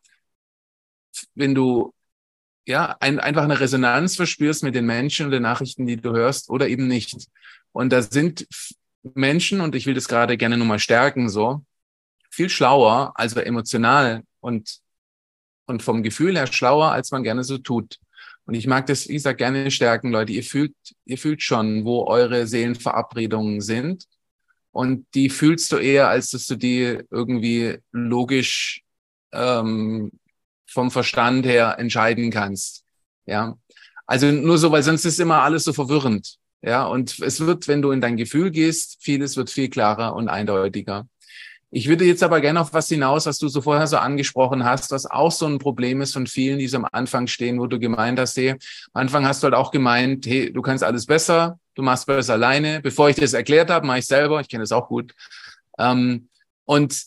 wenn 1.35 1.55
du 1.55 1.93
ja, 2.67 2.97
ein, 2.99 3.19
einfach 3.19 3.43
eine 3.43 3.59
Resonanz 3.59 4.17
verspürst 4.17 4.63
mit 4.63 4.75
den 4.75 4.85
Menschen 4.85 5.25
und 5.25 5.31
den 5.31 5.43
Nachrichten, 5.43 5.87
die 5.87 5.97
du 5.97 6.11
hörst, 6.11 6.49
oder 6.49 6.67
eben 6.67 6.87
nicht. 6.87 7.27
Und 7.71 7.93
da 7.93 8.01
sind 8.01 8.45
Menschen, 9.15 9.61
und 9.61 9.73
ich 9.73 9.85
will 9.85 9.93
das 9.93 10.07
gerade 10.07 10.37
gerne 10.37 10.57
nochmal 10.57 10.79
stärken, 10.79 11.29
so, 11.29 11.63
viel 12.29 12.49
schlauer, 12.49 13.13
also 13.15 13.39
emotional 13.39 14.23
und 14.41 14.79
und 15.67 15.83
vom 15.83 16.03
Gefühl 16.03 16.37
her 16.37 16.47
schlauer, 16.47 16.91
als 16.91 17.11
man 17.11 17.23
gerne 17.23 17.43
so 17.43 17.57
tut. 17.57 17.99
Und 18.45 18.53
ich 18.53 18.65
mag 18.65 18.85
das, 18.87 19.05
ich 19.05 19.21
sag 19.21 19.37
gerne 19.37 19.69
stärken, 19.71 20.09
Leute. 20.09 20.31
Ihr 20.31 20.43
fühlt, 20.43 20.73
ihr 21.05 21.17
fühlt 21.17 21.43
schon, 21.43 21.83
wo 21.83 22.05
eure 22.07 22.47
Seelenverabredungen 22.47 23.61
sind. 23.61 24.05
Und 24.71 25.05
die 25.13 25.29
fühlst 25.29 25.71
du 25.71 25.77
eher, 25.77 26.07
als 26.07 26.31
dass 26.31 26.45
du 26.45 26.55
die 26.55 26.99
irgendwie 27.11 27.77
logisch 27.91 28.83
ähm, 29.33 30.11
vom 30.65 30.91
Verstand 30.91 31.45
her 31.45 31.75
entscheiden 31.77 32.31
kannst. 32.31 32.83
Ja. 33.25 33.57
Also 34.05 34.31
nur 34.31 34.57
so, 34.57 34.71
weil 34.71 34.83
sonst 34.83 35.03
ist 35.03 35.19
immer 35.19 35.41
alles 35.41 35.65
so 35.65 35.73
verwirrend. 35.73 36.37
Ja, 36.61 36.85
und 36.85 37.19
es 37.19 37.39
wird, 37.41 37.67
wenn 37.67 37.81
du 37.81 37.91
in 37.91 38.01
dein 38.01 38.17
Gefühl 38.17 38.51
gehst, 38.51 38.97
vieles 39.01 39.35
wird 39.35 39.49
viel 39.49 39.69
klarer 39.69 40.15
und 40.15 40.29
eindeutiger. 40.29 41.07
Ich 41.69 41.89
würde 41.89 42.05
jetzt 42.05 42.23
aber 42.23 42.39
gerne 42.39 42.61
auf 42.61 42.73
was 42.73 42.87
hinaus, 42.87 43.25
was 43.25 43.39
du 43.39 43.49
so 43.49 43.61
vorher 43.61 43.87
so 43.87 43.97
angesprochen 43.97 44.63
hast, 44.63 44.91
was 44.91 45.05
auch 45.05 45.31
so 45.31 45.45
ein 45.45 45.59
Problem 45.59 45.99
ist 46.01 46.13
von 46.13 46.25
vielen, 46.25 46.59
die 46.59 46.67
so 46.67 46.77
am 46.77 46.87
Anfang 46.91 47.27
stehen, 47.27 47.59
wo 47.59 47.67
du 47.67 47.77
gemeint 47.77 48.19
hast, 48.19 48.37
hey, 48.37 48.51
am 48.51 49.01
Anfang 49.01 49.25
hast 49.25 49.43
du 49.43 49.45
halt 49.45 49.53
auch 49.53 49.71
gemeint, 49.71 50.25
hey, 50.25 50.51
du 50.51 50.61
kannst 50.61 50.83
alles 50.83 51.05
besser, 51.05 51.59
du 51.75 51.81
machst 51.81 52.07
besser 52.07 52.33
alleine. 52.33 52.79
Bevor 52.81 53.09
ich 53.09 53.15
dir 53.15 53.23
das 53.23 53.33
erklärt 53.33 53.69
habe, 53.69 53.85
mache 53.85 53.99
ich 53.99 54.05
selber, 54.05 54.39
ich 54.39 54.47
kenne 54.47 54.63
das 54.63 54.71
auch 54.71 54.87
gut. 54.87 55.13
Ähm, 55.77 56.29
und 56.63 57.03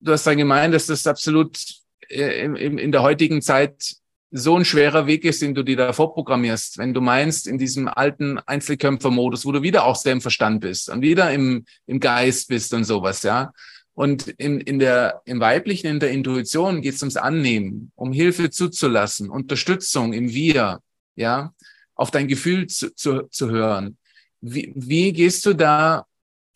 du 0.00 0.12
hast 0.12 0.26
dann 0.26 0.38
gemeint, 0.38 0.74
dass 0.74 0.86
das 0.86 1.06
absolut 1.06 1.58
äh, 2.08 2.44
in, 2.44 2.78
in 2.78 2.90
der 2.90 3.02
heutigen 3.02 3.42
Zeit 3.42 3.96
so 4.36 4.56
ein 4.56 4.64
schwerer 4.64 5.06
Weg 5.06 5.24
ist, 5.24 5.42
den 5.42 5.54
du 5.54 5.62
dir 5.62 5.76
da 5.76 5.92
vorprogrammierst, 5.92 6.78
wenn 6.78 6.92
du 6.92 7.00
meinst, 7.00 7.46
in 7.46 7.56
diesem 7.56 7.86
alten 7.86 8.38
Einzelkämpfermodus, 8.40 9.46
wo 9.46 9.52
du 9.52 9.62
wieder 9.62 9.84
auch 9.84 9.94
sehr 9.94 10.12
im 10.12 10.20
Verstand 10.20 10.60
bist 10.60 10.88
und 10.88 11.02
wieder 11.02 11.32
im, 11.32 11.66
im 11.86 12.00
Geist 12.00 12.48
bist 12.48 12.74
und 12.74 12.82
sowas, 12.82 13.22
ja. 13.22 13.52
Und 13.94 14.28
in, 14.28 14.60
in 14.60 14.78
der, 14.78 15.22
im 15.24 15.40
Weiblichen, 15.40 15.86
in 15.86 16.00
der 16.00 16.10
Intuition 16.10 16.82
geht 16.82 16.94
es 16.94 17.02
ums 17.02 17.16
Annehmen, 17.16 17.92
um 17.94 18.12
Hilfe 18.12 18.50
zuzulassen, 18.50 19.30
Unterstützung 19.30 20.12
im 20.12 20.30
Wir, 20.30 20.80
ja, 21.14 21.54
auf 21.94 22.10
dein 22.10 22.26
Gefühl 22.26 22.66
zu, 22.66 22.94
zu, 22.94 23.28
zu 23.30 23.50
hören. 23.50 23.96
Wie, 24.40 24.72
wie 24.74 25.12
gehst 25.12 25.46
du 25.46 25.54
da 25.54 26.06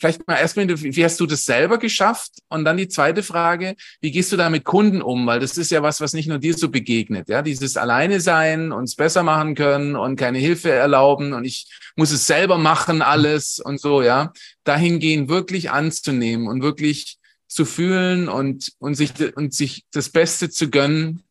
vielleicht 0.00 0.26
mal 0.26 0.36
erstmal, 0.36 0.68
wie 0.68 1.04
hast 1.04 1.18
du 1.20 1.26
das 1.26 1.44
selber 1.44 1.78
geschafft? 1.78 2.32
Und 2.48 2.64
dann 2.64 2.76
die 2.76 2.88
zweite 2.88 3.22
Frage, 3.22 3.74
wie 4.00 4.10
gehst 4.10 4.32
du 4.32 4.36
da 4.36 4.48
mit 4.50 4.64
Kunden 4.64 5.02
um? 5.02 5.26
Weil 5.26 5.40
das 5.40 5.56
ist 5.58 5.70
ja 5.70 5.82
was, 5.82 6.00
was 6.00 6.12
nicht 6.12 6.28
nur 6.28 6.38
dir 6.38 6.54
so 6.54 6.68
begegnet, 6.70 7.28
ja, 7.28 7.42
dieses 7.42 7.76
Alleine 7.76 8.20
sein, 8.20 8.72
uns 8.72 8.94
besser 8.94 9.22
machen 9.22 9.54
können 9.54 9.96
und 9.96 10.16
keine 10.16 10.38
Hilfe 10.38 10.70
erlauben 10.70 11.32
und 11.32 11.44
ich 11.44 11.66
muss 11.96 12.12
es 12.12 12.26
selber 12.26 12.58
machen, 12.58 13.02
alles 13.02 13.58
und 13.58 13.80
so, 13.80 14.02
ja. 14.02 14.32
Dahingehend 14.64 15.28
wirklich 15.28 15.70
anzunehmen 15.70 16.46
und 16.46 16.62
wirklich 16.62 17.18
zu 17.48 17.64
fühlen 17.64 18.28
und, 18.28 18.72
und 18.78 18.94
sich, 18.94 19.12
und 19.36 19.52
sich 19.52 19.84
das 19.90 20.10
Beste 20.10 20.50
zu 20.50 20.70
gönnen, 20.70 21.24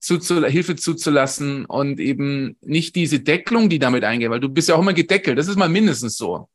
zuzu, 0.00 0.44
Hilfe 0.44 0.76
zuzulassen 0.76 1.64
und 1.64 1.98
eben 2.00 2.56
nicht 2.60 2.94
diese 2.94 3.20
Deckelung, 3.20 3.70
die 3.70 3.78
damit 3.78 4.04
eingeht, 4.04 4.30
weil 4.30 4.40
du 4.40 4.48
bist 4.48 4.68
ja 4.68 4.74
auch 4.74 4.80
immer 4.80 4.92
gedeckelt. 4.92 5.38
Das 5.38 5.48
ist 5.48 5.56
mal 5.56 5.68
mindestens 5.68 6.16
so. 6.16 6.48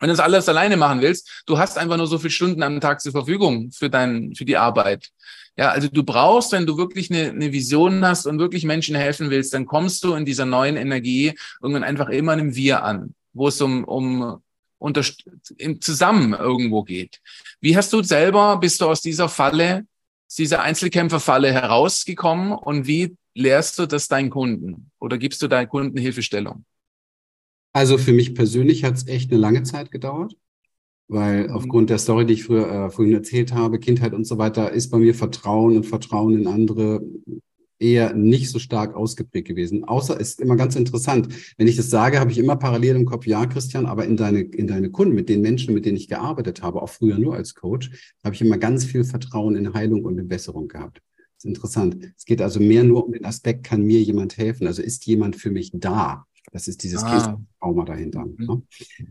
Wenn 0.00 0.08
du 0.08 0.14
das 0.14 0.24
alles 0.24 0.48
alleine 0.48 0.76
machen 0.76 1.00
willst, 1.00 1.42
du 1.46 1.58
hast 1.58 1.78
einfach 1.78 1.96
nur 1.96 2.06
so 2.06 2.18
viele 2.18 2.30
Stunden 2.30 2.62
am 2.62 2.80
Tag 2.80 3.00
zur 3.00 3.12
Verfügung 3.12 3.70
für 3.70 3.88
dein, 3.88 4.34
für 4.34 4.44
die 4.44 4.56
Arbeit. 4.56 5.10
Ja, 5.56 5.70
also 5.70 5.88
du 5.88 6.02
brauchst, 6.02 6.52
wenn 6.52 6.66
du 6.66 6.78
wirklich 6.78 7.10
eine, 7.10 7.30
eine 7.30 7.52
Vision 7.52 8.04
hast 8.04 8.26
und 8.26 8.38
wirklich 8.38 8.64
Menschen 8.64 8.96
helfen 8.96 9.30
willst, 9.30 9.52
dann 9.52 9.66
kommst 9.66 10.02
du 10.04 10.14
in 10.14 10.24
dieser 10.24 10.46
neuen 10.46 10.76
Energie 10.76 11.34
irgendwann 11.62 11.84
einfach 11.84 12.08
immer 12.08 12.32
in 12.32 12.40
einem 12.40 12.54
Wir 12.54 12.82
an, 12.82 13.14
wo 13.34 13.48
es 13.48 13.60
um, 13.60 13.84
um 13.84 14.40
zusammen 15.80 16.32
irgendwo 16.32 16.82
geht. 16.82 17.20
Wie 17.60 17.76
hast 17.76 17.92
du 17.92 18.02
selber, 18.02 18.56
bist 18.58 18.80
du 18.80 18.86
aus 18.86 19.00
dieser 19.00 19.28
Falle, 19.28 19.86
dieser 20.38 20.62
Einzelkämpferfalle 20.62 21.52
herausgekommen 21.52 22.52
und 22.52 22.86
wie 22.86 23.16
lehrst 23.34 23.78
du 23.78 23.86
das 23.86 24.08
deinen 24.08 24.30
Kunden 24.30 24.90
oder 24.98 25.18
gibst 25.18 25.42
du 25.42 25.48
deinen 25.48 25.68
Kunden 25.68 25.98
Hilfestellung? 25.98 26.64
Also 27.72 27.98
für 27.98 28.12
mich 28.12 28.34
persönlich 28.34 28.84
hat 28.84 28.94
es 28.94 29.06
echt 29.06 29.30
eine 29.30 29.40
lange 29.40 29.62
Zeit 29.62 29.90
gedauert, 29.90 30.36
weil 31.08 31.48
mhm. 31.48 31.54
aufgrund 31.54 31.90
der 31.90 31.98
Story, 31.98 32.26
die 32.26 32.34
ich 32.34 32.44
früher 32.44 32.86
äh, 32.86 32.90
vorhin 32.90 33.14
erzählt 33.14 33.52
habe, 33.52 33.78
Kindheit 33.78 34.12
und 34.12 34.24
so 34.24 34.38
weiter, 34.38 34.72
ist 34.72 34.90
bei 34.90 34.98
mir 34.98 35.14
Vertrauen 35.14 35.76
und 35.76 35.86
Vertrauen 35.86 36.34
in 36.34 36.46
andere 36.46 37.00
eher 37.80 38.14
nicht 38.14 38.50
so 38.50 38.58
stark 38.58 38.94
ausgeprägt 38.94 39.48
gewesen. 39.48 39.84
Außer 39.84 40.20
ist 40.20 40.40
immer 40.40 40.56
ganz 40.56 40.76
interessant. 40.76 41.28
Wenn 41.56 41.66
ich 41.66 41.76
das 41.76 41.90
sage, 41.90 42.20
habe 42.20 42.30
ich 42.30 42.38
immer 42.38 42.56
parallel 42.56 42.96
im 42.96 43.06
Kopf, 43.06 43.26
ja, 43.26 43.46
Christian, 43.46 43.86
aber 43.86 44.04
in 44.04 44.16
deine, 44.16 44.40
in 44.40 44.66
deine 44.66 44.90
Kunden, 44.90 45.14
mit 45.14 45.28
den 45.28 45.40
Menschen, 45.40 45.74
mit 45.74 45.86
denen 45.86 45.96
ich 45.96 46.08
gearbeitet 46.08 46.62
habe, 46.62 46.82
auch 46.82 46.90
früher 46.90 47.18
nur 47.18 47.34
als 47.34 47.54
Coach, 47.54 47.90
habe 48.22 48.34
ich 48.34 48.42
immer 48.42 48.58
ganz 48.58 48.84
viel 48.84 49.04
Vertrauen 49.04 49.56
in 49.56 49.72
Heilung 49.74 50.04
und 50.04 50.18
in 50.18 50.28
Besserung 50.28 50.68
gehabt. 50.68 51.00
Das 51.16 51.44
ist 51.44 51.48
interessant. 51.48 51.96
Es 52.16 52.26
geht 52.26 52.42
also 52.42 52.60
mehr 52.60 52.84
nur 52.84 53.06
um 53.06 53.12
den 53.12 53.24
Aspekt, 53.24 53.64
kann 53.64 53.82
mir 53.82 54.02
jemand 54.02 54.36
helfen? 54.36 54.66
Also 54.66 54.82
ist 54.82 55.06
jemand 55.06 55.36
für 55.36 55.50
mich 55.50 55.70
da? 55.72 56.26
Das 56.52 56.66
ist 56.66 56.82
dieses 56.82 57.04
ah. 57.04 57.40
Trauma 57.60 57.84
dahinter. 57.84 58.24
Mhm. 58.24 58.34
Ne? 58.38 58.62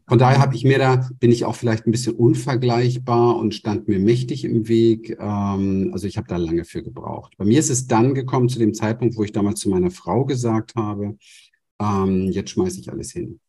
Von 0.08 0.20
daher 0.20 0.40
habe 0.40 0.56
ich 0.56 0.64
mir 0.64 0.78
da, 0.78 1.10
bin 1.20 1.32
ich 1.32 1.46
auch 1.46 1.56
vielleicht 1.56 1.88
ein 1.88 1.92
bisschen 1.92 2.16
unvergleichbar 2.16 3.38
und 3.38 3.56
stand 3.56 3.88
mir 3.88 4.00
mächtig 4.00 4.44
im 4.44 4.68
Weg. 4.68 5.18
Ähm, 5.20 5.90
also 5.94 6.08
ich 6.08 6.18
habe 6.18 6.28
da 6.28 6.38
lange 6.38 6.66
für 6.66 6.84
gebraucht. 6.84 7.36
Bei 7.38 7.46
mir 7.46 7.60
ist 7.60 7.70
es 7.70 7.88
dann 7.88 8.14
gekommen 8.14 8.50
zu 8.50 8.60
dem 8.60 8.74
Zeitpunkt, 8.74 9.16
wo 9.16 9.24
ich 9.24 9.32
damals 9.32 9.62
zu 9.62 9.70
meiner 9.70 9.92
Frau 9.92 10.26
gesagt 10.26 10.76
habe, 10.76 11.18
ähm, 11.80 12.28
jetzt 12.32 12.52
schmeiße 12.52 12.80
ich 12.80 12.92
alles 12.92 13.12
hin. 13.12 13.40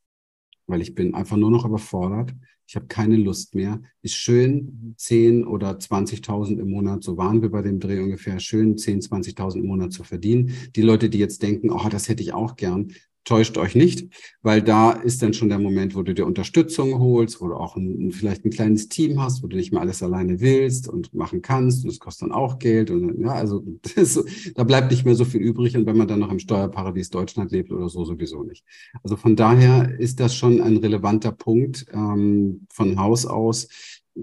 Weil 0.67 0.83
ich 0.83 0.95
bin 0.95 1.15
einfach 1.15 1.37
nur 1.37 1.51
noch 1.51 1.65
überfordert. 1.65 2.33
Ich 2.69 2.77
habe 2.77 2.87
keine 2.87 3.17
Lust 3.17 3.57
mehr. 3.57 3.83
Ist 4.01 4.15
schön, 4.15 4.95
10 4.97 5.45
oder 5.45 5.73
20.000 5.73 6.61
im 6.61 6.71
Monat, 6.71 7.03
so 7.03 7.17
waren 7.17 7.43
wir 7.43 7.51
bei 7.51 7.63
dem 7.63 7.81
Dreh 7.81 7.99
ungefähr, 7.99 8.39
schön 8.39 8.79
10, 8.79 9.01
20.000 9.01 9.57
im 9.59 9.67
Monat 9.67 9.93
zu 9.93 10.05
verdienen. 10.05 10.53
Die 10.77 10.83
Leute, 10.83 11.11
die 11.11 11.19
jetzt 11.19 11.43
denken, 11.43 11.71
oh, 11.71 11.89
das 11.91 12.09
hätte 12.09 12.23
ich 12.23 12.33
auch 12.33 12.55
gern, 12.55 12.93
täuscht 13.25 13.59
euch 13.59 13.75
nicht, 13.75 14.09
weil 14.43 14.63
da 14.63 14.93
ist 14.93 15.23
dann 15.23 15.35
schon 15.35 15.49
der 15.49 15.59
Moment, 15.59 15.95
wo 15.95 16.03
du 16.03 16.15
dir 16.15 16.27
Unterstützung 16.27 16.99
holst, 16.99 17.41
du 17.41 17.55
auch 17.55 17.77
ein, 17.77 18.13
vielleicht 18.13 18.45
ein 18.45 18.51
kleines 18.51 18.89
Team 18.89 19.21
hast, 19.21 19.43
wo 19.43 19.47
du 19.47 19.57
nicht 19.57 19.73
mehr 19.73 19.81
alles 19.81 20.03
alleine 20.03 20.41
willst 20.41 20.89
und 20.89 21.13
machen 21.15 21.43
kannst 21.43 21.85
und 21.85 21.91
es 21.91 22.01
kostet 22.01 22.29
dann 22.29 22.33
auch 22.33 22.59
Geld 22.59 22.91
und 22.91 23.21
ja, 23.21 23.33
also 23.33 23.63
das, 23.95 24.23
da 24.55 24.65
bleibt 24.65 24.91
nicht 24.91 25.05
mehr 25.05 25.15
so 25.15 25.25
viel 25.25 25.41
übrig 25.41 25.77
und 25.77 25.87
wenn 25.87 25.97
man 25.97 26.09
dann 26.09 26.21
noch 26.21 26.33
im 26.33 26.39
Steuerparadies 26.39 27.11
Deutschland 27.11 27.53
lebt 27.53 27.71
oder 27.71 27.89
so 27.89 28.05
sowieso 28.05 28.43
nicht. 28.43 28.65
Also 29.03 29.17
von 29.17 29.37
daher 29.37 29.99
ist 29.99 30.21
das 30.21 30.35
schon 30.35 30.61
ein 30.61 30.79
relevanter 30.79 31.33
Punkt 31.33 31.87
ähm, 31.93 32.67
von 32.71 32.99
Haus 32.99 33.27
aus, 33.27 33.69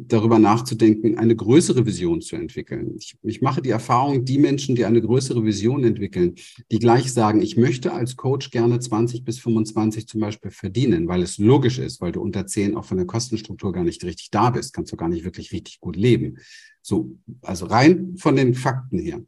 darüber 0.07 0.39
nachzudenken, 0.39 1.17
eine 1.17 1.36
größere 1.36 1.86
Vision 1.86 2.21
zu 2.21 2.36
entwickeln. 2.36 2.95
Ich, 2.97 3.17
ich, 3.23 3.41
mache 3.41 3.62
die 3.62 3.69
Erfahrung, 3.69 4.25
die 4.25 4.38
Menschen, 4.38 4.75
die 4.75 4.86
eine 4.86 5.01
größere 5.01 5.43
Vision 5.43 5.83
entwickeln, 5.83 6.36
die 6.71 6.79
gleich 6.79 7.12
sagen, 7.12 7.41
ich 7.41 7.57
möchte 7.57 7.93
als 7.93 8.15
Coach 8.15 8.51
gerne 8.51 8.79
20 8.79 9.23
bis 9.23 9.39
25 9.39 10.07
zum 10.07 10.21
Beispiel 10.21 10.51
verdienen, 10.51 11.07
weil 11.07 11.21
es 11.21 11.38
logisch 11.38 11.79
ist, 11.79 12.01
weil 12.01 12.12
du 12.12 12.21
unter 12.21 12.45
10 12.45 12.75
auch 12.75 12.86
von 12.86 12.97
der 12.97 13.07
Kostenstruktur 13.07 13.71
gar 13.71 13.83
nicht 13.83 14.03
richtig 14.03 14.29
da 14.31 14.49
bist, 14.49 14.73
kannst 14.73 14.91
du 14.91 14.97
gar 14.97 15.10
nicht 15.10 15.25
wirklich 15.25 15.51
richtig 15.51 15.79
gut 15.79 15.95
leben. 15.95 16.38
So, 16.81 17.17
also 17.41 17.65
rein 17.65 18.15
von 18.17 18.36
den 18.36 18.53
Fakten 18.53 18.99
her 18.99 19.21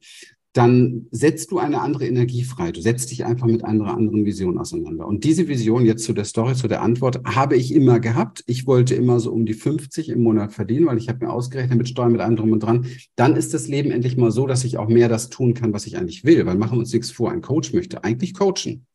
dann 0.59 1.07
setzt 1.11 1.51
du 1.51 1.57
eine 1.57 1.79
andere 1.79 2.05
Energie 2.05 2.43
frei. 2.43 2.73
Du 2.73 2.81
setzt 2.81 3.11
dich 3.11 3.23
einfach 3.23 3.47
mit 3.47 3.63
einer 3.63 3.95
anderen 3.95 4.25
Vision 4.25 4.57
auseinander. 4.57 5.07
Und 5.07 5.23
diese 5.23 5.47
Vision 5.47 5.85
jetzt 5.85 6.03
zu 6.03 6.11
der 6.11 6.25
Story, 6.25 6.53
zu 6.53 6.67
der 6.67 6.81
Antwort, 6.81 7.21
habe 7.23 7.55
ich 7.55 7.73
immer 7.73 8.01
gehabt. 8.01 8.43
Ich 8.45 8.67
wollte 8.67 8.93
immer 8.93 9.21
so 9.21 9.31
um 9.31 9.45
die 9.45 9.53
50 9.53 10.09
im 10.09 10.21
Monat 10.21 10.51
verdienen, 10.51 10.87
weil 10.87 10.97
ich 10.97 11.07
habe 11.07 11.25
mir 11.25 11.31
ausgerechnet 11.31 11.77
mit 11.77 11.87
Steuern, 11.87 12.11
mit 12.11 12.19
allem 12.19 12.35
drum 12.35 12.51
und 12.51 12.59
dran. 12.61 12.87
Dann 13.15 13.37
ist 13.37 13.53
das 13.53 13.69
Leben 13.69 13.89
endlich 13.89 14.17
mal 14.17 14.31
so, 14.31 14.47
dass 14.47 14.65
ich 14.65 14.77
auch 14.77 14.89
mehr 14.89 15.07
das 15.07 15.29
tun 15.29 15.53
kann, 15.53 15.71
was 15.71 15.87
ich 15.87 15.95
eigentlich 15.95 16.25
will. 16.25 16.45
Weil 16.45 16.57
machen 16.57 16.73
wir 16.73 16.79
uns 16.79 16.91
nichts 16.91 17.09
vor, 17.09 17.31
ein 17.31 17.41
Coach 17.41 17.71
möchte 17.71 18.03
eigentlich 18.03 18.33
coachen. 18.33 18.85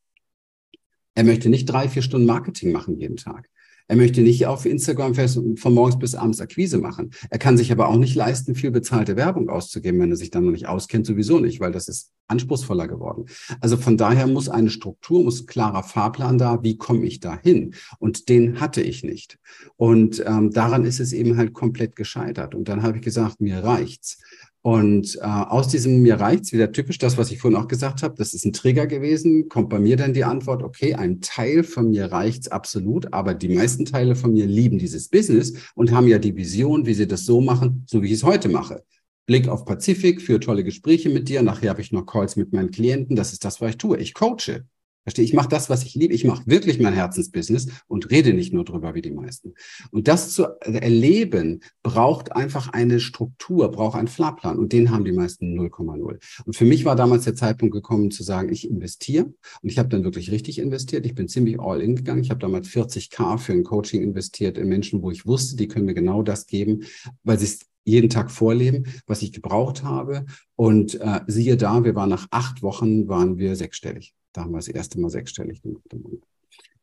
Er 1.14 1.24
möchte 1.24 1.48
nicht 1.48 1.64
drei, 1.64 1.88
vier 1.88 2.02
Stunden 2.02 2.26
Marketing 2.26 2.72
machen 2.72 3.00
jeden 3.00 3.16
Tag. 3.16 3.48
Er 3.86 3.96
möchte 3.96 4.22
nicht 4.22 4.46
auf 4.46 4.64
Instagram 4.64 5.14
von 5.14 5.74
morgens 5.74 5.98
bis 5.98 6.14
abends 6.14 6.40
Akquise 6.40 6.78
machen. 6.78 7.10
Er 7.30 7.38
kann 7.38 7.56
sich 7.56 7.70
aber 7.70 7.88
auch 7.88 7.96
nicht 7.96 8.14
leisten, 8.14 8.54
viel 8.54 8.70
bezahlte 8.70 9.16
Werbung 9.16 9.48
auszugeben, 9.48 10.00
wenn 10.00 10.10
er 10.10 10.16
sich 10.16 10.30
dann 10.30 10.44
noch 10.44 10.52
nicht 10.52 10.68
auskennt, 10.68 11.06
sowieso 11.06 11.38
nicht, 11.38 11.60
weil 11.60 11.72
das 11.72 11.88
ist 11.88 12.12
anspruchsvoller 12.26 12.88
geworden. 12.88 13.26
Also 13.60 13.76
von 13.76 13.96
daher 13.96 14.26
muss 14.26 14.48
eine 14.48 14.70
Struktur, 14.70 15.22
muss 15.22 15.42
ein 15.42 15.46
klarer 15.46 15.82
Fahrplan 15.82 16.38
da, 16.38 16.62
wie 16.62 16.78
komme 16.78 17.04
ich 17.04 17.20
da 17.20 17.38
hin? 17.38 17.74
Und 17.98 18.28
den 18.28 18.60
hatte 18.60 18.80
ich 18.80 19.04
nicht. 19.04 19.38
Und 19.76 20.24
ähm, 20.26 20.50
daran 20.50 20.84
ist 20.84 21.00
es 21.00 21.12
eben 21.12 21.36
halt 21.36 21.52
komplett 21.52 21.96
gescheitert. 21.96 22.54
Und 22.54 22.68
dann 22.68 22.82
habe 22.82 22.98
ich 22.98 23.04
gesagt, 23.04 23.40
mir 23.40 23.62
reicht's. 23.62 24.22
Und 24.66 25.16
äh, 25.16 25.24
aus 25.24 25.68
diesem 25.68 26.00
mir 26.00 26.18
reicht's 26.18 26.54
wieder 26.54 26.72
typisch 26.72 26.96
das, 26.96 27.18
was 27.18 27.30
ich 27.30 27.38
vorhin 27.38 27.60
auch 27.60 27.68
gesagt 27.68 28.02
habe. 28.02 28.14
Das 28.16 28.32
ist 28.32 28.46
ein 28.46 28.54
Trigger 28.54 28.86
gewesen. 28.86 29.50
Kommt 29.50 29.68
bei 29.68 29.78
mir 29.78 29.98
dann 29.98 30.14
die 30.14 30.24
Antwort: 30.24 30.62
Okay, 30.62 30.94
ein 30.94 31.20
Teil 31.20 31.64
von 31.64 31.90
mir 31.90 32.06
reicht's 32.10 32.48
absolut, 32.48 33.12
aber 33.12 33.34
die 33.34 33.50
meisten 33.50 33.84
Teile 33.84 34.16
von 34.16 34.32
mir 34.32 34.46
lieben 34.46 34.78
dieses 34.78 35.10
Business 35.10 35.52
und 35.74 35.92
haben 35.92 36.08
ja 36.08 36.18
die 36.18 36.34
Vision, 36.34 36.86
wie 36.86 36.94
sie 36.94 37.06
das 37.06 37.26
so 37.26 37.42
machen, 37.42 37.84
so 37.86 38.02
wie 38.02 38.06
ich 38.06 38.12
es 38.12 38.24
heute 38.24 38.48
mache. 38.48 38.82
Blick 39.26 39.48
auf 39.48 39.66
Pazifik, 39.66 40.22
für 40.22 40.40
tolle 40.40 40.64
Gespräche 40.64 41.10
mit 41.10 41.28
dir. 41.28 41.42
Nachher 41.42 41.68
habe 41.68 41.82
ich 41.82 41.92
noch 41.92 42.06
Calls 42.06 42.36
mit 42.36 42.54
meinen 42.54 42.70
Klienten. 42.70 43.16
Das 43.16 43.34
ist 43.34 43.44
das, 43.44 43.60
was 43.60 43.72
ich 43.72 43.76
tue. 43.76 43.98
Ich 43.98 44.14
coache. 44.14 44.64
Verstehe, 45.04 45.24
ich 45.24 45.34
mache 45.34 45.48
das, 45.48 45.68
was 45.68 45.84
ich 45.84 45.94
liebe. 45.94 46.14
Ich 46.14 46.24
mache 46.24 46.42
wirklich 46.46 46.80
mein 46.80 46.94
Herzensbusiness 46.94 47.68
und 47.88 48.10
rede 48.10 48.32
nicht 48.32 48.54
nur 48.54 48.64
drüber 48.64 48.94
wie 48.94 49.02
die 49.02 49.10
meisten. 49.10 49.54
Und 49.90 50.08
das 50.08 50.32
zu 50.32 50.46
erleben 50.60 51.62
braucht 51.82 52.32
einfach 52.32 52.68
eine 52.68 53.00
Struktur, 53.00 53.70
braucht 53.70 53.98
einen 53.98 54.08
Fahrplan. 54.08 54.58
Und 54.58 54.72
den 54.72 54.90
haben 54.90 55.04
die 55.04 55.12
meisten 55.12 55.58
0,0. 55.58 56.18
Und 56.46 56.56
für 56.56 56.64
mich 56.64 56.86
war 56.86 56.96
damals 56.96 57.24
der 57.24 57.34
Zeitpunkt 57.34 57.74
gekommen 57.74 58.10
zu 58.10 58.22
sagen, 58.22 58.50
ich 58.50 58.68
investiere. 58.68 59.24
Und 59.24 59.68
ich 59.70 59.78
habe 59.78 59.90
dann 59.90 60.04
wirklich 60.04 60.30
richtig 60.30 60.58
investiert. 60.58 61.04
Ich 61.04 61.14
bin 61.14 61.28
ziemlich 61.28 61.60
all 61.60 61.82
in 61.82 61.96
gegangen. 61.96 62.22
Ich 62.22 62.30
habe 62.30 62.40
damals 62.40 62.68
40k 62.68 63.36
für 63.36 63.52
ein 63.52 63.64
Coaching 63.64 64.02
investiert 64.02 64.56
in 64.56 64.68
Menschen, 64.68 65.02
wo 65.02 65.10
ich 65.10 65.26
wusste, 65.26 65.56
die 65.56 65.68
können 65.68 65.84
mir 65.84 65.94
genau 65.94 66.22
das 66.22 66.46
geben, 66.46 66.84
weil 67.22 67.38
sie 67.38 67.44
es 67.46 67.60
jeden 67.84 68.08
Tag 68.08 68.30
vorleben, 68.30 68.86
was 69.06 69.20
ich 69.20 69.32
gebraucht 69.32 69.82
habe. 69.82 70.24
Und 70.56 70.98
äh, 70.98 71.20
siehe 71.26 71.58
da, 71.58 71.84
wir 71.84 71.94
waren 71.94 72.08
nach 72.08 72.26
acht 72.30 72.62
Wochen, 72.62 73.06
waren 73.08 73.36
wir 73.36 73.54
sechsstellig. 73.56 74.14
Da 74.34 74.42
haben 74.42 74.50
wir 74.50 74.58
das 74.58 74.68
erste 74.68 75.00
Mal 75.00 75.10
sechsstellig 75.10 75.62
gemacht. 75.62 75.88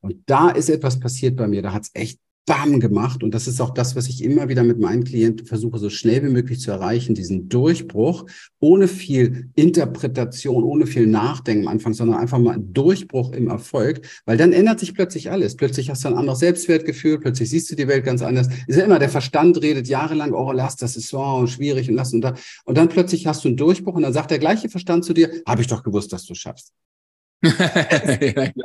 Und 0.01 0.23
da 0.25 0.49
ist 0.49 0.69
etwas 0.69 0.99
passiert 0.99 1.35
bei 1.35 1.47
mir, 1.47 1.61
da 1.61 1.73
hat 1.73 1.83
es 1.83 1.91
echt 1.93 2.19
bam 2.45 2.79
gemacht. 2.79 3.23
Und 3.23 3.33
das 3.35 3.47
ist 3.47 3.61
auch 3.61 3.69
das, 3.69 3.95
was 3.95 4.07
ich 4.07 4.23
immer 4.23 4.49
wieder 4.49 4.63
mit 4.63 4.79
meinen 4.79 5.03
Klienten 5.03 5.45
versuche, 5.45 5.77
so 5.77 5.89
schnell 5.89 6.23
wie 6.23 6.29
möglich 6.29 6.59
zu 6.59 6.71
erreichen, 6.71 7.13
diesen 7.13 7.49
Durchbruch, 7.49 8.25
ohne 8.59 8.87
viel 8.87 9.49
Interpretation, 9.53 10.63
ohne 10.63 10.87
viel 10.87 11.05
Nachdenken 11.05 11.67
am 11.67 11.73
Anfang, 11.73 11.93
sondern 11.93 12.17
einfach 12.19 12.39
mal 12.39 12.55
ein 12.55 12.73
Durchbruch 12.73 13.31
im 13.33 13.47
Erfolg, 13.47 14.01
weil 14.25 14.37
dann 14.37 14.53
ändert 14.53 14.79
sich 14.79 14.95
plötzlich 14.95 15.29
alles. 15.29 15.55
Plötzlich 15.55 15.89
hast 15.89 16.03
du 16.03 16.07
ein 16.07 16.15
anderes 16.15 16.39
Selbstwertgefühl, 16.39 17.19
plötzlich 17.19 17.49
siehst 17.49 17.69
du 17.69 17.75
die 17.75 17.87
Welt 17.87 18.05
ganz 18.05 18.23
anders. 18.23 18.47
Ist 18.65 18.77
ja 18.77 18.85
immer, 18.85 18.97
der 18.97 19.09
Verstand 19.09 19.61
redet 19.61 19.87
jahrelang, 19.87 20.33
oh, 20.33 20.51
lass, 20.51 20.77
das 20.77 20.95
ist 20.95 21.09
so 21.09 21.45
schwierig 21.45 21.89
und 21.89 21.95
lass 21.95 22.13
und 22.13 22.21
da. 22.21 22.33
Und 22.65 22.77
dann 22.77 22.89
plötzlich 22.89 23.27
hast 23.27 23.43
du 23.43 23.49
einen 23.49 23.57
Durchbruch 23.57 23.95
und 23.95 24.01
dann 24.01 24.13
sagt 24.13 24.31
der 24.31 24.39
gleiche 24.39 24.67
Verstand 24.67 25.05
zu 25.05 25.13
dir, 25.13 25.29
habe 25.45 25.61
ich 25.61 25.67
doch 25.67 25.83
gewusst, 25.83 26.11
dass 26.11 26.25
du 26.25 26.33
schaffst. 26.33 26.73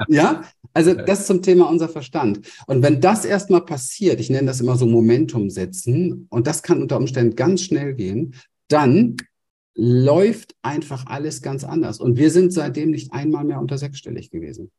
Ja, 0.09 0.43
also 0.74 0.95
das 0.95 1.27
zum 1.27 1.43
Thema 1.43 1.70
unser 1.70 1.89
Verstand. 1.89 2.41
Und 2.66 2.83
wenn 2.83 3.01
das 3.01 3.24
erstmal 3.24 3.64
passiert, 3.64 4.20
ich 4.20 4.31
nenne 4.31 4.47
das 4.47 4.61
immer 4.61 4.77
so 4.77 4.87
Momentum 4.87 5.51
setzen, 5.51 6.27
und 6.31 6.47
das 6.47 6.62
kann 6.62 6.83
unter 6.83 6.99
Umständen 6.99 7.37
ganz 7.37 7.62
schnell 7.62 7.95
gehen, 7.95 8.35
dann 8.68 9.16
läuft 9.74 10.55
einfach 10.62 11.07
alles 11.07 11.43
ganz 11.43 11.64
anders. 11.64 12.01
Und 12.01 12.16
wir 12.16 12.31
sind 12.31 12.53
seitdem 12.53 12.91
nicht 12.91 13.12
einmal 13.12 13.45
mehr 13.45 13.61
unter 13.61 13.79
sechsstellig 13.79 14.31
gewesen. 14.31 14.70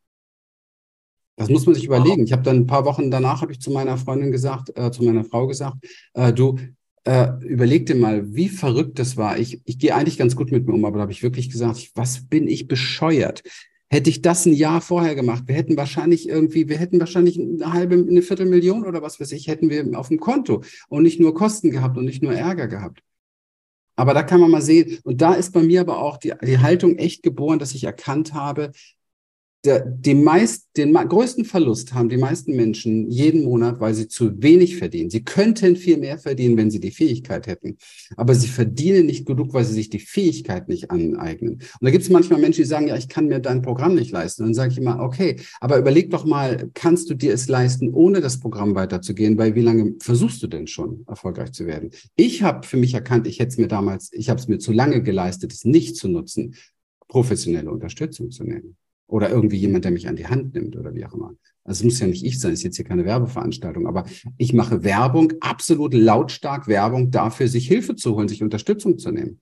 Das 1.36 1.50
muss 1.50 1.68
man 1.68 1.76
sich 1.76 1.86
überlegen. 1.86 2.24
Ich 2.24 2.32
habe 2.32 2.41
dann 2.41 2.58
ein 2.58 2.68
paar 2.68 2.86
Wochen 2.86 3.12
danach 3.12 3.41
habe 3.41 3.52
ich 3.52 3.62
zu 3.62 3.70
meiner 3.70 3.98
Freundin 3.98 4.32
gesagt, 4.32 4.76
äh, 4.76 4.91
zu 4.91 5.04
meiner 5.04 5.24
Frau 5.24 5.45
gesagt, 5.45 5.78
äh, 6.14 6.34
du 6.34 6.58
äh, 7.04 7.30
überleg 7.45 7.86
dir 7.86 7.95
mal, 7.95 8.34
wie 8.36 8.50
verrückt 8.50 8.98
das 8.98 9.18
war. 9.18 9.38
Ich, 9.38 9.62
ich 9.66 9.78
gehe 9.78 9.93
eigentlich 9.93 10.18
ganz 10.18 10.36
gut 10.36 10.52
mit 10.52 10.68
mir 10.68 10.74
um, 10.74 10.84
aber 10.84 10.98
da 10.98 11.02
habe 11.04 11.12
ich 11.12 11.22
wirklich 11.22 11.52
gesagt, 11.52 11.91
was 11.93 12.28
bin 12.28 12.48
ich 12.48 12.68
bescheuert? 12.68 13.43
Hätte 13.89 14.09
ich 14.09 14.21
das 14.21 14.45
ein 14.45 14.53
Jahr 14.53 14.81
vorher 14.81 15.15
gemacht, 15.15 15.43
wir 15.47 15.55
hätten 15.55 15.77
wahrscheinlich 15.77 16.27
irgendwie, 16.27 16.67
wir 16.67 16.77
hätten 16.77 16.99
wahrscheinlich 16.99 17.39
eine 17.39 17.71
halbe, 17.71 17.95
eine 17.95 18.21
Viertelmillion 18.21 18.85
oder 18.85 19.01
was 19.01 19.19
weiß 19.19 19.31
ich, 19.31 19.47
hätten 19.47 19.69
wir 19.69 19.97
auf 19.97 20.09
dem 20.09 20.19
Konto 20.19 20.63
und 20.89 21.03
nicht 21.03 21.21
nur 21.21 21.33
Kosten 21.33 21.71
gehabt 21.71 21.97
und 21.97 22.05
nicht 22.05 22.21
nur 22.21 22.33
Ärger 22.33 22.67
gehabt. 22.67 23.01
Aber 23.95 24.13
da 24.13 24.23
kann 24.23 24.39
man 24.39 24.51
mal 24.51 24.61
sehen, 24.61 24.99
und 25.03 25.21
da 25.21 25.33
ist 25.33 25.53
bei 25.53 25.63
mir 25.63 25.81
aber 25.81 25.99
auch 25.99 26.17
die, 26.17 26.33
die 26.43 26.59
Haltung 26.59 26.97
echt 26.97 27.23
geboren, 27.23 27.59
dass 27.59 27.73
ich 27.73 27.83
erkannt 27.83 28.33
habe, 28.33 28.71
der, 29.66 29.86
die 29.86 30.14
meist, 30.14 30.68
den 30.78 30.93
größten 30.93 31.43
Verlust 31.43 31.93
haben 31.93 32.10
die 32.10 32.18
meisten 32.18 32.55
Menschen 32.55 33.10
jeden 33.10 33.43
Monat, 33.43 33.80
weil 33.80 33.93
sie 33.93 34.08
zu 34.08 34.41
wenig 34.41 34.78
verdienen. 34.78 35.10
Sie 35.10 35.24
könnten 35.24 35.76
viel 35.76 35.97
mehr 35.97 36.20
verdienen, 36.20 36.58
wenn 36.58 36.70
sie 36.70 36.80
die 36.80 36.91
Fähigkeit 36.91 37.47
hätten. 37.47 37.78
Aber 38.16 38.36
sie 38.36 38.47
verdienen 38.47 39.08
nicht 39.08 39.26
genug, 39.26 39.53
weil 39.53 39.66
sie 39.66 39.74
sich 39.74 39.89
die 39.89 39.99
Fähigkeit 39.99 40.70
nicht 40.70 40.91
aneignen. 40.91 41.55
Und 41.55 41.82
da 41.82 41.89
gibt 41.89 42.03
es 42.03 42.10
manchmal 42.10 42.39
Menschen, 42.39 42.62
die 42.62 42.68
sagen, 42.68 42.88
ja, 42.88 42.95
ich 42.95 43.10
kann 43.10 43.28
mir 43.28 43.39
dein 43.39 43.62
Programm 43.62 43.95
nicht 43.95 44.12
leisten. 44.12 44.43
Und 44.43 44.49
dann 44.49 44.53
sage 44.53 44.72
ich 44.72 44.78
immer, 44.78 44.99
okay, 44.99 45.38
aber 45.60 45.78
überleg 45.78 46.12
doch 46.12 46.26
mal, 46.26 46.70
kannst 46.74 47.10
du 47.10 47.16
dir 47.16 47.34
es 47.34 47.47
leisten, 47.47 47.91
ohne 47.93 48.22
das 48.22 48.39
Programm 48.39 48.76
weiterzugehen? 48.76 49.38
Weil 49.38 49.55
wie 49.55 49.62
lange 49.62 49.95
versuchst 49.99 50.41
du 50.43 50.47
denn 50.47 50.68
schon, 50.68 51.03
erfolgreich 51.08 51.51
zu 51.51 51.66
werden? 51.66 51.89
Ich 52.16 52.43
habe 52.43 52.66
für 52.66 52.78
mich 52.78 52.93
erkannt, 52.93 53.28
ich 53.28 53.39
hätte 53.39 53.49
es 53.49 53.58
mir 53.58 53.68
damals, 53.68 54.14
ich 54.14 54.30
habe 54.30 54.39
es 54.39 54.47
mir 54.47 54.60
zu 54.60 54.72
lange 54.72 55.01
geleistet, 55.01 55.51
es 55.51 55.66
nicht 55.66 55.97
zu 55.97 56.08
nutzen, 56.08 56.55
professionelle 57.08 57.72
Unterstützung 57.72 58.32
zu 58.32 58.43
nehmen. 58.43 58.78
Oder 59.08 59.30
irgendwie 59.30 59.58
jemand, 59.58 59.86
der 59.86 59.91
mich 59.91 60.08
an 60.08 60.18
die 60.18 60.28
Hand 60.28 60.53
nimmt 60.53 60.76
oder 60.76 60.93
wie 60.93 61.05
auch 61.05 61.14
immer. 61.14 61.34
Also 61.64 61.82
es 61.82 61.84
muss 61.84 61.99
ja 61.99 62.08
nicht 62.08 62.26
ich 62.26 62.39
sein, 62.39 62.51
es 62.51 62.60
ist 62.60 62.64
jetzt 62.64 62.76
hier 62.76 62.86
keine 62.86 63.05
Werbeveranstaltung, 63.05 63.88
aber 63.88 64.05
ich 64.38 64.53
mache 64.53 64.84
Werbung, 64.84 65.34
absolut 65.39 65.93
lautstark 65.93 66.68
Werbung 66.68 67.12
dafür, 67.12 67.47
sich 67.47 67.68
Hilfe 67.68 67.95
zu 67.95 68.16
holen, 68.16 68.28
sich 68.28 68.43
Unterstützung 68.43 68.97
zu 68.97 69.12
nehmen. 69.12 69.39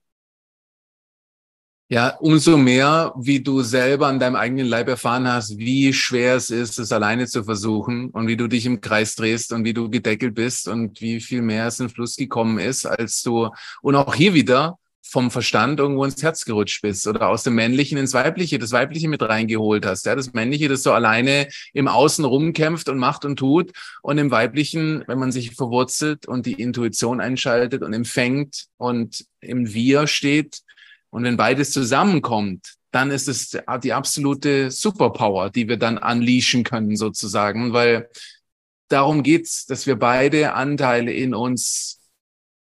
Ja, 1.88 2.16
umso 2.18 2.56
mehr, 2.56 3.14
wie 3.16 3.40
du 3.40 3.62
selber 3.62 4.08
an 4.08 4.18
deinem 4.18 4.34
eigenen 4.34 4.66
Leib 4.66 4.88
erfahren 4.88 5.28
hast, 5.28 5.56
wie 5.56 5.92
schwer 5.92 6.34
es 6.34 6.50
ist, 6.50 6.80
es 6.80 6.90
alleine 6.90 7.28
zu 7.28 7.44
versuchen 7.44 8.10
und 8.10 8.26
wie 8.26 8.36
du 8.36 8.48
dich 8.48 8.66
im 8.66 8.80
Kreis 8.80 9.14
drehst 9.14 9.52
und 9.52 9.64
wie 9.64 9.72
du 9.72 9.88
gedeckelt 9.88 10.34
bist 10.34 10.66
und 10.66 11.00
wie 11.00 11.20
viel 11.20 11.42
mehr 11.42 11.68
es 11.68 11.78
in 11.78 11.88
Fluss 11.88 12.16
gekommen 12.16 12.58
ist, 12.58 12.86
als 12.86 13.22
du, 13.22 13.50
und 13.82 13.94
auch 13.94 14.16
hier 14.16 14.34
wieder, 14.34 14.80
vom 15.08 15.30
Verstand 15.30 15.78
irgendwo 15.80 16.04
ins 16.04 16.22
Herz 16.22 16.44
gerutscht 16.44 16.82
bist 16.82 17.06
oder 17.06 17.28
aus 17.28 17.42
dem 17.42 17.54
Männlichen 17.54 17.98
ins 17.98 18.14
Weibliche, 18.14 18.58
das 18.58 18.72
Weibliche 18.72 19.08
mit 19.08 19.22
reingeholt 19.22 19.86
hast. 19.86 20.06
Ja, 20.06 20.14
das 20.14 20.32
Männliche, 20.32 20.68
das 20.68 20.82
so 20.82 20.92
alleine 20.92 21.48
im 21.72 21.88
Außen 21.88 22.24
rumkämpft 22.24 22.88
und 22.88 22.98
macht 22.98 23.24
und 23.24 23.36
tut. 23.36 23.72
Und 24.02 24.18
im 24.18 24.30
Weiblichen, 24.30 25.04
wenn 25.06 25.18
man 25.18 25.32
sich 25.32 25.54
verwurzelt 25.54 26.26
und 26.26 26.46
die 26.46 26.60
Intuition 26.60 27.20
einschaltet 27.20 27.82
und 27.82 27.92
empfängt 27.92 28.66
und 28.76 29.24
im 29.40 29.72
Wir 29.72 30.06
steht 30.06 30.62
und 31.10 31.24
wenn 31.24 31.36
beides 31.36 31.70
zusammenkommt, 31.70 32.74
dann 32.90 33.10
ist 33.10 33.28
es 33.28 33.56
die 33.82 33.92
absolute 33.92 34.70
Superpower, 34.70 35.50
die 35.50 35.68
wir 35.68 35.76
dann 35.76 35.98
unleashen 35.98 36.64
können 36.64 36.96
sozusagen, 36.96 37.72
weil 37.72 38.08
darum 38.88 39.22
geht's, 39.22 39.66
dass 39.66 39.86
wir 39.86 39.96
beide 39.96 40.54
Anteile 40.54 41.12
in 41.12 41.34
uns 41.34 42.00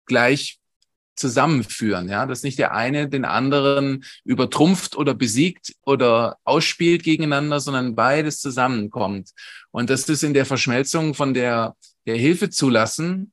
gleich 0.07 0.59
zusammenführen, 1.17 2.09
ja, 2.09 2.27
dass 2.27 2.43
nicht 2.43 2.59
der 2.59 2.75
eine 2.75 3.09
den 3.09 3.25
anderen 3.25 4.05
übertrumpft 4.25 4.97
oder 4.97 5.15
besiegt 5.15 5.75
oder 5.83 6.39
ausspielt 6.45 7.03
gegeneinander, 7.03 7.61
sondern 7.61 7.95
beides 7.95 8.41
zusammenkommt. 8.41 9.31
Und 9.71 9.91
das 9.91 10.09
ist 10.09 10.23
in 10.23 10.35
der 10.35 10.47
Verschmelzung 10.47 11.15
von 11.15 11.35
der, 11.35 11.77
der 12.07 12.17
Hilfe 12.17 12.51
zulassen, 12.51 13.33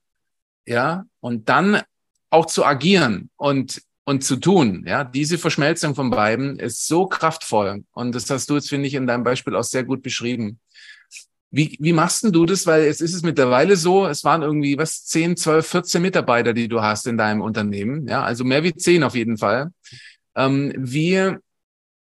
ja, 0.66 1.06
und 1.20 1.50
dann 1.50 1.82
auch 2.30 2.46
zu 2.46 2.66
agieren 2.66 3.30
und 3.36 3.82
und 4.04 4.24
zu 4.24 4.36
tun. 4.36 4.84
Ja, 4.88 5.04
diese 5.04 5.38
Verschmelzung 5.38 5.96
von 5.96 6.10
beiden 6.10 6.60
ist 6.60 6.88
so 6.88 7.06
kraftvoll. 7.06 7.84
Und 7.92 8.16
das 8.16 8.30
hast 8.30 8.50
du 8.50 8.56
jetzt, 8.56 8.70
finde 8.70 8.88
ich, 8.88 8.96
in 8.96 9.08
deinem 9.08 9.24
Beispiel 9.24 9.56
auch 9.56 9.64
sehr 9.64 9.84
gut 9.84 10.02
beschrieben. 10.02 10.60
Wie, 11.52 11.78
wie 11.80 11.94
machst 11.94 12.24
denn 12.24 12.32
du 12.32 12.46
das? 12.46 12.66
Weil 12.66 12.84
es 12.84 13.02
ist 13.02 13.14
es 13.14 13.24
mittlerweile 13.24 13.76
so, 13.76 14.08
es 14.08 14.24
waren 14.24 14.42
irgendwie 14.42 14.78
was 14.78 15.06
10, 15.06 15.36
12, 15.36 15.68
14 15.68 16.02
Mitarbeiter, 16.02 16.54
die 16.54 16.70
du 16.70 16.82
hast 16.82 17.08
in 17.08 17.18
deinem 17.18 17.42
Unternehmen. 17.42 18.08
Ja, 18.08 18.24
also 18.24 18.46
mehr 18.46 18.64
wie 18.64 18.74
10 18.74 19.04
auf 19.04 19.16
jeden 19.16 19.38
Fall. 19.38 19.72
Ähm, 20.36 20.74
wie 20.78 21.36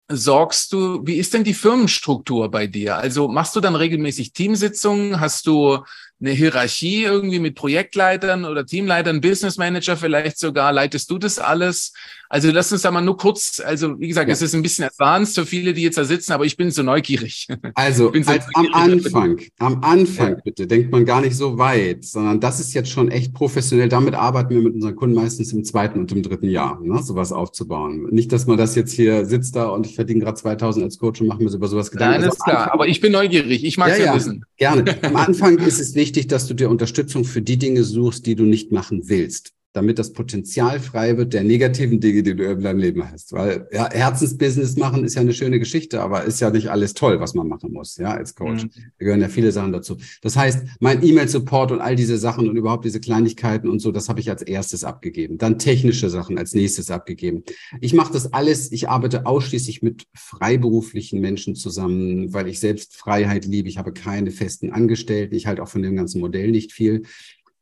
sorgst 0.09 0.73
du, 0.73 1.05
wie 1.05 1.17
ist 1.17 1.35
denn 1.35 1.45
die 1.45 1.55
Firmenstruktur 1.55 2.51
bei 2.51 2.67
dir? 2.67 2.97
Also 2.97 3.29
machst 3.29 3.55
du 3.57 3.61
dann 3.61 3.77
regelmäßig 3.77 4.33
Teamsitzungen? 4.33 5.21
Hast 5.21 5.47
du 5.47 5.81
eine 6.21 6.31
Hierarchie 6.31 7.05
irgendwie 7.05 7.39
mit 7.39 7.55
Projektleitern 7.55 8.45
oder 8.45 8.67
Teamleitern, 8.67 9.21
Business 9.21 9.57
Manager 9.57 9.97
vielleicht 9.97 10.39
sogar? 10.39 10.73
Leitest 10.73 11.11
du 11.11 11.19
das 11.19 11.39
alles? 11.39 11.93
Also 12.33 12.53
lass 12.53 12.71
uns 12.71 12.83
da 12.83 12.93
mal 12.93 13.01
nur 13.01 13.17
kurz, 13.17 13.61
also 13.65 13.99
wie 13.99 14.07
gesagt, 14.07 14.29
ja. 14.29 14.33
es 14.33 14.41
ist 14.41 14.55
ein 14.55 14.63
bisschen 14.63 14.85
advanced 14.85 15.35
für 15.35 15.45
viele, 15.45 15.75
die 15.75 15.83
jetzt 15.83 15.99
da 15.99 16.05
sitzen, 16.05 16.33
aber 16.33 16.45
ich 16.45 16.57
bin 16.57 16.71
so 16.71 16.83
neugierig. 16.83 17.49
Also 17.75 18.13
so 18.13 18.31
als 18.31 18.47
neugierig. 18.55 18.57
am 18.57 18.75
Anfang, 18.75 19.41
am 19.59 19.85
Anfang 19.85 20.31
ja. 20.31 20.41
bitte, 20.45 20.67
denkt 20.67 20.93
man 20.93 21.05
gar 21.05 21.21
nicht 21.21 21.35
so 21.35 21.57
weit, 21.57 22.05
sondern 22.05 22.41
das 22.41 22.61
ist 22.61 22.75
jetzt 22.75 22.91
schon 22.91 23.11
echt 23.11 23.33
professionell. 23.33 23.89
Damit 23.89 24.15
arbeiten 24.15 24.55
wir 24.55 24.61
mit 24.61 24.75
unseren 24.75 24.97
Kunden 24.97 25.15
meistens 25.15 25.53
im 25.53 25.65
zweiten 25.65 25.99
und 25.99 26.13
im 26.13 26.23
dritten 26.23 26.49
Jahr, 26.49 26.81
ne, 26.81 27.03
sowas 27.03 27.33
aufzubauen. 27.33 28.09
Nicht, 28.11 28.33
dass 28.33 28.47
man 28.47 28.59
das 28.59 28.75
jetzt 28.75 28.93
hier 28.93 29.25
sitzt 29.25 29.57
da 29.57 29.69
und 29.69 29.87
ich 29.87 29.95
verdiene 29.95 30.21
gerade 30.21 30.37
2000 30.37 30.85
als 30.85 30.99
Coach 30.99 31.21
und 31.21 31.29
mache 31.29 31.43
mir 31.43 31.51
über 31.51 31.69
sowas 31.69 31.91
Gedanken. 31.91 32.21
Nein, 32.21 32.25
also 32.25 32.37
ist 32.37 32.45
klar, 32.45 32.59
Anfang, 32.59 32.75
aber 32.75 32.89
ich 32.89 33.01
bin 33.01 33.13
neugierig, 33.13 33.65
ich 33.65 33.79
mag 33.79 33.91
es 33.91 33.99
ja, 33.99 34.05
ja, 34.07 34.15
wissen. 34.15 34.45
Gerne. 34.57 34.85
Am 35.03 35.17
Anfang 35.17 35.59
ist 35.59 35.81
es 35.81 35.95
wichtig, 36.11 36.27
dass 36.27 36.49
du 36.49 36.55
dir 36.55 36.71
Unterstützung 36.71 37.25
für 37.25 37.41
die 37.41 37.57
Dinge 37.57 37.85
suchst, 37.85 38.27
die 38.27 38.35
du 38.35 38.43
nicht 38.43 38.73
machen 38.73 39.09
willst 39.09 39.55
damit 39.73 39.99
das 39.99 40.13
Potenzial 40.13 40.81
frei 40.81 41.17
wird 41.17 41.33
der 41.33 41.45
negativen 41.45 42.01
Dinge, 42.01 42.23
die 42.23 42.35
du 42.35 42.45
in 42.45 42.61
deinem 42.61 42.79
Leben 42.79 43.09
hast. 43.09 43.33
Weil 43.33 43.69
ja, 43.73 43.89
Herzensbusiness 43.91 44.77
machen 44.77 45.05
ist 45.05 45.15
ja 45.15 45.21
eine 45.21 45.33
schöne 45.33 45.59
Geschichte, 45.61 46.01
aber 46.01 46.25
ist 46.25 46.41
ja 46.41 46.51
nicht 46.51 46.71
alles 46.71 46.95
toll, 46.95 47.21
was 47.21 47.35
man 47.35 47.47
machen 47.47 47.73
muss, 47.73 47.97
ja, 47.97 48.11
als 48.13 48.35
Coach. 48.35 48.65
Mhm. 48.65 48.71
Da 48.99 49.05
gehören 49.05 49.21
ja 49.21 49.29
viele 49.29 49.53
Sachen 49.53 49.73
dazu. 49.73 49.97
Das 50.23 50.37
heißt, 50.37 50.67
mein 50.81 51.05
E-Mail-Support 51.05 51.71
und 51.71 51.81
all 51.81 51.95
diese 51.95 52.19
Sachen 52.19 52.49
und 52.49 52.57
überhaupt 52.57 52.85
diese 52.85 53.01
Kleinigkeiten 53.01 53.69
und 53.69 53.79
so, 53.79 53.93
das 53.93 54.09
habe 54.09 54.19
ich 54.19 54.29
als 54.29 54.43
erstes 54.43 54.83
abgegeben. 54.83 55.39
Dann 55.39 55.59
technische 55.59 56.11
Sachen 56.11 56.37
als 56.37 56.53
nächstes 56.53 56.91
abgegeben. 56.91 57.45
Ich 57.81 57.95
mache 57.95 58.13
das 58.13 58.33
alles, 58.33 58.73
ich 58.73 58.89
arbeite 58.89 59.27
ausschließlich 59.27 59.83
mit 59.83 60.07
freiberuflichen 60.15 61.21
Menschen 61.21 61.55
zusammen, 61.55 62.33
weil 62.35 62.49
ich 62.49 62.59
selbst 62.59 62.97
Freiheit 62.97 63.45
liebe. 63.45 63.69
Ich 63.69 63.79
habe 63.79 63.93
keine 63.93 64.33
festen 64.33 64.73
Angestellten. 64.73 65.35
Ich 65.37 65.47
halte 65.47 65.63
auch 65.63 65.69
von 65.69 65.83
dem 65.83 65.95
ganzen 65.95 66.21
Modell 66.21 66.51
nicht 66.51 66.73
viel. 66.73 67.03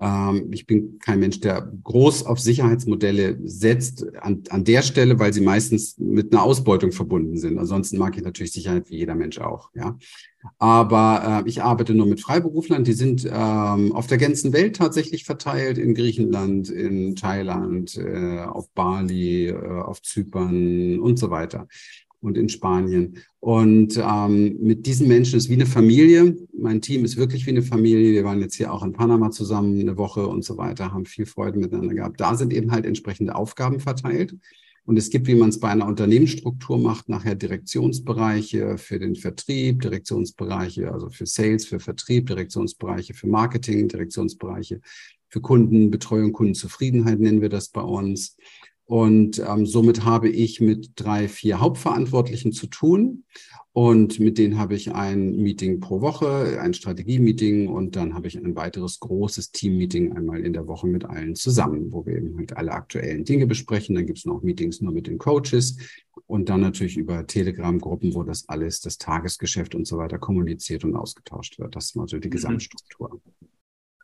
Ähm, 0.01 0.49
ich 0.53 0.66
bin 0.66 0.99
kein 1.01 1.20
Mensch, 1.20 1.40
der 1.40 1.72
groß 1.82 2.26
auf 2.26 2.38
Sicherheitsmodelle 2.38 3.38
setzt 3.44 4.07
an, 4.18 4.42
an 4.49 4.64
der 4.64 4.82
Stelle, 4.82 5.18
weil 5.18 5.32
sie 5.32 5.40
meistens 5.40 5.99
mit 5.99 6.32
einer 6.32 6.42
Ausbeutung 6.42 6.92
verbunden 6.92 7.36
sind. 7.36 7.59
Ansonsten 7.59 7.99
mag 7.99 8.16
ich 8.16 8.22
natürlich 8.22 8.53
Sicherheit 8.53 8.90
wie 8.90 8.99
jeder 8.99 9.14
Mensch 9.14 9.38
auch. 9.38 9.70
Ja, 9.74 9.99
aber 10.59 11.42
äh, 11.44 11.49
ich 11.49 11.62
arbeite 11.62 11.94
nur 11.94 12.07
mit 12.07 12.20
Freiberuflern. 12.20 12.84
Die 12.84 12.92
sind 12.92 13.24
ähm, 13.24 13.92
auf 13.92 14.07
der 14.07 14.18
ganzen 14.18 14.53
Welt 14.53 14.76
tatsächlich 14.76 15.24
verteilt: 15.24 15.78
in 15.78 15.94
Griechenland, 15.94 16.70
in 16.70 17.16
Thailand, 17.16 17.96
äh, 17.96 18.40
auf 18.40 18.70
Bali, 18.70 19.49
äh, 19.49 19.80
auf 19.82 20.03
Zypern 20.03 21.01
und 21.01 21.18
so 21.18 21.30
weiter 21.30 21.66
und 22.20 22.36
in 22.36 22.48
Spanien. 22.48 23.18
Und 23.40 23.96
ähm, 24.02 24.58
mit 24.60 24.86
diesen 24.86 25.08
Menschen 25.08 25.38
ist 25.38 25.48
wie 25.48 25.54
eine 25.54 25.66
Familie. 25.66 26.36
Mein 26.52 26.80
Team 26.80 27.04
ist 27.04 27.16
wirklich 27.16 27.46
wie 27.46 27.50
eine 27.50 27.62
Familie. 27.62 28.12
Wir 28.12 28.24
waren 28.24 28.40
jetzt 28.40 28.56
hier 28.56 28.72
auch 28.72 28.82
in 28.82 28.92
Panama 28.92 29.30
zusammen 29.30 29.80
eine 29.80 29.96
Woche 29.96 30.26
und 30.26 30.44
so 30.44 30.56
weiter, 30.56 30.92
haben 30.92 31.06
viel 31.06 31.26
Freude 31.26 31.58
miteinander 31.58 31.94
gehabt. 31.94 32.20
Da 32.20 32.34
sind 32.34 32.52
eben 32.52 32.72
halt 32.72 32.86
entsprechende 32.86 33.34
Aufgaben 33.34 33.80
verteilt. 33.80 34.34
Und 34.84 34.96
es 34.96 35.10
gibt, 35.10 35.26
wie 35.26 35.34
man 35.34 35.50
es 35.50 35.60
bei 35.60 35.68
einer 35.68 35.86
Unternehmensstruktur 35.86 36.78
macht, 36.78 37.10
nachher 37.10 37.34
Direktionsbereiche 37.34 38.78
für 38.78 38.98
den 38.98 39.16
Vertrieb, 39.16 39.82
Direktionsbereiche, 39.82 40.90
also 40.90 41.10
für 41.10 41.26
Sales, 41.26 41.66
für 41.66 41.78
Vertrieb, 41.78 42.26
Direktionsbereiche 42.26 43.12
für 43.12 43.26
Marketing, 43.26 43.86
Direktionsbereiche 43.88 44.80
für 45.28 45.40
Kundenbetreuung, 45.42 46.32
Kundenzufriedenheit 46.32 47.20
nennen 47.20 47.42
wir 47.42 47.50
das 47.50 47.68
bei 47.68 47.82
uns. 47.82 48.36
Und 48.89 49.39
ähm, 49.47 49.66
somit 49.66 50.07
habe 50.07 50.30
ich 50.30 50.62
mit 50.62 50.93
drei, 50.97 51.28
vier 51.28 51.61
Hauptverantwortlichen 51.61 52.53
zu 52.53 52.68
tun. 52.68 53.24
Und 53.74 54.18
mit 54.18 54.39
denen 54.39 54.59
habe 54.59 54.74
ich 54.74 54.95
ein 54.95 55.36
Meeting 55.36 55.78
pro 55.78 56.01
Woche, 56.01 56.59
ein 56.59 56.72
Strategie-Meeting 56.72 57.68
und 57.68 57.97
dann 57.97 58.14
habe 58.14 58.26
ich 58.26 58.39
ein 58.39 58.57
weiteres 58.57 58.99
großes 58.99 59.53
Team-Meeting 59.53 60.14
einmal 60.14 60.41
in 60.41 60.55
der 60.55 60.66
Woche 60.66 60.86
mit 60.86 61.05
allen 61.05 61.34
zusammen, 61.34 61.93
wo 61.93 62.07
wir 62.07 62.16
eben 62.16 62.39
halt 62.39 62.57
alle 62.57 62.72
aktuellen 62.72 63.26
Dinge 63.26 63.47
besprechen. 63.47 63.95
Dann 63.95 64.07
gibt 64.07 64.20
es 64.20 64.24
noch 64.24 64.43
Meetings 64.43 64.80
nur 64.80 64.93
mit 64.93 65.07
den 65.07 65.18
Coaches 65.18 65.76
und 66.26 66.49
dann 66.49 66.62
natürlich 66.62 66.97
über 66.97 67.26
Telegram-Gruppen, 67.26 68.14
wo 68.14 68.22
das 68.22 68.49
alles, 68.49 68.80
das 68.80 68.97
Tagesgeschäft 68.97 69.74
und 69.74 69.86
so 69.86 69.99
weiter 69.99 70.18
kommuniziert 70.18 70.82
und 70.84 70.97
ausgetauscht 70.97 71.59
wird. 71.59 71.76
Das 71.76 71.84
ist 71.84 71.95
mal 71.95 72.09
so 72.09 72.18
die 72.18 72.30
mhm. 72.30 72.32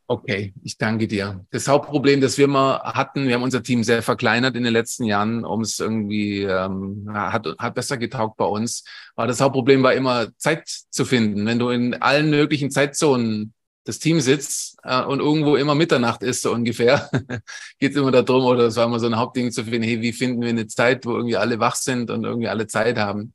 Okay, 0.07 0.53
ich 0.63 0.77
danke 0.77 1.09
dir. 1.09 1.47
Das 1.51 1.67
Hauptproblem, 1.67 2.21
das 2.21 2.37
wir 2.37 2.47
mal 2.47 2.79
hatten, 2.79 3.27
wir 3.27 3.35
haben 3.35 3.43
unser 3.43 3.63
Team 3.63 3.83
sehr 3.83 4.03
verkleinert 4.03 4.55
in 4.55 4.63
den 4.63 4.73
letzten 4.73 5.05
Jahren, 5.05 5.47
um 5.47 5.63
es 5.63 5.81
irgendwie, 5.81 6.43
ähm, 6.43 7.09
hat, 7.11 7.47
hat 7.59 7.75
besser 7.75 7.97
getaugt 7.97 8.37
bei 8.37 8.45
uns. 8.45 8.85
Aber 9.17 9.27
das 9.27 9.41
Hauptproblem 9.41 9.83
war 9.83 9.95
immer 9.95 10.29
Zeit 10.37 10.69
zu 10.91 11.07
finden. 11.07 11.47
Wenn 11.47 11.59
du 11.59 11.71
in 11.71 11.95
allen 11.95 12.29
möglichen 12.29 12.71
Zeitzonen 12.71 13.55
das 13.85 13.99
Team 13.99 14.21
sitzt 14.21 14.77
äh, 14.83 15.03
und 15.03 15.21
irgendwo 15.21 15.57
immer 15.57 15.75
Mitternacht 15.75 16.23
ist, 16.23 16.43
so 16.43 16.53
ungefähr, 16.53 17.09
geht 17.79 17.93
es 17.93 17.97
immer 17.97 18.13
darum, 18.13 18.45
oder 18.45 18.65
es 18.65 18.77
war 18.77 18.85
immer 18.85 19.01
so 19.01 19.07
ein 19.07 19.17
Hauptding 19.17 19.53
zu 19.53 19.65
finden, 19.65 19.85
hey, 19.85 20.03
wie 20.03 20.13
finden 20.13 20.43
wir 20.43 20.51
eine 20.51 20.67
Zeit, 20.67 21.07
wo 21.07 21.13
irgendwie 21.13 21.37
alle 21.37 21.61
wach 21.61 21.77
sind 21.77 22.11
und 22.11 22.25
irgendwie 22.25 22.49
alle 22.49 22.67
Zeit 22.67 22.99
haben. 22.99 23.33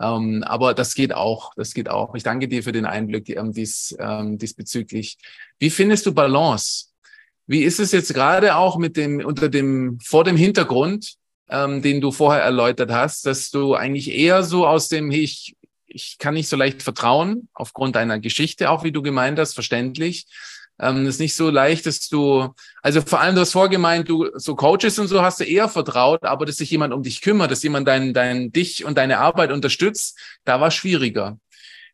Ähm, 0.00 0.42
aber 0.44 0.74
das 0.74 0.94
geht 0.94 1.14
auch, 1.14 1.52
das 1.54 1.74
geht 1.74 1.88
auch. 1.88 2.14
Ich 2.14 2.22
danke 2.22 2.48
dir 2.48 2.62
für 2.62 2.72
den 2.72 2.86
Einblick 2.86 3.28
ähm, 3.30 3.52
dies, 3.52 3.94
ähm, 3.98 4.38
diesbezüglich. 4.38 5.18
Wie 5.58 5.70
findest 5.70 6.06
du 6.06 6.12
Balance? 6.12 6.86
Wie 7.46 7.62
ist 7.62 7.80
es 7.80 7.92
jetzt 7.92 8.14
gerade 8.14 8.56
auch 8.56 8.78
mit 8.78 8.96
dem, 8.96 9.24
unter 9.24 9.48
dem, 9.48 9.98
vor 10.00 10.24
dem 10.24 10.36
Hintergrund, 10.36 11.14
ähm, 11.48 11.82
den 11.82 12.00
du 12.00 12.10
vorher 12.10 12.42
erläutert 12.42 12.90
hast, 12.90 13.26
dass 13.26 13.50
du 13.50 13.74
eigentlich 13.74 14.10
eher 14.10 14.42
so 14.42 14.66
aus 14.66 14.88
dem, 14.88 15.10
ich, 15.10 15.56
ich 15.86 16.16
kann 16.18 16.34
nicht 16.34 16.48
so 16.48 16.56
leicht 16.56 16.82
vertrauen, 16.82 17.48
aufgrund 17.52 17.96
deiner 17.96 18.18
Geschichte, 18.18 18.70
auch 18.70 18.84
wie 18.84 18.92
du 18.92 19.02
gemeint 19.02 19.38
hast, 19.38 19.54
verständlich, 19.54 20.26
ähm, 20.80 21.06
ist 21.06 21.20
nicht 21.20 21.34
so 21.34 21.50
leicht, 21.50 21.86
dass 21.86 22.08
du, 22.08 22.48
also 22.82 23.00
vor 23.02 23.20
allem 23.20 23.34
du 23.34 23.40
hast 23.40 23.52
vorgemeint, 23.52 24.08
du 24.08 24.30
so 24.34 24.54
Coaches 24.54 24.98
und 24.98 25.08
so 25.08 25.22
hast 25.22 25.40
du 25.40 25.44
eher 25.44 25.68
vertraut, 25.68 26.24
aber 26.24 26.46
dass 26.46 26.56
sich 26.56 26.70
jemand 26.70 26.92
um 26.92 27.02
dich 27.02 27.20
kümmert, 27.20 27.50
dass 27.50 27.62
jemand 27.62 27.86
dein, 27.88 28.14
dein, 28.14 28.52
dich 28.52 28.84
und 28.84 28.98
deine 28.98 29.18
Arbeit 29.18 29.52
unterstützt, 29.52 30.18
da 30.44 30.60
war 30.60 30.70
schwieriger. 30.70 31.38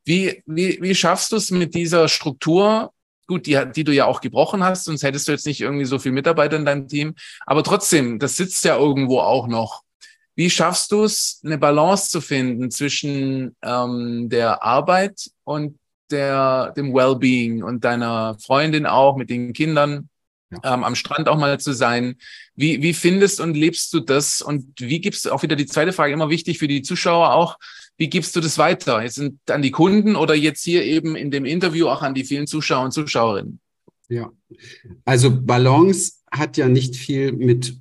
Wie, 0.05 0.43
wie, 0.47 0.79
wie 0.81 0.95
schaffst 0.95 1.33
du 1.33 1.37
es 1.37 1.51
mit 1.51 1.75
dieser 1.75 2.09
Struktur, 2.09 2.93
gut, 3.27 3.47
die, 3.47 3.61
die 3.75 3.85
du 3.85 3.93
ja 3.93 4.07
auch 4.07 4.21
gebrochen 4.21 4.65
hast, 4.65 4.85
sonst 4.85 5.03
hättest 5.03 5.29
du 5.29 5.33
jetzt 5.33 5.47
nicht 5.47 5.61
irgendwie 5.61 5.85
so 5.85 5.99
viel 5.99 6.13
Mitarbeiter 6.13 6.57
in 6.57 6.65
deinem 6.65 6.89
Team. 6.89 7.15
Aber 7.47 7.63
trotzdem, 7.63 8.19
das 8.19 8.37
sitzt 8.37 8.65
ja 8.65 8.77
irgendwo 8.77 9.21
auch 9.21 9.47
noch. 9.49 9.83
Wie 10.35 10.51
schaffst 10.51 10.93
du 10.93 11.03
es, 11.05 11.41
eine 11.45 11.59
Balance 11.59 12.11
zu 12.11 12.21
finden 12.21 12.71
zwischen 12.71 13.57
ähm, 13.61 14.29
der 14.31 14.63
Arbeit 14.63 15.31
und 15.45 15.79
der, 16.11 16.73
dem 16.77 16.95
Wellbeing 16.95 17.63
und 17.63 17.85
deiner 17.85 18.37
Freundin 18.39 18.87
auch, 18.87 19.17
mit 19.17 19.31
den 19.31 19.53
Kindern, 19.53 20.09
ja. 20.51 20.75
ähm, 20.75 20.85
am 20.85 20.95
Strand 20.95 21.29
auch 21.29 21.39
mal 21.39 21.59
zu 21.61 21.73
sein. 21.73 22.17
Wie, 22.55 22.83
wie 22.83 22.95
findest 22.95 23.41
und 23.41 23.55
lebst 23.55 23.93
du 23.93 24.01
das? 24.01 24.41
Und 24.43 24.81
wie 24.81 25.01
gibst 25.01 25.25
du 25.25 25.33
auch 25.33 25.43
wieder 25.43 25.57
die 25.57 25.67
zweite 25.67 25.93
Frage, 25.93 26.13
immer 26.13 26.31
wichtig 26.31 26.59
für 26.59 26.69
die 26.69 26.83
Zuschauer 26.83 27.33
auch, 27.33 27.59
wie 27.97 28.09
gibst 28.09 28.37
du 28.37 28.41
das 28.41 28.59
weiter? 28.59 29.03
Jetzt 29.03 29.17
sind 29.17 29.39
an 29.51 29.61
die 29.61 29.73
Kunden 29.73 30.15
oder 30.15 30.35
jetzt 30.35 30.63
hier 30.63 30.85
eben 30.85 31.17
in 31.17 31.31
dem 31.31 31.45
Interview 31.45 31.89
auch 31.89 32.03
an 32.03 32.15
die 32.15 32.25
vielen 32.25 32.47
Zuschauer 32.47 32.85
und 32.85 32.93
Zuschauerinnen? 32.93 33.61
Ja, 34.09 34.31
also 35.05 35.31
Balance 35.31 36.13
hat 36.31 36.57
ja 36.57 36.69
nicht 36.69 36.97
viel 36.97 37.33
mit 37.33 37.77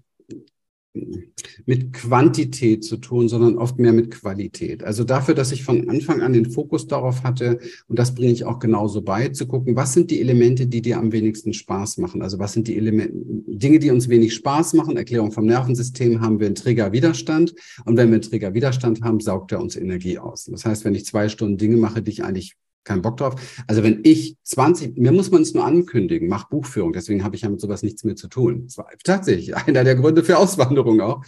mit 1.66 1.94
Quantität 1.94 2.84
zu 2.84 2.98
tun, 2.98 3.30
sondern 3.30 3.58
oft 3.58 3.80
mehr 3.80 3.94
mit 3.94 4.12
Qualität. 4.12 4.84
Also 4.84 5.04
dafür, 5.04 5.36
dass 5.36 5.52
ich 5.52 5.64
von 5.64 5.90
Anfang 5.90 6.22
an 6.22 6.34
den 6.34 6.50
Fokus 6.50 6.88
darauf 6.88 7.24
hatte, 7.24 7.60
und 7.88 8.00
das 8.00 8.16
bringe 8.16 8.32
ich 8.32 8.46
auch 8.46 8.60
genauso 8.60 9.02
bei, 9.02 9.30
zu 9.30 9.48
gucken, 9.48 9.76
was 9.76 9.94
sind 9.94 10.12
die 10.12 10.22
Elemente, 10.22 10.68
die 10.68 10.82
dir 10.82 10.98
am 10.98 11.12
wenigsten 11.12 11.54
Spaß 11.54 11.98
machen? 11.98 12.22
Also 12.22 12.40
was 12.40 12.54
sind 12.54 12.68
die 12.68 12.78
Elemente, 12.78 13.14
Dinge, 13.14 13.80
die 13.80 13.92
uns 13.92 14.10
wenig 14.10 14.34
Spaß 14.34 14.74
machen? 14.74 14.98
Erklärung 14.98 15.32
vom 15.32 15.46
Nervensystem 15.46 16.22
haben 16.22 16.40
wir 16.40 16.48
einen 16.48 16.56
Triggerwiderstand. 16.56 17.54
Und 17.86 17.98
wenn 17.98 18.10
wir 18.10 18.16
einen 18.16 18.22
Triggerwiderstand 18.22 19.02
haben, 19.02 19.20
saugt 19.20 19.52
er 19.52 19.62
uns 19.62 19.76
Energie 19.76 20.20
aus. 20.20 20.46
Das 20.46 20.66
heißt, 20.66 20.86
wenn 20.86 20.96
ich 20.96 21.06
zwei 21.06 21.30
Stunden 21.30 21.58
Dinge 21.58 21.78
mache, 21.78 22.02
die 22.02 22.12
ich 22.12 22.24
eigentlich 22.24 22.56
keinen 22.88 23.02
Bock 23.02 23.18
drauf. 23.18 23.36
Also 23.68 23.84
wenn 23.84 24.02
ich 24.04 24.38
20, 24.44 24.98
mir 24.98 25.12
muss 25.12 25.32
man 25.32 25.42
es 25.42 25.54
nur 25.54 25.66
ankündigen, 25.66 26.28
mach 26.28 26.50
Buchführung, 26.50 26.94
deswegen 26.94 27.24
habe 27.24 27.36
ich 27.36 27.44
ja 27.44 27.50
mit 27.50 27.62
sowas 27.62 27.84
nichts 27.84 28.04
mehr 28.04 28.16
zu 28.16 28.28
tun. 28.28 28.64
Das 28.66 28.78
war 28.78 28.88
tatsächlich 29.04 29.56
einer 29.68 29.84
der 29.84 29.96
Gründe 29.96 30.24
für 30.24 30.38
Auswanderung 30.38 31.02
auch 31.02 31.24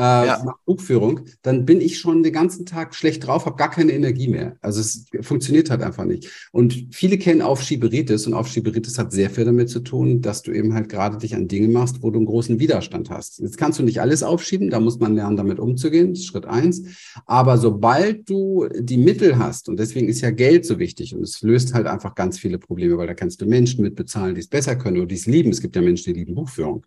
äh, 0.00 0.26
ja. 0.26 0.42
mache 0.42 0.58
Buchführung, 0.64 1.20
dann 1.42 1.66
bin 1.66 1.82
ich 1.82 1.98
schon 1.98 2.22
den 2.22 2.32
ganzen 2.32 2.64
Tag 2.64 2.94
schlecht 2.94 3.26
drauf, 3.26 3.44
habe 3.44 3.56
gar 3.56 3.70
keine 3.70 3.92
Energie 3.92 4.28
mehr. 4.28 4.56
Also 4.62 4.80
es 4.80 5.04
funktioniert 5.20 5.68
halt 5.68 5.82
einfach 5.82 6.06
nicht. 6.06 6.48
Und 6.52 6.86
viele 6.90 7.18
kennen 7.18 7.42
Aufschieberitis 7.42 8.26
und 8.26 8.32
Aufschieberitis 8.32 8.98
hat 8.98 9.12
sehr 9.12 9.28
viel 9.28 9.44
damit 9.44 9.68
zu 9.68 9.80
tun, 9.80 10.22
dass 10.22 10.40
du 10.40 10.52
eben 10.52 10.72
halt 10.72 10.88
gerade 10.88 11.18
dich 11.18 11.34
an 11.34 11.48
Dinge 11.48 11.68
machst, 11.68 12.02
wo 12.02 12.10
du 12.10 12.18
einen 12.18 12.26
großen 12.26 12.58
Widerstand 12.58 13.10
hast. 13.10 13.40
Jetzt 13.40 13.58
kannst 13.58 13.78
du 13.78 13.82
nicht 13.82 14.00
alles 14.00 14.22
aufschieben, 14.22 14.70
da 14.70 14.80
muss 14.80 14.98
man 14.98 15.14
lernen, 15.14 15.36
damit 15.36 15.58
umzugehen, 15.58 16.14
das 16.14 16.20
ist 16.20 16.26
Schritt 16.26 16.46
eins. 16.46 16.82
Aber 17.26 17.58
sobald 17.58 18.28
du 18.30 18.68
die 18.78 18.96
Mittel 18.96 19.36
hast, 19.38 19.68
und 19.68 19.78
deswegen 19.78 20.08
ist 20.08 20.22
ja 20.22 20.30
Geld 20.30 20.64
so 20.64 20.78
wichtig 20.78 21.14
und 21.14 21.22
es 21.22 21.42
löst 21.42 21.74
halt 21.74 21.86
einfach 21.86 22.14
ganz 22.14 22.38
viele 22.38 22.58
Probleme, 22.58 22.96
weil 22.96 23.06
da 23.06 23.14
kannst 23.14 23.42
du 23.42 23.46
Menschen 23.46 23.82
mitbezahlen, 23.82 24.34
die 24.34 24.40
es 24.40 24.48
besser 24.48 24.76
können 24.76 24.96
oder 24.96 25.06
die 25.06 25.16
es 25.16 25.26
lieben. 25.26 25.50
Es 25.50 25.60
gibt 25.60 25.76
ja 25.76 25.82
Menschen, 25.82 26.14
die 26.14 26.20
lieben 26.20 26.34
Buchführung 26.34 26.86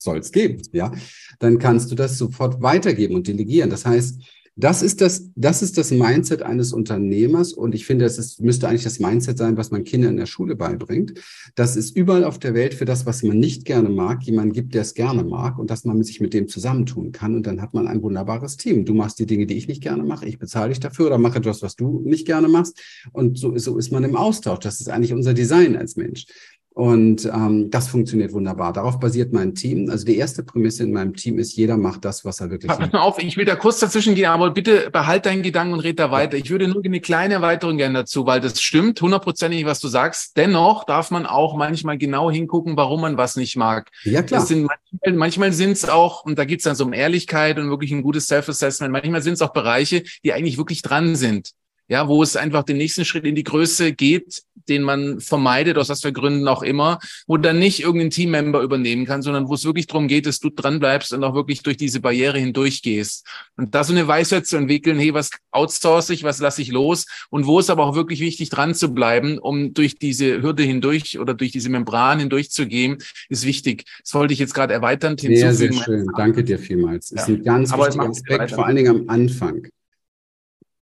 soll 0.00 0.18
es 0.18 0.32
geben, 0.32 0.60
ja, 0.72 0.92
dann 1.38 1.58
kannst 1.58 1.90
du 1.90 1.94
das 1.94 2.18
sofort 2.18 2.62
weitergeben 2.62 3.14
und 3.14 3.28
delegieren. 3.28 3.70
Das 3.70 3.84
heißt, 3.86 4.20
das 4.60 4.82
ist 4.82 5.00
das, 5.00 5.30
das 5.36 5.62
ist 5.62 5.78
das 5.78 5.90
Mindset 5.90 6.42
eines 6.42 6.72
Unternehmers 6.72 7.52
und 7.52 7.74
ich 7.74 7.86
finde, 7.86 8.04
das 8.04 8.18
ist, 8.18 8.42
müsste 8.42 8.68
eigentlich 8.68 8.84
das 8.84 8.98
Mindset 8.98 9.38
sein, 9.38 9.56
was 9.56 9.70
man 9.70 9.84
Kindern 9.84 10.12
in 10.12 10.16
der 10.18 10.26
Schule 10.26 10.54
beibringt. 10.54 11.14
Dass 11.54 11.76
es 11.76 11.90
überall 11.90 12.24
auf 12.24 12.38
der 12.38 12.52
Welt 12.52 12.74
für 12.74 12.84
das, 12.84 13.06
was 13.06 13.22
man 13.22 13.38
nicht 13.38 13.64
gerne 13.64 13.88
mag, 13.88 14.22
jemanden 14.24 14.52
gibt, 14.52 14.74
der 14.74 14.82
es 14.82 14.94
gerne 14.94 15.24
mag 15.24 15.58
und 15.58 15.70
dass 15.70 15.84
man 15.84 16.02
sich 16.02 16.20
mit 16.20 16.34
dem 16.34 16.46
zusammentun 16.48 17.12
kann 17.12 17.34
und 17.36 17.46
dann 17.46 17.62
hat 17.62 17.72
man 17.74 17.86
ein 17.86 18.02
wunderbares 18.02 18.56
Team. 18.58 18.84
Du 18.84 18.92
machst 18.92 19.18
die 19.18 19.26
Dinge, 19.26 19.46
die 19.46 19.56
ich 19.56 19.68
nicht 19.68 19.82
gerne 19.82 20.02
mache, 20.02 20.26
ich 20.26 20.38
bezahle 20.38 20.70
dich 20.70 20.80
dafür 20.80 21.06
oder 21.06 21.18
mache 21.18 21.38
etwas, 21.38 21.62
was 21.62 21.76
du 21.76 22.02
nicht 22.04 22.26
gerne 22.26 22.48
machst 22.48 22.78
und 23.12 23.38
so, 23.38 23.56
so 23.56 23.78
ist 23.78 23.92
man 23.92 24.04
im 24.04 24.16
Austausch. 24.16 24.58
Das 24.60 24.80
ist 24.80 24.90
eigentlich 24.90 25.14
unser 25.14 25.32
Design 25.32 25.76
als 25.76 25.96
Mensch. 25.96 26.26
Und 26.72 27.26
ähm, 27.26 27.68
das 27.70 27.88
funktioniert 27.88 28.32
wunderbar. 28.32 28.72
Darauf 28.72 29.00
basiert 29.00 29.32
mein 29.32 29.54
Team. 29.54 29.90
Also 29.90 30.06
die 30.06 30.16
erste 30.16 30.44
Prämisse 30.44 30.84
in 30.84 30.92
meinem 30.92 31.14
Team 31.14 31.38
ist, 31.38 31.56
jeder 31.56 31.76
macht 31.76 32.04
das, 32.04 32.24
was 32.24 32.40
er 32.40 32.50
wirklich 32.50 32.68
Pass 32.68 32.78
mal 32.78 33.00
auf, 33.00 33.20
ich 33.20 33.36
will 33.36 33.44
da 33.44 33.56
kurz 33.56 33.80
dazwischen 33.80 34.14
gehen, 34.14 34.26
aber 34.26 34.50
bitte 34.50 34.88
behalt 34.90 35.26
deinen 35.26 35.42
Gedanken 35.42 35.74
und 35.74 35.80
red 35.80 35.98
da 35.98 36.12
weiter. 36.12 36.36
Ich 36.36 36.48
würde 36.48 36.68
nur 36.68 36.82
eine 36.84 37.00
kleine 37.00 37.34
Erweiterung 37.34 37.76
gerne 37.76 38.00
dazu, 38.00 38.24
weil 38.24 38.40
das 38.40 38.62
stimmt 38.62 39.00
hundertprozentig, 39.02 39.64
was 39.66 39.80
du 39.80 39.88
sagst. 39.88 40.36
Dennoch 40.36 40.84
darf 40.84 41.10
man 41.10 41.26
auch 41.26 41.56
manchmal 41.56 41.98
genau 41.98 42.30
hingucken, 42.30 42.76
warum 42.76 43.00
man 43.00 43.16
was 43.16 43.34
nicht 43.34 43.56
mag. 43.56 43.90
Ja, 44.04 44.22
klar. 44.22 44.46
Sind 44.46 44.62
manchmal, 44.62 45.18
manchmal 45.18 45.52
sind 45.52 45.72
es 45.72 45.88
auch, 45.88 46.24
und 46.24 46.38
da 46.38 46.44
geht 46.44 46.60
es 46.60 46.64
dann 46.64 46.76
so 46.76 46.84
um 46.84 46.92
Ehrlichkeit 46.92 47.58
und 47.58 47.68
wirklich 47.68 47.90
ein 47.90 48.02
gutes 48.02 48.28
Self-Assessment, 48.28 48.92
manchmal 48.92 49.22
sind 49.22 49.34
es 49.34 49.42
auch 49.42 49.52
Bereiche, 49.52 50.04
die 50.24 50.32
eigentlich 50.32 50.56
wirklich 50.56 50.82
dran 50.82 51.16
sind 51.16 51.52
ja, 51.90 52.06
wo 52.06 52.22
es 52.22 52.36
einfach 52.36 52.62
den 52.62 52.76
nächsten 52.76 53.04
Schritt 53.04 53.24
in 53.24 53.34
die 53.34 53.42
Größe 53.42 53.92
geht, 53.92 54.42
den 54.68 54.82
man 54.82 55.20
vermeidet, 55.20 55.76
aus 55.76 55.88
was 55.88 56.02
für 56.02 56.12
Gründen 56.12 56.46
auch 56.46 56.62
immer, 56.62 57.00
wo 57.26 57.36
dann 57.36 57.58
nicht 57.58 57.80
irgendein 57.80 58.10
Teammember 58.10 58.62
übernehmen 58.62 59.06
kann, 59.06 59.22
sondern 59.22 59.48
wo 59.48 59.54
es 59.54 59.64
wirklich 59.64 59.88
darum 59.88 60.06
geht, 60.06 60.26
dass 60.26 60.38
du 60.38 60.50
dran 60.50 60.78
bleibst 60.78 61.12
und 61.12 61.24
auch 61.24 61.34
wirklich 61.34 61.64
durch 61.64 61.76
diese 61.76 61.98
Barriere 61.98 62.38
hindurchgehst. 62.38 63.26
Und 63.56 63.74
da 63.74 63.82
so 63.82 63.92
eine 63.92 64.06
Weisheit 64.06 64.46
zu 64.46 64.56
entwickeln, 64.56 65.00
hey, 65.00 65.12
was 65.14 65.30
outsource 65.50 66.10
ich, 66.10 66.22
was 66.22 66.38
lasse 66.38 66.62
ich 66.62 66.70
los 66.70 67.06
und 67.28 67.46
wo 67.46 67.58
ist 67.58 67.70
aber 67.70 67.84
auch 67.84 67.96
wirklich 67.96 68.20
wichtig, 68.20 68.50
dran 68.50 68.76
zu 68.76 68.94
bleiben, 68.94 69.38
um 69.38 69.74
durch 69.74 69.96
diese 69.96 70.42
Hürde 70.42 70.62
hindurch 70.62 71.18
oder 71.18 71.34
durch 71.34 71.50
diese 71.50 71.70
Membran 71.70 72.20
hindurchzugehen, 72.20 72.98
ist 73.28 73.44
wichtig. 73.44 73.84
Das 74.04 74.14
wollte 74.14 74.32
ich 74.32 74.38
jetzt 74.38 74.54
gerade 74.54 74.72
erweitern. 74.72 75.18
Sehr, 75.18 75.52
sehr 75.54 75.72
schön. 75.72 76.06
Danke 76.16 76.44
dir 76.44 76.60
vielmals. 76.60 77.08
Das 77.08 77.26
ja. 77.26 77.34
ist 77.34 77.40
ein 77.40 77.44
ganz 77.44 77.72
aber 77.72 77.86
wichtiger 77.86 78.10
Aspekt, 78.10 78.50
vor 78.52 78.66
allen 78.66 78.76
Dingen 78.76 78.90
am 78.90 79.08
Anfang. 79.08 79.66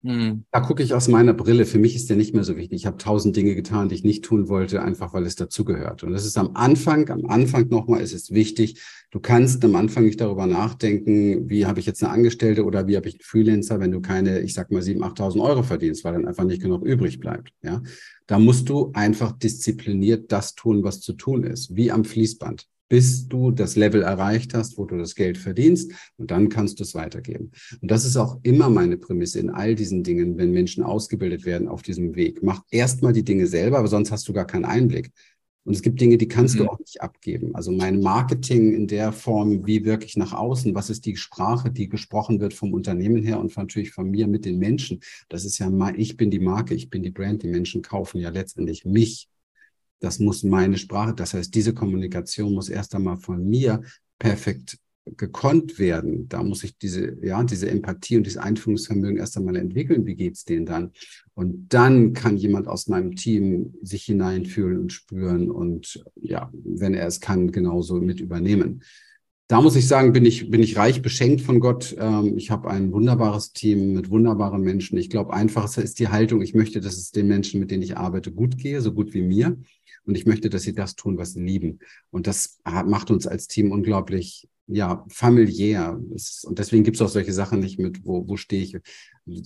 Hm. 0.03 0.43
Da 0.51 0.59
gucke 0.59 0.83
ich 0.83 0.93
aus 0.93 1.07
meiner 1.07 1.33
Brille. 1.33 1.65
Für 1.65 1.79
mich 1.79 1.95
ist 1.95 2.09
der 2.09 2.17
nicht 2.17 2.33
mehr 2.33 2.43
so 2.43 2.57
wichtig. 2.57 2.75
Ich 2.75 2.85
habe 2.85 2.97
tausend 2.97 3.37
Dinge 3.37 3.55
getan, 3.55 3.87
die 3.87 3.95
ich 3.95 4.03
nicht 4.03 4.25
tun 4.25 4.49
wollte, 4.49 4.81
einfach 4.81 5.13
weil 5.13 5.25
es 5.25 5.35
dazugehört. 5.35 6.03
Und 6.03 6.11
das 6.11 6.25
ist 6.25 6.37
am 6.37 6.55
Anfang, 6.55 7.09
am 7.09 7.25
Anfang 7.27 7.69
nochmal 7.69 8.01
ist 8.01 8.13
es 8.13 8.31
wichtig. 8.31 8.81
Du 9.11 9.21
kannst 9.21 9.63
am 9.63 9.75
Anfang 9.75 10.03
nicht 10.03 10.19
darüber 10.19 10.45
nachdenken, 10.45 11.49
wie 11.49 11.65
habe 11.65 11.79
ich 11.79 11.85
jetzt 11.85 12.03
eine 12.03 12.11
Angestellte 12.11 12.65
oder 12.65 12.85
wie 12.87 12.97
habe 12.97 13.07
ich 13.07 13.15
einen 13.15 13.21
Freelancer, 13.21 13.79
wenn 13.79 13.91
du 13.91 14.01
keine, 14.01 14.41
ich 14.41 14.53
sag 14.53 14.71
mal, 14.71 14.81
7.000, 14.81 15.15
8.000 15.15 15.41
Euro 15.41 15.63
verdienst, 15.63 16.03
weil 16.03 16.13
dann 16.13 16.27
einfach 16.27 16.43
nicht 16.43 16.61
genug 16.61 16.83
übrig 16.83 17.19
bleibt. 17.21 17.53
Ja, 17.61 17.81
da 18.27 18.39
musst 18.39 18.67
du 18.67 18.91
einfach 18.93 19.31
diszipliniert 19.31 20.33
das 20.33 20.55
tun, 20.55 20.83
was 20.83 20.99
zu 20.99 21.13
tun 21.13 21.45
ist, 21.45 21.75
wie 21.77 21.91
am 21.91 22.03
Fließband 22.03 22.67
bis 22.93 23.27
du 23.27 23.49
das 23.49 23.75
Level 23.75 24.03
erreicht 24.03 24.53
hast, 24.53 24.77
wo 24.77 24.85
du 24.85 24.99
das 24.99 25.15
Geld 25.15 25.39
verdienst 25.39 25.91
und 26.17 26.29
dann 26.29 26.47
kannst 26.47 26.77
du 26.77 26.83
es 26.83 26.93
weitergeben. 26.93 27.49
Und 27.81 27.89
das 27.89 28.05
ist 28.05 28.17
auch 28.17 28.37
immer 28.43 28.69
meine 28.69 28.97
Prämisse 28.97 29.39
in 29.39 29.49
all 29.49 29.73
diesen 29.73 30.03
Dingen, 30.03 30.37
wenn 30.37 30.51
Menschen 30.51 30.83
ausgebildet 30.83 31.43
werden 31.43 31.67
auf 31.67 31.81
diesem 31.81 32.13
Weg. 32.13 32.43
Mach 32.43 32.61
erstmal 32.69 33.11
die 33.11 33.23
Dinge 33.23 33.47
selber, 33.47 33.79
aber 33.79 33.87
sonst 33.87 34.11
hast 34.11 34.27
du 34.27 34.33
gar 34.33 34.45
keinen 34.45 34.65
Einblick. 34.65 35.09
Und 35.63 35.73
es 35.73 35.81
gibt 35.81 36.01
Dinge, 36.01 36.19
die 36.19 36.27
kannst 36.27 36.53
mhm. 36.53 36.59
du 36.59 36.69
auch 36.69 36.77
nicht 36.77 37.01
abgeben. 37.01 37.55
Also 37.55 37.71
mein 37.71 37.99
Marketing 37.99 38.75
in 38.75 38.85
der 38.85 39.11
Form, 39.11 39.65
wie 39.65 39.85
wirklich 39.85 40.15
nach 40.15 40.33
außen, 40.33 40.75
was 40.75 40.91
ist 40.91 41.07
die 41.07 41.15
Sprache, 41.15 41.71
die 41.71 41.89
gesprochen 41.89 42.39
wird 42.41 42.53
vom 42.53 42.73
Unternehmen 42.75 43.23
her 43.23 43.39
und 43.39 43.57
natürlich 43.57 43.89
von 43.89 44.11
mir 44.11 44.27
mit 44.27 44.45
den 44.45 44.59
Menschen. 44.59 44.99
Das 45.29 45.45
ist 45.45 45.57
ja 45.57 45.71
ich 45.95 46.15
bin 46.15 46.29
die 46.29 46.37
Marke, 46.37 46.75
ich 46.75 46.91
bin 46.91 47.01
die 47.01 47.09
Brand. 47.09 47.41
Die 47.41 47.47
Menschen 47.47 47.81
kaufen 47.81 48.21
ja 48.21 48.29
letztendlich 48.29 48.85
mich. 48.85 49.29
Das 50.03 50.19
muss 50.19 50.43
meine 50.43 50.77
Sprache. 50.77 51.13
Das 51.13 51.33
heißt, 51.33 51.55
diese 51.55 51.73
Kommunikation 51.73 52.53
muss 52.53 52.67
erst 52.67 52.93
einmal 52.93 53.15
von 53.15 53.47
mir 53.47 53.81
perfekt 54.19 54.77
gekonnt 55.05 55.79
werden. 55.79 56.27
Da 56.27 56.43
muss 56.43 56.65
ich 56.65 56.77
diese, 56.77 57.17
ja, 57.25 57.41
diese 57.45 57.69
Empathie 57.69 58.17
und 58.17 58.25
dieses 58.25 58.37
Einführungsvermögen 58.37 59.15
erst 59.17 59.37
einmal 59.37 59.55
entwickeln. 59.55 60.05
Wie 60.05 60.15
geht's 60.15 60.43
denen 60.43 60.65
dann? 60.65 60.91
Und 61.35 61.73
dann 61.73 62.11
kann 62.11 62.35
jemand 62.35 62.67
aus 62.67 62.87
meinem 62.87 63.15
Team 63.15 63.75
sich 63.81 64.03
hineinfühlen 64.03 64.77
und 64.77 64.91
spüren 64.91 65.49
und 65.49 66.03
ja, 66.15 66.51
wenn 66.51 66.95
er 66.95 67.07
es 67.07 67.21
kann, 67.21 67.53
genauso 67.53 68.01
mit 68.01 68.19
übernehmen. 68.19 68.83
Da 69.53 69.61
muss 69.61 69.75
ich 69.75 69.87
sagen, 69.87 70.13
bin 70.13 70.25
ich, 70.25 70.49
bin 70.49 70.63
ich 70.63 70.77
reich 70.77 71.03
beschenkt 71.03 71.41
von 71.41 71.59
Gott. 71.59 71.95
Ähm, 71.99 72.39
ich 72.39 72.49
habe 72.49 72.71
ein 72.71 72.91
wunderbares 72.91 73.53
Team 73.53 73.93
mit 73.93 74.09
wunderbaren 74.09 74.61
Menschen. 74.61 74.97
Ich 74.97 75.11
glaube, 75.11 75.31
einfacher 75.31 75.83
ist 75.83 75.99
die 75.99 76.07
Haltung. 76.07 76.41
Ich 76.41 76.55
möchte, 76.55 76.81
dass 76.81 76.97
es 76.97 77.11
den 77.11 77.27
Menschen, 77.27 77.59
mit 77.59 77.69
denen 77.69 77.83
ich 77.83 77.95
arbeite, 77.95 78.31
gut 78.31 78.57
gehe, 78.57 78.81
so 78.81 78.91
gut 78.93 79.13
wie 79.13 79.21
mir. 79.21 79.55
Und 80.05 80.17
ich 80.17 80.25
möchte, 80.25 80.49
dass 80.49 80.63
sie 80.63 80.73
das 80.73 80.95
tun, 80.95 81.19
was 81.19 81.33
sie 81.33 81.43
lieben. 81.43 81.77
Und 82.09 82.25
das 82.25 82.57
macht 82.65 83.11
uns 83.11 83.27
als 83.27 83.47
Team 83.47 83.71
unglaublich 83.71 84.49
ja, 84.65 85.05
familiär. 85.09 85.99
und 85.99 86.57
deswegen 86.59 86.83
gibt 86.83 86.95
es 86.95 87.01
auch 87.01 87.09
solche 87.09 87.33
Sachen 87.33 87.59
nicht 87.59 87.79
mit, 87.79 88.05
wo, 88.05 88.27
wo 88.27 88.37
stehe 88.37 88.63
ich. 88.63 88.77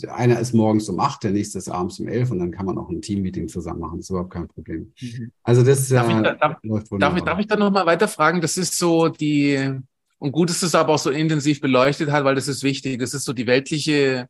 Einer 0.09 0.39
ist 0.39 0.53
morgens 0.53 0.87
um 0.89 0.99
acht, 0.99 1.23
der 1.23 1.31
nächste 1.31 1.57
ist 1.57 1.69
abends 1.69 1.99
um 1.99 2.07
elf 2.07 2.31
und 2.31 2.39
dann 2.39 2.51
kann 2.51 2.65
man 2.65 2.77
auch 2.77 2.89
ein 2.89 3.01
Teammeeting 3.01 3.47
zusammen 3.47 3.81
machen. 3.81 3.97
Das 3.97 4.05
ist 4.05 4.09
überhaupt 4.11 4.31
kein 4.31 4.47
Problem. 4.47 4.93
Mhm. 5.01 5.31
Also 5.43 5.63
das 5.63 5.89
darf, 5.89 6.07
äh, 6.07 6.17
ich 6.17 6.23
da, 6.23 6.33
darf, 6.33 6.57
läuft 6.63 6.91
wunderbar. 6.91 7.09
Darf 7.09 7.17
ich, 7.17 7.25
darf 7.25 7.39
ich 7.39 7.47
da 7.47 7.55
nochmal 7.57 7.85
weiter 7.85 8.07
fragen? 8.07 8.41
Das 8.41 8.57
ist 8.57 8.77
so 8.77 9.09
die, 9.09 9.81
und 10.19 10.31
gut, 10.31 10.49
dass 10.49 10.63
es 10.63 10.75
aber 10.75 10.95
auch 10.95 10.99
so 10.99 11.11
intensiv 11.11 11.61
beleuchtet 11.61 12.11
hat, 12.11 12.23
weil 12.23 12.35
das 12.35 12.47
ist 12.47 12.63
wichtig. 12.63 12.99
Das 12.99 13.13
ist 13.13 13.25
so 13.25 13.33
die 13.33 13.47
weltliche 13.47 14.27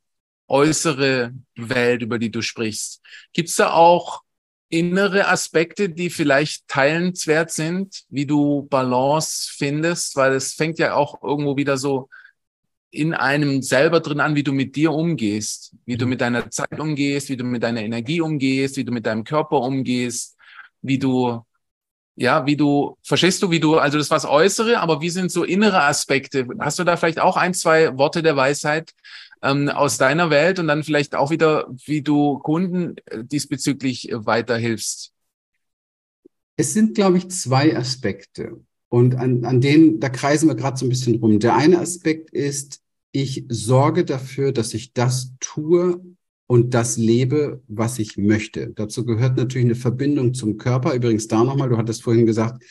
äußere 0.48 1.34
Welt, 1.56 2.02
über 2.02 2.20
die 2.20 2.32
du 2.32 2.42
sprichst. 2.42 3.02
Gibt 3.34 3.50
es 3.50 3.56
da 3.56 3.72
auch 3.72 4.22
innere 4.70 5.28
Aspekte, 5.30 5.90
die 5.90 6.10
vielleicht 6.10 6.68
teilenswert 6.68 7.52
sind, 7.52 8.04
wie 8.10 8.26
du 8.26 8.64
Balance 8.64 9.50
findest, 9.56 10.16
weil 10.16 10.34
es 10.34 10.54
fängt 10.54 10.78
ja 10.78 10.94
auch 10.94 11.24
irgendwo 11.24 11.56
wieder 11.56 11.78
so 11.78 12.10
in 12.92 13.14
einem 13.14 13.62
selber 13.62 14.00
drin 14.00 14.20
an, 14.20 14.36
wie 14.36 14.44
du 14.44 14.54
mit 14.54 14.76
dir 14.76 14.92
umgehst, 14.92 15.76
wie 15.86 15.98
du 15.98 16.06
mhm. 16.06 16.10
mit 16.10 16.22
deiner 16.22 16.50
Zeit 16.50 16.80
umgehst, 16.80 17.30
wie 17.30 17.38
du 17.38 17.44
mit 17.44 17.64
deiner 17.64 17.82
Energie 17.82 18.22
umgehst, 18.22 18.78
wie 18.78 18.84
du 18.84 18.92
mit 18.92 19.06
deinem 19.06 19.24
Körper 19.24 19.62
umgehst, 19.62 20.38
wie 20.82 20.98
du, 20.98 21.42
ja, 22.18 22.46
wie 22.48 22.58
du, 22.58 22.98
verstehst 23.04 23.42
du, 23.44 23.52
wie 23.52 23.60
du, 23.60 23.78
also 23.78 23.98
das 23.98 24.10
was 24.10 24.26
Äußere, 24.26 24.80
aber 24.80 25.02
wie 25.02 25.12
sind 25.12 25.32
so 25.32 25.44
innere 25.44 25.84
Aspekte? 25.84 26.48
Hast 26.60 26.80
du 26.80 26.84
da 26.84 26.98
vielleicht 26.98 27.20
auch 27.20 27.38
ein, 27.38 27.54
zwei 27.54 27.96
Worte 27.98 28.24
der 28.24 28.36
Weisheit, 28.36 28.92
ähm, 29.44 29.70
aus 29.70 30.00
deiner 30.00 30.32
Welt 30.32 30.58
und 30.58 30.68
dann 30.68 30.84
vielleicht 30.84 31.16
auch 31.16 31.30
wieder, 31.30 31.68
wie 31.86 32.02
du 32.02 32.40
Kunden 32.40 32.96
äh, 33.06 33.24
diesbezüglich 33.24 34.12
äh, 34.12 34.26
weiterhilfst? 34.26 35.14
Es 36.56 36.74
sind, 36.74 36.96
glaube 36.96 37.20
ich, 37.20 37.30
zwei 37.30 37.78
Aspekte. 37.78 38.64
Und 38.90 39.16
an, 39.16 39.46
an 39.46 39.62
denen, 39.62 40.00
da 40.00 40.10
kreisen 40.10 40.48
wir 40.48 40.56
gerade 40.56 40.78
so 40.78 40.86
ein 40.86 40.90
bisschen 40.90 41.18
rum. 41.18 41.40
Der 41.40 41.56
eine 41.56 41.80
Aspekt 41.80 42.32
ist, 42.32 42.82
ich 43.12 43.46
sorge 43.50 44.06
dafür, 44.06 44.52
dass 44.52 44.74
ich 44.74 44.94
das 44.94 45.34
tue 45.40 46.02
und 46.48 46.74
das 46.74 46.98
lebe, 46.98 47.62
was 47.68 48.00
ich 48.00 48.18
möchte. 48.18 48.72
Dazu 48.76 49.06
gehört 49.06 49.38
natürlich 49.38 49.66
eine 49.66 49.76
Verbindung 49.76 50.34
zum 50.34 50.58
Körper. 50.58 50.94
Übrigens 50.96 51.28
da 51.28 51.44
nochmal, 51.44 51.70
du 51.70 51.78
hattest 51.78 52.04
vorhin 52.04 52.26
gesagt, 52.26 52.64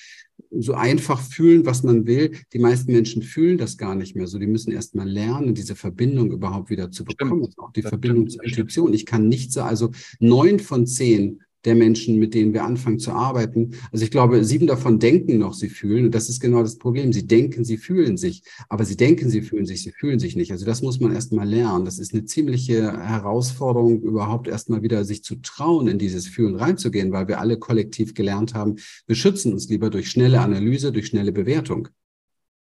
so 0.50 0.74
einfach 0.74 1.20
fühlen, 1.20 1.66
was 1.66 1.82
man 1.82 2.06
will. 2.06 2.32
Die 2.52 2.58
meisten 2.58 2.92
Menschen 2.92 3.22
fühlen 3.22 3.58
das 3.58 3.76
gar 3.76 3.94
nicht 3.94 4.16
mehr 4.16 4.26
so. 4.26 4.38
Die 4.38 4.46
müssen 4.46 4.72
erst 4.72 4.94
mal 4.94 5.08
lernen, 5.08 5.54
diese 5.54 5.74
Verbindung 5.74 6.30
überhaupt 6.32 6.70
wieder 6.70 6.90
zu 6.90 7.04
bekommen. 7.04 7.44
Stimmt. 7.44 7.58
Auch 7.58 7.72
die 7.72 7.82
das 7.82 7.90
Verbindung 7.90 8.28
stimmt. 8.28 8.32
zur 8.32 8.44
Intuition. 8.44 8.94
Ich 8.94 9.06
kann 9.06 9.28
nicht 9.28 9.52
so, 9.52 9.62
also 9.62 9.90
neun 10.20 10.58
von 10.58 10.86
zehn 10.86 11.40
der 11.66 11.74
Menschen, 11.74 12.18
mit 12.18 12.32
denen 12.34 12.54
wir 12.54 12.64
anfangen 12.64 12.98
zu 12.98 13.10
arbeiten. 13.12 13.72
Also 13.92 14.04
ich 14.04 14.10
glaube, 14.10 14.44
sieben 14.44 14.66
davon 14.66 14.98
denken 14.98 15.38
noch, 15.38 15.52
sie 15.52 15.68
fühlen. 15.68 16.06
Und 16.06 16.14
das 16.14 16.28
ist 16.28 16.40
genau 16.40 16.62
das 16.62 16.78
Problem. 16.78 17.12
Sie 17.12 17.26
denken, 17.26 17.64
sie 17.64 17.76
fühlen 17.76 18.16
sich. 18.16 18.42
Aber 18.68 18.84
sie 18.84 18.96
denken, 18.96 19.28
sie 19.28 19.42
fühlen 19.42 19.66
sich, 19.66 19.82
sie 19.82 19.90
fühlen 19.90 20.18
sich 20.18 20.36
nicht. 20.36 20.52
Also 20.52 20.64
das 20.64 20.80
muss 20.80 21.00
man 21.00 21.12
erst 21.12 21.32
mal 21.32 21.48
lernen. 21.48 21.84
Das 21.84 21.98
ist 21.98 22.14
eine 22.14 22.24
ziemliche 22.24 22.96
Herausforderung, 22.98 24.00
überhaupt 24.00 24.48
erst 24.48 24.70
mal 24.70 24.82
wieder 24.82 25.04
sich 25.04 25.22
zu 25.22 25.36
trauen, 25.36 25.88
in 25.88 25.98
dieses 25.98 26.26
Fühlen 26.28 26.56
reinzugehen, 26.56 27.12
weil 27.12 27.28
wir 27.28 27.40
alle 27.40 27.58
kollektiv 27.58 28.14
gelernt 28.14 28.54
haben, 28.54 28.76
wir 29.06 29.16
schützen 29.16 29.52
uns 29.52 29.68
lieber 29.68 29.90
durch 29.90 30.10
schnelle 30.10 30.40
Analyse, 30.40 30.92
durch 30.92 31.08
schnelle 31.08 31.32
Bewertung. 31.32 31.88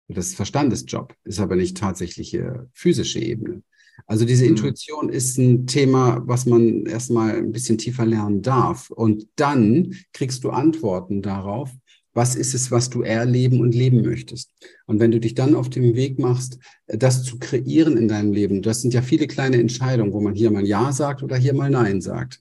Das 0.08 0.28
ist 0.28 0.36
Verstandesjob, 0.36 1.14
ist 1.24 1.40
aber 1.40 1.56
nicht 1.56 1.76
tatsächliche 1.76 2.68
physische 2.72 3.18
Ebene. 3.18 3.62
Also 4.06 4.24
diese 4.24 4.44
mhm. 4.44 4.50
Intuition 4.50 5.08
ist 5.08 5.38
ein 5.38 5.66
Thema, 5.66 6.22
was 6.26 6.46
man 6.46 6.86
erstmal 6.86 7.36
ein 7.36 7.52
bisschen 7.52 7.78
tiefer 7.78 8.06
lernen 8.06 8.42
darf. 8.42 8.90
Und 8.90 9.26
dann 9.36 9.94
kriegst 10.12 10.44
du 10.44 10.50
Antworten 10.50 11.22
darauf, 11.22 11.70
was 12.12 12.34
ist 12.34 12.54
es, 12.54 12.70
was 12.70 12.88
du 12.88 13.02
erleben 13.02 13.60
und 13.60 13.74
leben 13.74 14.02
möchtest. 14.02 14.50
Und 14.86 15.00
wenn 15.00 15.10
du 15.10 15.20
dich 15.20 15.34
dann 15.34 15.54
auf 15.54 15.68
den 15.68 15.94
Weg 15.94 16.18
machst, 16.18 16.58
das 16.86 17.24
zu 17.24 17.38
kreieren 17.38 17.96
in 17.98 18.08
deinem 18.08 18.32
Leben, 18.32 18.62
das 18.62 18.80
sind 18.80 18.94
ja 18.94 19.02
viele 19.02 19.26
kleine 19.26 19.58
Entscheidungen, 19.58 20.12
wo 20.12 20.20
man 20.20 20.34
hier 20.34 20.50
mal 20.50 20.64
Ja 20.64 20.92
sagt 20.92 21.22
oder 21.22 21.36
hier 21.36 21.52
mal 21.52 21.70
Nein 21.70 22.00
sagt 22.00 22.40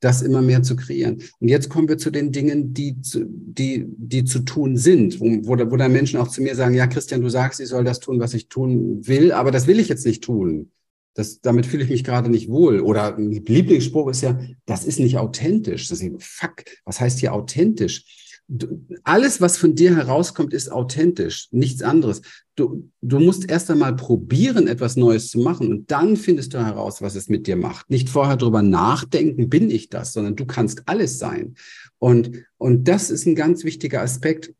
das 0.00 0.22
immer 0.22 0.42
mehr 0.42 0.62
zu 0.62 0.76
kreieren. 0.76 1.22
Und 1.40 1.48
jetzt 1.48 1.68
kommen 1.68 1.88
wir 1.88 1.98
zu 1.98 2.10
den 2.10 2.30
Dingen, 2.30 2.72
die, 2.72 3.00
zu, 3.00 3.24
die, 3.26 3.84
die 3.88 4.24
zu 4.24 4.40
tun 4.40 4.76
sind, 4.76 5.20
wo, 5.20 5.26
wo, 5.26 5.70
wo 5.70 5.76
dann 5.76 5.92
Menschen 5.92 6.20
auch 6.20 6.28
zu 6.28 6.42
mir 6.42 6.54
sagen, 6.54 6.74
ja, 6.74 6.86
Christian, 6.86 7.20
du 7.20 7.28
sagst, 7.28 7.60
ich 7.60 7.68
soll 7.68 7.84
das 7.84 8.00
tun, 8.00 8.20
was 8.20 8.34
ich 8.34 8.48
tun 8.48 9.06
will, 9.06 9.32
aber 9.32 9.50
das 9.50 9.66
will 9.66 9.80
ich 9.80 9.88
jetzt 9.88 10.06
nicht 10.06 10.22
tun. 10.22 10.70
Das, 11.18 11.40
damit 11.40 11.66
fühle 11.66 11.82
ich 11.82 11.90
mich 11.90 12.04
gerade 12.04 12.30
nicht 12.30 12.48
wohl. 12.48 12.78
Oder 12.78 13.16
ein 13.16 13.32
Lieblingsspruch 13.32 14.08
ist 14.08 14.20
ja, 14.20 14.38
das 14.66 14.84
ist 14.84 15.00
nicht 15.00 15.18
authentisch. 15.18 15.88
Das 15.88 16.00
ist, 16.00 16.12
fuck, 16.22 16.62
was 16.84 17.00
heißt 17.00 17.18
hier 17.18 17.34
authentisch? 17.34 18.40
Du, 18.46 18.86
alles, 19.02 19.40
was 19.40 19.58
von 19.58 19.74
dir 19.74 19.96
herauskommt, 19.96 20.54
ist 20.54 20.70
authentisch, 20.70 21.48
nichts 21.50 21.82
anderes. 21.82 22.22
Du, 22.54 22.88
du 23.02 23.18
musst 23.18 23.50
erst 23.50 23.68
einmal 23.68 23.96
probieren, 23.96 24.68
etwas 24.68 24.94
Neues 24.94 25.28
zu 25.28 25.40
machen 25.40 25.72
und 25.72 25.90
dann 25.90 26.16
findest 26.16 26.54
du 26.54 26.64
heraus, 26.64 27.02
was 27.02 27.16
es 27.16 27.28
mit 27.28 27.48
dir 27.48 27.56
macht. 27.56 27.90
Nicht 27.90 28.08
vorher 28.08 28.36
drüber 28.36 28.62
nachdenken, 28.62 29.48
bin 29.48 29.72
ich 29.72 29.88
das, 29.88 30.12
sondern 30.12 30.36
du 30.36 30.46
kannst 30.46 30.88
alles 30.88 31.18
sein. 31.18 31.56
Und, 31.98 32.30
und 32.58 32.86
das 32.86 33.10
ist 33.10 33.26
ein 33.26 33.34
ganz 33.34 33.64
wichtiger 33.64 34.02
Aspekt, 34.02 34.54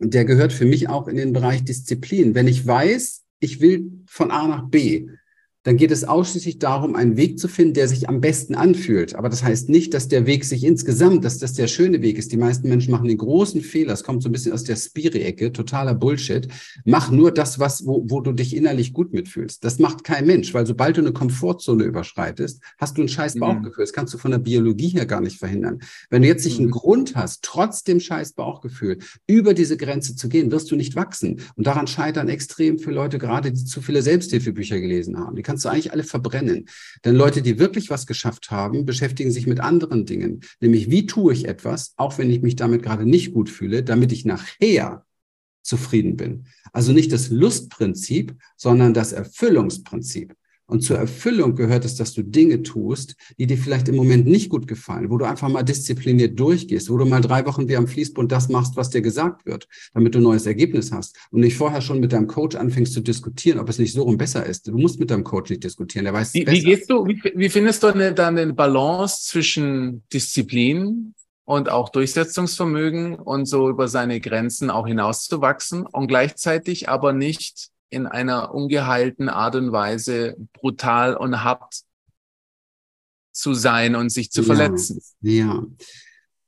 der 0.00 0.26
gehört 0.26 0.52
für 0.52 0.66
mich 0.66 0.90
auch 0.90 1.08
in 1.08 1.16
den 1.16 1.32
Bereich 1.32 1.64
Disziplin. 1.64 2.34
Wenn 2.34 2.46
ich 2.46 2.66
weiß, 2.66 3.22
ich 3.40 3.62
will 3.62 3.90
von 4.04 4.30
A 4.30 4.46
nach 4.46 4.68
B, 4.68 5.06
dann 5.64 5.78
geht 5.78 5.90
es 5.90 6.04
ausschließlich 6.04 6.58
darum, 6.58 6.94
einen 6.94 7.16
Weg 7.16 7.38
zu 7.38 7.48
finden, 7.48 7.74
der 7.74 7.88
sich 7.88 8.08
am 8.08 8.20
besten 8.20 8.54
anfühlt. 8.54 9.14
Aber 9.14 9.30
das 9.30 9.42
heißt 9.42 9.70
nicht, 9.70 9.94
dass 9.94 10.08
der 10.08 10.26
Weg 10.26 10.44
sich 10.44 10.62
insgesamt, 10.62 11.24
dass 11.24 11.38
das 11.38 11.54
der 11.54 11.66
schöne 11.68 12.02
Weg 12.02 12.18
ist. 12.18 12.32
Die 12.32 12.36
meisten 12.36 12.68
Menschen 12.68 12.90
machen 12.92 13.08
den 13.08 13.16
großen 13.16 13.62
Fehler. 13.62 13.94
Es 13.94 14.04
kommt 14.04 14.22
so 14.22 14.28
ein 14.28 14.32
bisschen 14.32 14.52
aus 14.52 14.64
der 14.64 14.76
Spiri-Ecke, 14.76 15.52
totaler 15.52 15.94
Bullshit. 15.94 16.48
Mach 16.84 17.10
nur 17.10 17.32
das, 17.32 17.58
was, 17.58 17.86
wo, 17.86 18.04
wo 18.06 18.20
du 18.20 18.32
dich 18.32 18.54
innerlich 18.54 18.92
gut 18.92 19.14
mitfühlst. 19.14 19.64
Das 19.64 19.78
macht 19.78 20.04
kein 20.04 20.26
Mensch, 20.26 20.52
weil 20.52 20.66
sobald 20.66 20.98
du 20.98 21.00
eine 21.00 21.12
Komfortzone 21.12 21.84
überschreitest, 21.84 22.62
hast 22.78 22.98
du 22.98 23.02
ein 23.02 23.08
scheiß 23.08 23.36
mhm. 23.36 23.40
Bauchgefühl. 23.40 23.84
Das 23.84 23.94
kannst 23.94 24.12
du 24.12 24.18
von 24.18 24.32
der 24.32 24.38
Biologie 24.38 24.88
her 24.88 25.06
gar 25.06 25.22
nicht 25.22 25.38
verhindern. 25.38 25.80
Wenn 26.10 26.20
du 26.20 26.28
jetzt 26.28 26.44
nicht 26.44 26.58
einen 26.58 26.68
mhm. 26.68 26.72
Grund 26.72 27.16
hast, 27.16 27.42
trotz 27.42 27.84
dem 27.84 28.00
scheiß 28.00 28.34
Bauchgefühl, 28.34 28.98
über 29.26 29.54
diese 29.54 29.78
Grenze 29.78 30.14
zu 30.14 30.28
gehen, 30.28 30.50
wirst 30.50 30.70
du 30.70 30.76
nicht 30.76 30.94
wachsen. 30.94 31.40
Und 31.54 31.66
daran 31.66 31.86
scheitern 31.86 32.28
extrem 32.28 32.78
viele 32.78 32.96
Leute 32.96 33.18
gerade, 33.18 33.50
die 33.50 33.64
zu 33.64 33.80
viele 33.80 34.02
Selbsthilfebücher 34.02 34.78
gelesen 34.78 35.18
haben. 35.18 35.36
Die 35.36 35.42
kannst 35.54 35.66
du 35.66 35.68
eigentlich 35.68 35.92
alle 35.92 36.02
verbrennen. 36.02 36.68
Denn 37.04 37.14
Leute, 37.14 37.40
die 37.40 37.60
wirklich 37.60 37.88
was 37.88 38.08
geschafft 38.08 38.50
haben, 38.50 38.84
beschäftigen 38.84 39.30
sich 39.30 39.46
mit 39.46 39.60
anderen 39.60 40.04
Dingen. 40.04 40.40
Nämlich, 40.58 40.90
wie 40.90 41.06
tue 41.06 41.32
ich 41.32 41.46
etwas, 41.46 41.94
auch 41.96 42.18
wenn 42.18 42.28
ich 42.28 42.42
mich 42.42 42.56
damit 42.56 42.82
gerade 42.82 43.06
nicht 43.06 43.32
gut 43.32 43.48
fühle, 43.48 43.84
damit 43.84 44.10
ich 44.10 44.24
nachher 44.24 45.06
zufrieden 45.62 46.16
bin. 46.16 46.46
Also 46.72 46.90
nicht 46.92 47.12
das 47.12 47.30
Lustprinzip, 47.30 48.34
sondern 48.56 48.94
das 48.94 49.12
Erfüllungsprinzip. 49.12 50.34
Und 50.66 50.80
zur 50.80 50.96
Erfüllung 50.96 51.56
gehört 51.56 51.84
es, 51.84 51.94
dass 51.96 52.14
du 52.14 52.22
Dinge 52.22 52.62
tust, 52.62 53.16
die 53.38 53.46
dir 53.46 53.58
vielleicht 53.58 53.88
im 53.88 53.96
Moment 53.96 54.26
nicht 54.26 54.48
gut 54.48 54.66
gefallen, 54.66 55.10
wo 55.10 55.18
du 55.18 55.26
einfach 55.26 55.48
mal 55.48 55.62
diszipliniert 55.62 56.38
durchgehst, 56.40 56.90
wo 56.90 56.96
du 56.96 57.04
mal 57.04 57.20
drei 57.20 57.44
Wochen 57.44 57.68
wie 57.68 57.76
am 57.76 57.86
Fließbund 57.86 58.32
das 58.32 58.48
machst, 58.48 58.76
was 58.76 58.90
dir 58.90 59.02
gesagt 59.02 59.44
wird, 59.44 59.68
damit 59.92 60.14
du 60.14 60.20
ein 60.20 60.22
neues 60.22 60.46
Ergebnis 60.46 60.90
hast 60.90 61.16
und 61.30 61.40
nicht 61.40 61.56
vorher 61.56 61.82
schon 61.82 62.00
mit 62.00 62.12
deinem 62.12 62.26
Coach 62.26 62.56
anfängst 62.56 62.94
zu 62.94 63.00
diskutieren, 63.00 63.58
ob 63.58 63.68
es 63.68 63.78
nicht 63.78 63.92
so 63.92 64.02
rum 64.02 64.16
besser 64.16 64.46
ist. 64.46 64.66
Du 64.66 64.78
musst 64.78 64.98
mit 64.98 65.10
deinem 65.10 65.24
Coach 65.24 65.50
nicht 65.50 65.64
diskutieren, 65.64 66.04
der 66.04 66.14
weiß 66.14 66.32
wie, 66.34 66.44
besser. 66.44 66.56
Wie 66.56 66.64
gehst 66.64 66.90
du, 66.90 67.06
wie, 67.06 67.20
wie 67.34 67.48
findest 67.50 67.82
du 67.82 67.88
eine, 67.88 68.14
dann 68.14 68.38
eine 68.38 68.54
Balance 68.54 69.24
zwischen 69.24 70.02
Disziplin 70.12 71.14
und 71.44 71.68
auch 71.68 71.90
Durchsetzungsvermögen 71.90 73.16
und 73.16 73.46
so 73.46 73.68
über 73.68 73.88
seine 73.88 74.18
Grenzen 74.20 74.70
auch 74.70 74.86
hinauszuwachsen 74.86 75.84
und 75.86 76.08
gleichzeitig 76.08 76.88
aber 76.88 77.12
nicht 77.12 77.73
in 77.94 78.06
einer 78.06 78.54
ungeheilten 78.54 79.28
Art 79.28 79.56
und 79.56 79.72
Weise 79.72 80.36
brutal 80.52 81.16
und 81.16 81.44
hart 81.44 81.82
zu 83.32 83.54
sein 83.54 83.94
und 83.96 84.10
sich 84.10 84.30
zu 84.30 84.42
ja, 84.42 84.46
verletzen. 84.46 85.00
Ja. 85.20 85.66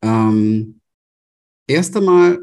Ähm, 0.02 0.80
erst 1.66 1.96
einmal 1.96 2.40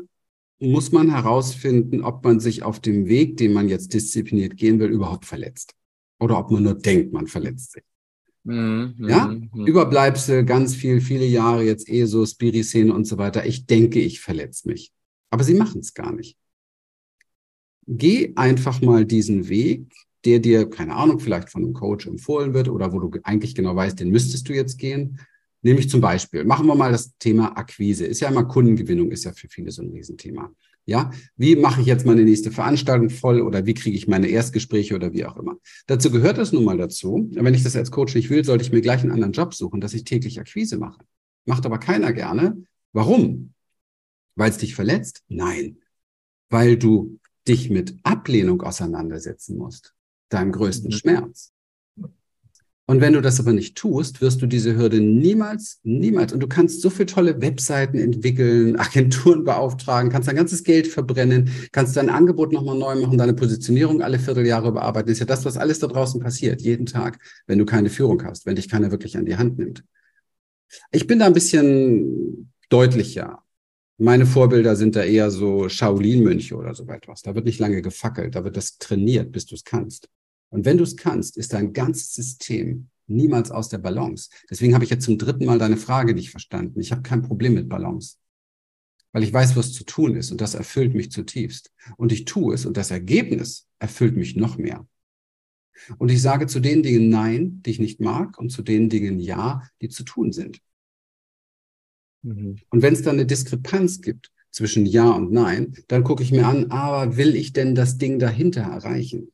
muss 0.59 0.91
man 0.91 1.11
herausfinden, 1.11 2.03
ob 2.03 2.23
man 2.23 2.39
sich 2.39 2.63
auf 2.63 2.79
dem 2.79 3.07
Weg, 3.07 3.37
den 3.37 3.53
man 3.53 3.67
jetzt 3.67 3.93
diszipliniert 3.93 4.55
gehen 4.57 4.79
will, 4.79 4.89
überhaupt 4.89 5.25
verletzt. 5.25 5.75
Oder 6.19 6.39
ob 6.39 6.51
man 6.51 6.63
nur 6.63 6.75
denkt, 6.75 7.11
man 7.11 7.27
verletzt 7.27 7.73
sich. 7.73 7.83
Mhm, 8.43 8.95
ja, 8.99 9.27
mhm. 9.27 9.65
Überbleibsel, 9.65 10.43
ganz 10.43 10.75
viel, 10.75 10.99
viele 10.99 11.25
Jahre 11.25 11.63
jetzt 11.63 11.89
eh 11.89 12.05
so 12.05 12.25
Spiri-Szene 12.25 12.93
und 12.93 13.05
so 13.05 13.17
weiter. 13.17 13.45
Ich 13.45 13.65
denke, 13.65 13.99
ich 13.99 14.19
verletze 14.19 14.67
mich. 14.67 14.91
Aber 15.29 15.43
sie 15.43 15.53
machen 15.53 15.81
es 15.81 15.93
gar 15.93 16.11
nicht. 16.13 16.37
Geh 17.88 18.34
einfach 18.36 18.81
mal 18.81 19.05
diesen 19.05 19.49
Weg, 19.49 19.91
der 20.25 20.39
dir, 20.39 20.69
keine 20.69 20.95
Ahnung, 20.95 21.19
vielleicht 21.19 21.49
von 21.49 21.63
einem 21.63 21.73
Coach 21.73 22.07
empfohlen 22.07 22.53
wird 22.53 22.69
oder 22.69 22.93
wo 22.93 22.99
du 22.99 23.11
eigentlich 23.23 23.55
genau 23.55 23.75
weißt, 23.75 23.99
den 23.99 24.09
müsstest 24.09 24.47
du 24.47 24.53
jetzt 24.53 24.77
gehen. 24.77 25.19
Nämlich 25.61 25.89
zum 25.89 26.01
Beispiel, 26.01 26.43
machen 26.43 26.67
wir 26.67 26.75
mal 26.75 26.91
das 26.91 27.17
Thema 27.17 27.57
Akquise. 27.57 28.05
Ist 28.05 28.19
ja 28.19 28.29
immer 28.29 28.43
Kundengewinnung, 28.43 29.11
ist 29.11 29.23
ja 29.23 29.31
für 29.31 29.47
viele 29.47 29.71
so 29.71 29.81
ein 29.81 29.91
Riesenthema. 29.91 30.51
Ja, 30.86 31.11
wie 31.38 31.55
mache 31.55 31.79
ich 31.79 31.88
jetzt 31.88 32.05
meine 32.05 32.23
nächste 32.23 32.51
Veranstaltung 32.51 33.09
voll 33.09 33.41
oder 33.41 33.65
wie 33.65 33.73
kriege 33.73 33.95
ich 33.95 34.07
meine 34.07 34.27
Erstgespräche 34.27 34.95
oder 34.95 35.13
wie 35.13 35.25
auch 35.25 35.38
immer. 35.38 35.55
Dazu 35.88 36.11
gehört 36.11 36.38
es 36.38 36.51
nun 36.51 36.65
mal 36.65 36.77
dazu. 36.77 37.29
Wenn 37.31 37.53
ich 37.53 37.63
das 37.63 37.77
als 37.77 37.91
Coach 37.91 38.15
nicht 38.15 38.29
will, 38.29 38.43
sollte 38.43 38.65
ich 38.65 38.73
mir 38.73 38.81
gleich 38.81 39.01
einen 39.01 39.11
anderen 39.11 39.31
Job 39.31 39.53
suchen, 39.53 39.79
dass 39.79 39.93
ich 39.93 40.03
täglich 40.03 40.41
Akquise 40.41 40.77
mache. 40.77 40.99
Macht 41.45 41.65
aber 41.65 41.77
keiner 41.77 42.11
gerne. 42.11 42.63
Warum? 42.91 43.53
Weil 44.36 44.49
es 44.49 44.57
dich 44.57 44.75
verletzt? 44.75 45.23
Nein. 45.29 45.77
Weil 46.49 46.75
du 46.75 47.19
dich 47.47 47.69
mit 47.69 47.95
Ablehnung 48.03 48.61
auseinandersetzen 48.61 49.57
musst. 49.57 49.93
Deinem 50.29 50.51
größten 50.51 50.89
mhm. 50.89 50.95
Schmerz. 50.95 51.53
Und 52.85 52.99
wenn 52.99 53.13
du 53.13 53.21
das 53.21 53.39
aber 53.39 53.53
nicht 53.53 53.77
tust, 53.77 54.19
wirst 54.19 54.41
du 54.41 54.45
diese 54.45 54.75
Hürde 54.75 54.99
niemals, 54.99 55.79
niemals, 55.83 56.33
und 56.33 56.41
du 56.41 56.47
kannst 56.47 56.81
so 56.81 56.89
viele 56.89 57.05
tolle 57.05 57.41
Webseiten 57.41 57.97
entwickeln, 57.97 58.75
Agenturen 58.79 59.45
beauftragen, 59.45 60.11
kannst 60.11 60.27
dein 60.27 60.35
ganzes 60.35 60.65
Geld 60.65 60.87
verbrennen, 60.87 61.49
kannst 61.71 61.95
dein 61.95 62.09
Angebot 62.09 62.51
nochmal 62.51 62.77
neu 62.77 62.95
machen, 62.95 63.17
deine 63.17 63.33
Positionierung 63.33 64.01
alle 64.01 64.19
Vierteljahre 64.19 64.67
überarbeiten. 64.67 65.07
Das 65.07 65.13
ist 65.13 65.19
ja 65.21 65.25
das, 65.25 65.45
was 65.45 65.57
alles 65.57 65.79
da 65.79 65.87
draußen 65.87 66.19
passiert, 66.19 66.61
jeden 66.61 66.85
Tag, 66.85 67.19
wenn 67.47 67.57
du 67.57 67.65
keine 67.65 67.89
Führung 67.89 68.21
hast, 68.25 68.45
wenn 68.45 68.57
dich 68.57 68.67
keiner 68.67 68.91
wirklich 68.91 69.17
an 69.17 69.25
die 69.25 69.37
Hand 69.37 69.59
nimmt. 69.59 69.85
Ich 70.91 71.07
bin 71.07 71.19
da 71.19 71.25
ein 71.25 71.33
bisschen 71.33 72.51
deutlicher. 72.67 73.42
Meine 74.03 74.25
Vorbilder 74.25 74.75
sind 74.75 74.97
da 74.97 75.03
eher 75.05 75.31
so 75.31 75.69
Shaolin-Mönche 75.69 76.57
oder 76.57 76.75
so 76.75 76.85
etwas. 76.87 77.21
Da 77.21 77.35
wird 77.35 77.45
nicht 77.45 77.59
lange 77.59 77.81
gefackelt, 77.81 78.35
da 78.35 78.43
wird 78.43 78.57
das 78.57 78.77
trainiert, 78.77 79.31
bis 79.31 79.45
du 79.45 79.55
es 79.55 79.63
kannst. 79.63 80.09
Und 80.49 80.65
wenn 80.65 80.77
du 80.77 80.83
es 80.83 80.97
kannst, 80.97 81.37
ist 81.37 81.53
dein 81.53 81.71
ganzes 81.71 82.13
System 82.13 82.89
niemals 83.07 83.49
aus 83.49 83.69
der 83.69 83.77
Balance. 83.77 84.29
Deswegen 84.49 84.73
habe 84.73 84.83
ich 84.83 84.89
jetzt 84.89 85.05
zum 85.05 85.17
dritten 85.17 85.45
Mal 85.45 85.57
deine 85.57 85.77
Frage 85.77 86.13
nicht 86.13 86.31
verstanden. 86.31 86.81
Ich 86.81 86.91
habe 86.91 87.01
kein 87.01 87.21
Problem 87.21 87.53
mit 87.53 87.69
Balance, 87.69 88.17
weil 89.13 89.23
ich 89.23 89.31
weiß, 89.31 89.55
was 89.55 89.71
zu 89.71 89.85
tun 89.85 90.17
ist 90.17 90.31
und 90.31 90.41
das 90.41 90.53
erfüllt 90.53 90.93
mich 90.93 91.09
zutiefst. 91.09 91.71
Und 91.95 92.11
ich 92.11 92.25
tue 92.25 92.55
es 92.55 92.65
und 92.65 92.75
das 92.75 92.91
Ergebnis 92.91 93.69
erfüllt 93.79 94.17
mich 94.17 94.35
noch 94.35 94.57
mehr. 94.57 94.85
Und 95.97 96.11
ich 96.11 96.21
sage 96.21 96.47
zu 96.47 96.59
den 96.59 96.83
Dingen 96.83 97.07
Nein, 97.07 97.61
die 97.65 97.71
ich 97.71 97.79
nicht 97.79 98.01
mag, 98.01 98.37
und 98.37 98.49
zu 98.49 98.63
den 98.63 98.89
Dingen 98.89 99.21
Ja, 99.21 99.63
die 99.81 99.87
zu 99.87 100.03
tun 100.03 100.33
sind. 100.33 100.59
Mhm. 102.24 102.57
Und 102.69 102.82
wenn 102.82 102.93
es 102.93 103.01
dann 103.01 103.15
eine 103.15 103.26
Diskrepanz 103.26 104.01
gibt 104.01 104.32
zwischen 104.51 104.86
Ja 104.86 105.11
und 105.11 105.32
Nein, 105.32 105.76
dann 105.88 106.03
gucke 106.03 106.24
ich 106.24 106.32
mir 106.32 106.47
an, 106.47 106.71
aber 106.71 107.17
will 107.17 107.36
ich 107.36 107.53
denn 107.53 107.76
das 107.76 107.97
Ding 107.97 108.19
dahinter 108.19 108.61
erreichen? 108.61 109.32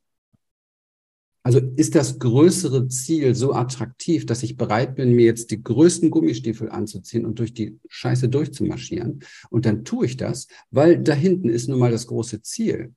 Also 1.42 1.58
ist 1.76 1.94
das 1.94 2.18
größere 2.18 2.88
Ziel 2.88 3.34
so 3.34 3.54
attraktiv, 3.54 4.26
dass 4.26 4.42
ich 4.42 4.58
bereit 4.58 4.94
bin, 4.94 5.14
mir 5.14 5.24
jetzt 5.24 5.50
die 5.50 5.62
größten 5.62 6.10
Gummistiefel 6.10 6.68
anzuziehen 6.68 7.24
und 7.24 7.38
durch 7.38 7.54
die 7.54 7.78
Scheiße 7.88 8.28
durchzumarschieren. 8.28 9.20
Und 9.48 9.64
dann 9.64 9.84
tue 9.84 10.04
ich 10.04 10.18
das, 10.18 10.48
weil 10.70 11.02
da 11.02 11.14
hinten 11.14 11.48
ist 11.48 11.68
nun 11.68 11.78
mal 11.78 11.90
das 11.90 12.06
große 12.06 12.42
Ziel. 12.42 12.94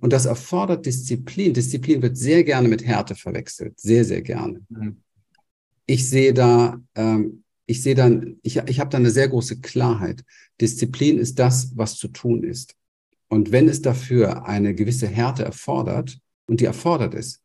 Und 0.00 0.14
das 0.14 0.24
erfordert 0.24 0.86
Disziplin. 0.86 1.52
Disziplin 1.52 2.00
wird 2.00 2.16
sehr 2.16 2.42
gerne 2.42 2.68
mit 2.68 2.86
Härte 2.86 3.14
verwechselt. 3.14 3.78
Sehr, 3.78 4.04
sehr 4.04 4.22
gerne. 4.22 4.64
Mhm. 4.70 5.02
Ich 5.84 6.08
sehe 6.08 6.32
da, 6.32 6.80
ähm, 6.94 7.44
ich 7.68 7.82
sehe 7.82 7.94
dann, 7.94 8.38
ich, 8.42 8.56
ich 8.56 8.80
habe 8.80 8.88
da 8.88 8.96
eine 8.96 9.10
sehr 9.10 9.28
große 9.28 9.60
Klarheit. 9.60 10.24
Disziplin 10.58 11.18
ist 11.18 11.38
das, 11.38 11.76
was 11.76 11.96
zu 11.96 12.08
tun 12.08 12.42
ist. 12.42 12.74
Und 13.28 13.52
wenn 13.52 13.68
es 13.68 13.82
dafür 13.82 14.46
eine 14.46 14.74
gewisse 14.74 15.06
Härte 15.06 15.44
erfordert, 15.44 16.18
und 16.46 16.60
die 16.60 16.64
erfordert 16.64 17.14
es, 17.14 17.42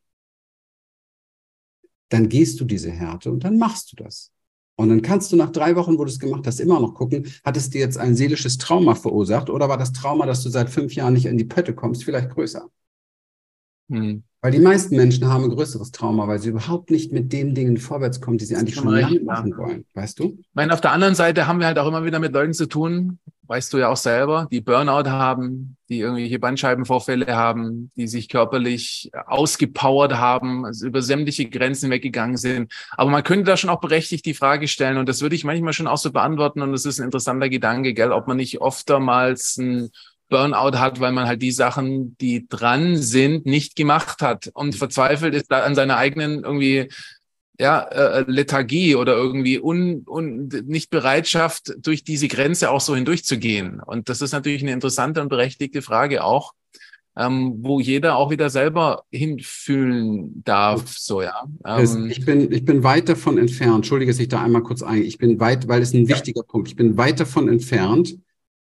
dann 2.07 2.29
gehst 2.29 2.61
du 2.61 2.63
diese 2.63 2.89
Härte 2.89 3.31
und 3.31 3.43
dann 3.43 3.57
machst 3.57 3.91
du 3.91 4.01
das. 4.01 4.31
Und 4.75 4.89
dann 4.89 5.01
kannst 5.01 5.31
du 5.31 5.35
nach 5.35 5.51
drei 5.51 5.75
Wochen, 5.75 5.97
wo 5.97 6.05
du 6.05 6.09
es 6.09 6.19
gemacht 6.19 6.47
hast, 6.47 6.61
immer 6.61 6.79
noch 6.79 6.93
gucken, 6.93 7.27
hat 7.43 7.57
es 7.57 7.69
dir 7.69 7.81
jetzt 7.81 7.97
ein 7.97 8.15
seelisches 8.15 8.57
Trauma 8.57 8.95
verursacht 8.95 9.49
oder 9.49 9.67
war 9.67 9.77
das 9.77 9.91
Trauma, 9.91 10.25
dass 10.25 10.41
du 10.41 10.49
seit 10.49 10.69
fünf 10.69 10.95
Jahren 10.95 11.13
nicht 11.13 11.25
in 11.25 11.37
die 11.37 11.43
Pötte 11.43 11.75
kommst, 11.75 12.05
vielleicht 12.05 12.29
größer? 12.29 12.69
Hm. 13.89 14.23
Weil 14.43 14.51
die 14.51 14.59
meisten 14.59 14.97
Menschen 14.97 15.25
haben 15.29 15.45
ein 15.45 15.51
größeres 15.51 15.91
Trauma, 15.91 16.27
weil 16.27 16.37
sie 16.37 16.49
überhaupt 16.49 16.91
nicht 16.91 17.13
mit 17.13 17.31
den 17.31 17.55
Dingen 17.55 17.77
vorwärts 17.77 18.19
kommen, 18.19 18.37
die 18.37 18.43
sie 18.43 18.57
eigentlich 18.57 18.75
schon 18.75 18.93
lange 18.93 19.21
machen 19.21 19.55
wollen. 19.55 19.85
Weißt 19.93 20.19
du? 20.19 20.35
Ich 20.37 20.45
meine, 20.53 20.73
auf 20.73 20.81
der 20.81 20.91
anderen 20.91 21.15
Seite 21.15 21.47
haben 21.47 21.61
wir 21.61 21.65
halt 21.65 21.79
auch 21.79 21.87
immer 21.87 22.03
wieder 22.03 22.19
mit 22.19 22.33
Leuten 22.33 22.53
zu 22.53 22.65
tun, 22.65 23.19
weißt 23.43 23.71
du 23.71 23.77
ja 23.77 23.87
auch 23.87 23.95
selber, 23.95 24.49
die 24.51 24.59
Burnout 24.59 25.09
haben, 25.09 25.77
die 25.87 25.99
irgendwelche 25.99 26.39
Bandscheibenvorfälle 26.39 27.33
haben, 27.33 27.89
die 27.95 28.05
sich 28.05 28.27
körperlich 28.27 29.11
ausgepowert 29.27 30.15
haben, 30.15 30.65
also 30.65 30.87
über 30.87 31.01
sämtliche 31.01 31.49
Grenzen 31.49 31.89
weggegangen 31.89 32.35
sind. 32.35 32.69
Aber 32.97 33.09
man 33.09 33.23
könnte 33.23 33.45
da 33.45 33.55
schon 33.55 33.69
auch 33.69 33.79
berechtigt 33.79 34.25
die 34.25 34.33
Frage 34.33 34.67
stellen, 34.67 34.97
und 34.97 35.07
das 35.07 35.21
würde 35.21 35.35
ich 35.35 35.45
manchmal 35.45 35.71
schon 35.71 35.87
auch 35.87 35.97
so 35.97 36.11
beantworten, 36.11 36.61
und 36.61 36.73
das 36.73 36.85
ist 36.85 36.99
ein 36.99 37.05
interessanter 37.05 37.47
Gedanke, 37.47 37.93
gell, 37.93 38.11
ob 38.11 38.27
man 38.27 38.35
nicht 38.35 38.59
oftmals 38.59 39.55
ein 39.57 39.89
Burnout 40.33 40.79
hat, 40.79 40.99
weil 40.99 41.11
man 41.11 41.27
halt 41.27 41.43
die 41.43 41.51
Sachen, 41.51 42.17
die 42.17 42.47
dran 42.49 42.97
sind, 42.97 43.45
nicht 43.45 43.75
gemacht 43.75 44.23
hat 44.23 44.49
und 44.55 44.75
verzweifelt 44.75 45.35
ist 45.35 45.51
an 45.51 45.75
seiner 45.75 45.97
eigenen 45.97 46.43
irgendwie 46.43 46.89
ja, 47.59 47.83
äh, 47.83 48.25
Lethargie 48.27 48.95
oder 48.95 49.15
irgendwie 49.15 49.59
un, 49.59 50.03
un, 50.07 50.49
nicht 50.65 50.89
Bereitschaft, 50.89 51.75
durch 51.77 52.03
diese 52.03 52.27
Grenze 52.27 52.71
auch 52.71 52.81
so 52.81 52.95
hindurchzugehen. 52.95 53.79
Und 53.79 54.09
das 54.09 54.21
ist 54.21 54.31
natürlich 54.31 54.63
eine 54.63 54.71
interessante 54.71 55.21
und 55.21 55.29
berechtigte 55.29 55.83
Frage 55.83 56.23
auch, 56.23 56.53
ähm, 57.15 57.59
wo 57.59 57.79
jeder 57.79 58.15
auch 58.15 58.31
wieder 58.31 58.49
selber 58.49 59.03
hinfühlen 59.11 60.43
darf, 60.43 60.97
so 60.97 61.21
ja. 61.21 61.43
Ähm, 61.63 62.09
ich 62.09 62.25
bin 62.25 62.51
ich 62.51 62.65
bin 62.65 62.83
weit 62.83 63.07
davon 63.07 63.37
entfernt. 63.37 63.75
Entschuldige, 63.75 64.11
dass 64.11 64.19
ich 64.19 64.29
da 64.29 64.41
einmal 64.41 64.63
kurz 64.63 64.81
ein. 64.81 65.03
Ich 65.03 65.19
bin 65.19 65.39
weit, 65.39 65.67
weil 65.67 65.83
es 65.83 65.93
ein 65.93 66.07
wichtiger 66.07 66.41
ja. 66.41 66.47
Punkt. 66.47 66.69
Ich 66.69 66.75
bin 66.75 66.97
weit 66.97 67.19
davon 67.19 67.49
entfernt, 67.49 68.17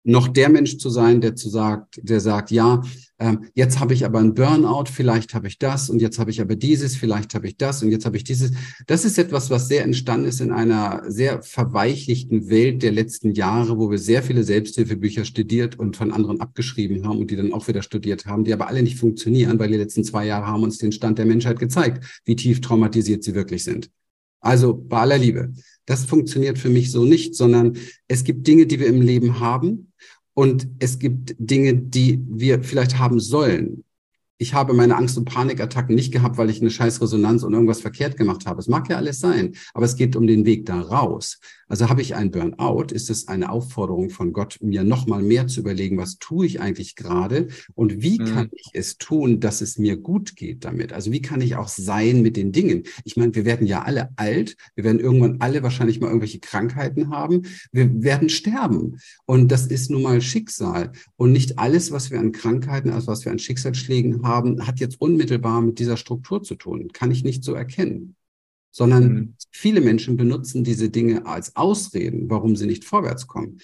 noch 0.04 0.28
der 0.28 0.50
Mensch 0.50 0.76
zu 0.76 0.90
sein, 0.90 1.20
der 1.20 1.34
zu 1.34 1.48
sagt, 1.48 1.98
der 2.02 2.20
sagt, 2.20 2.50
ja, 2.50 2.82
ähm, 3.18 3.44
jetzt 3.54 3.80
habe 3.80 3.94
ich 3.94 4.04
aber 4.04 4.18
ein 4.18 4.34
Burnout, 4.34 4.86
vielleicht 4.92 5.34
habe 5.34 5.48
ich 5.48 5.58
das 5.58 5.88
und 5.88 6.02
jetzt 6.02 6.18
habe 6.18 6.30
ich 6.30 6.40
aber 6.40 6.56
dieses, 6.56 6.94
vielleicht 6.94 7.34
habe 7.34 7.46
ich 7.46 7.56
das 7.56 7.82
und 7.82 7.90
jetzt 7.90 8.04
habe 8.04 8.16
ich 8.16 8.24
dieses. 8.24 8.52
Das 8.86 9.04
ist 9.04 9.18
etwas, 9.18 9.50
was 9.50 9.68
sehr 9.68 9.82
entstanden 9.82 10.28
ist 10.28 10.40
in 10.40 10.52
einer 10.52 11.02
sehr 11.06 11.40
verweichlichten 11.42 12.50
Welt 12.50 12.82
der 12.82 12.92
letzten 12.92 13.32
Jahre, 13.32 13.78
wo 13.78 13.90
wir 13.90 13.98
sehr 13.98 14.22
viele 14.22 14.44
Selbsthilfebücher 14.44 15.24
studiert 15.24 15.78
und 15.78 15.96
von 15.96 16.12
anderen 16.12 16.40
abgeschrieben 16.40 17.06
haben 17.06 17.18
und 17.18 17.30
die 17.30 17.36
dann 17.36 17.52
auch 17.52 17.66
wieder 17.66 17.82
studiert 17.82 18.26
haben, 18.26 18.44
die 18.44 18.52
aber 18.52 18.68
alle 18.68 18.82
nicht 18.82 18.98
funktionieren, 18.98 19.58
weil 19.58 19.70
die 19.70 19.78
letzten 19.78 20.04
zwei 20.04 20.26
Jahre 20.26 20.46
haben 20.46 20.62
uns 20.62 20.78
den 20.78 20.92
Stand 20.92 21.18
der 21.18 21.26
Menschheit 21.26 21.58
gezeigt, 21.58 22.20
wie 22.26 22.36
tief 22.36 22.60
traumatisiert 22.60 23.24
sie 23.24 23.34
wirklich 23.34 23.64
sind. 23.64 23.90
Also 24.40 24.74
bei 24.74 24.98
aller 24.98 25.18
Liebe. 25.18 25.52
Das 25.86 26.04
funktioniert 26.04 26.58
für 26.58 26.68
mich 26.68 26.90
so 26.90 27.04
nicht, 27.04 27.34
sondern 27.34 27.78
es 28.08 28.24
gibt 28.24 28.46
Dinge, 28.46 28.66
die 28.66 28.80
wir 28.80 28.86
im 28.86 29.00
Leben 29.00 29.40
haben 29.40 29.92
und 30.34 30.68
es 30.78 30.98
gibt 30.98 31.34
Dinge, 31.38 31.74
die 31.74 32.22
wir 32.28 32.62
vielleicht 32.62 32.98
haben 32.98 33.20
sollen 33.20 33.84
ich 34.38 34.52
habe 34.52 34.74
meine 34.74 34.96
Angst- 34.96 35.16
und 35.16 35.26
Panikattacken 35.26 35.94
nicht 35.94 36.12
gehabt, 36.12 36.36
weil 36.36 36.50
ich 36.50 36.60
eine 36.60 36.70
scheiß 36.70 37.00
Resonanz 37.00 37.44
und 37.44 37.52
irgendwas 37.52 37.80
verkehrt 37.80 38.16
gemacht 38.16 38.46
habe. 38.46 38.60
Es 38.60 38.68
mag 38.68 38.88
ja 38.90 38.96
alles 38.96 39.20
sein, 39.20 39.54
aber 39.74 39.86
es 39.86 39.96
geht 39.96 40.16
um 40.16 40.26
den 40.26 40.44
Weg 40.44 40.66
da 40.66 40.80
raus. 40.80 41.38
Also 41.74 41.88
habe 41.88 42.02
ich 42.02 42.14
ein 42.14 42.30
Burnout, 42.30 42.92
ist 42.92 43.10
es 43.10 43.26
eine 43.26 43.50
Aufforderung 43.50 44.08
von 44.08 44.32
Gott, 44.32 44.58
mir 44.60 44.84
nochmal 44.84 45.22
mehr 45.24 45.48
zu 45.48 45.58
überlegen, 45.58 45.98
was 45.98 46.18
tue 46.18 46.46
ich 46.46 46.60
eigentlich 46.60 46.94
gerade 46.94 47.48
und 47.74 48.00
wie 48.00 48.20
mhm. 48.20 48.26
kann 48.26 48.48
ich 48.52 48.70
es 48.74 48.96
tun, 48.96 49.40
dass 49.40 49.60
es 49.60 49.76
mir 49.76 49.96
gut 49.96 50.36
geht 50.36 50.64
damit? 50.64 50.92
Also 50.92 51.10
wie 51.10 51.20
kann 51.20 51.40
ich 51.40 51.56
auch 51.56 51.66
sein 51.66 52.22
mit 52.22 52.36
den 52.36 52.52
Dingen? 52.52 52.84
Ich 53.02 53.16
meine, 53.16 53.34
wir 53.34 53.44
werden 53.44 53.66
ja 53.66 53.82
alle 53.82 54.10
alt, 54.14 54.56
wir 54.76 54.84
werden 54.84 55.00
irgendwann 55.00 55.40
alle 55.40 55.64
wahrscheinlich 55.64 55.98
mal 55.98 56.06
irgendwelche 56.06 56.38
Krankheiten 56.38 57.10
haben, 57.10 57.42
wir 57.72 58.04
werden 58.04 58.28
sterben 58.28 59.00
und 59.26 59.50
das 59.50 59.66
ist 59.66 59.90
nun 59.90 60.02
mal 60.02 60.20
Schicksal 60.20 60.92
und 61.16 61.32
nicht 61.32 61.58
alles, 61.58 61.90
was 61.90 62.12
wir 62.12 62.20
an 62.20 62.30
Krankheiten, 62.30 62.90
also 62.90 63.08
was 63.08 63.24
wir 63.24 63.32
an 63.32 63.40
Schicksalsschlägen 63.40 64.22
haben, 64.22 64.64
hat 64.64 64.78
jetzt 64.78 65.00
unmittelbar 65.00 65.60
mit 65.60 65.80
dieser 65.80 65.96
Struktur 65.96 66.40
zu 66.44 66.54
tun. 66.54 66.92
Kann 66.92 67.10
ich 67.10 67.24
nicht 67.24 67.42
so 67.42 67.52
erkennen. 67.52 68.14
Sondern 68.74 69.12
mhm. 69.12 69.34
viele 69.52 69.80
Menschen 69.80 70.16
benutzen 70.16 70.64
diese 70.64 70.90
Dinge 70.90 71.26
als 71.26 71.54
Ausreden, 71.54 72.28
warum 72.28 72.56
sie 72.56 72.66
nicht 72.66 72.84
vorwärts 72.84 73.28
kommen. 73.28 73.60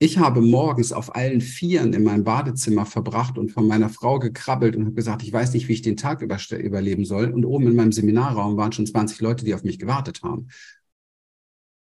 Ich 0.00 0.18
habe 0.18 0.40
morgens 0.40 0.92
auf 0.92 1.14
allen 1.14 1.40
Vieren 1.40 1.92
in 1.92 2.02
meinem 2.02 2.24
Badezimmer 2.24 2.84
verbracht 2.84 3.38
und 3.38 3.52
von 3.52 3.68
meiner 3.68 3.88
Frau 3.90 4.18
gekrabbelt 4.18 4.74
und 4.74 4.86
habe 4.86 4.94
gesagt, 4.94 5.22
ich 5.22 5.32
weiß 5.32 5.52
nicht, 5.52 5.68
wie 5.68 5.74
ich 5.74 5.82
den 5.82 5.96
Tag 5.96 6.20
überleben 6.22 7.04
soll. 7.04 7.30
Und 7.30 7.44
oben 7.44 7.68
in 7.68 7.76
meinem 7.76 7.92
Seminarraum 7.92 8.56
waren 8.56 8.72
schon 8.72 8.86
20 8.86 9.20
Leute, 9.20 9.44
die 9.44 9.54
auf 9.54 9.62
mich 9.62 9.78
gewartet 9.78 10.22
haben. 10.24 10.48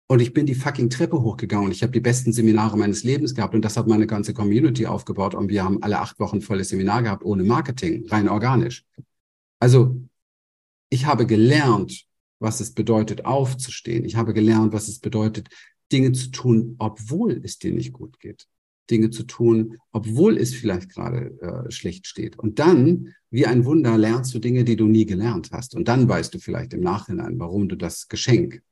Und 0.07 0.21
ich 0.21 0.33
bin 0.33 0.47
die 0.47 0.55
fucking 0.55 0.91
Treppe 0.91 1.21
hochgegangen 1.21 1.67
und 1.67 1.73
ich 1.73 1.83
habe 1.83 1.93
die 1.93 2.01
besten 2.01 2.33
Seminare 2.33 2.77
meines 2.77 3.03
Lebens 3.03 3.35
gehabt 3.35 3.55
und 3.55 3.65
das 3.65 3.77
hat 3.77 3.89
meine 3.89 4.07
ganze 4.07 4.33
Community 4.33 4.87
aufgebaut 4.87 5.35
und 5.35 5.49
wir 5.49 5.65
haben 5.65 5.83
alle 5.83 5.99
acht 5.99 6.21
Wochen 6.21 6.41
volles 6.41 6.69
Seminar 6.69 7.03
gehabt 7.03 7.25
ohne 7.25 7.43
Marketing, 7.43 8.07
rein 8.09 8.29
organisch. 8.29 8.85
Also 9.59 9.97
ich 10.91 11.07
habe 11.07 11.27
gelernt, 11.27 12.07
was 12.39 12.61
es 12.61 12.73
bedeutet, 12.73 13.25
aufzustehen. 13.25 14.05
Ich 14.05 14.17
habe 14.17 14.35
gelernt, 14.35 14.73
was 14.73 14.89
es 14.89 14.99
bedeutet, 14.99 15.49
Dinge 15.93 16.13
zu 16.13 16.31
tun, 16.31 16.77
obwohl 16.79 17.41
es 17.45 17.59
dir 17.59 17.73
nicht 17.73 17.93
gut 17.93 18.19
geht. 18.21 18.47
Dinge 18.91 19.11
zu 19.11 19.25
tun, 19.25 19.79
obwohl 19.93 20.37
es 20.37 20.55
vielleicht 20.55 20.91
gerade 20.91 21.39
äh, 21.41 21.71
schlecht 21.71 22.07
steht. 22.07 22.39
Und 22.39 22.59
dann, 22.59 23.15
wie 23.31 23.47
ein 23.47 23.65
Wunder, 23.65 23.97
lernst 23.97 24.35
du 24.35 24.39
Dinge, 24.39 24.65
die 24.65 24.77
du 24.77 24.87
nie 24.87 25.07
gelernt 25.07 25.51
hast. 25.53 25.75
Und 25.75 25.89
dann 25.89 26.07
weißt 26.09 26.35
du 26.35 26.39
vielleicht 26.39 26.75
im 26.75 26.81
Nachhinein, 26.81 27.39
warum 27.39 27.69
du 27.69 27.77
das 27.77 28.09
Geschenk 28.09 28.63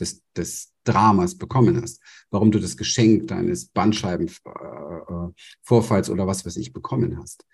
des, 0.00 0.22
des 0.36 0.72
Dramas 0.84 1.36
bekommen 1.36 1.80
hast, 1.80 2.00
warum 2.30 2.50
du 2.50 2.58
das 2.58 2.76
Geschenk 2.76 3.28
deines 3.28 3.66
Bandscheibenvorfalls 3.66 6.08
äh, 6.08 6.12
oder 6.12 6.26
was 6.26 6.44
weiß 6.44 6.56
ich 6.56 6.72
bekommen 6.72 7.18
hast. 7.18 7.46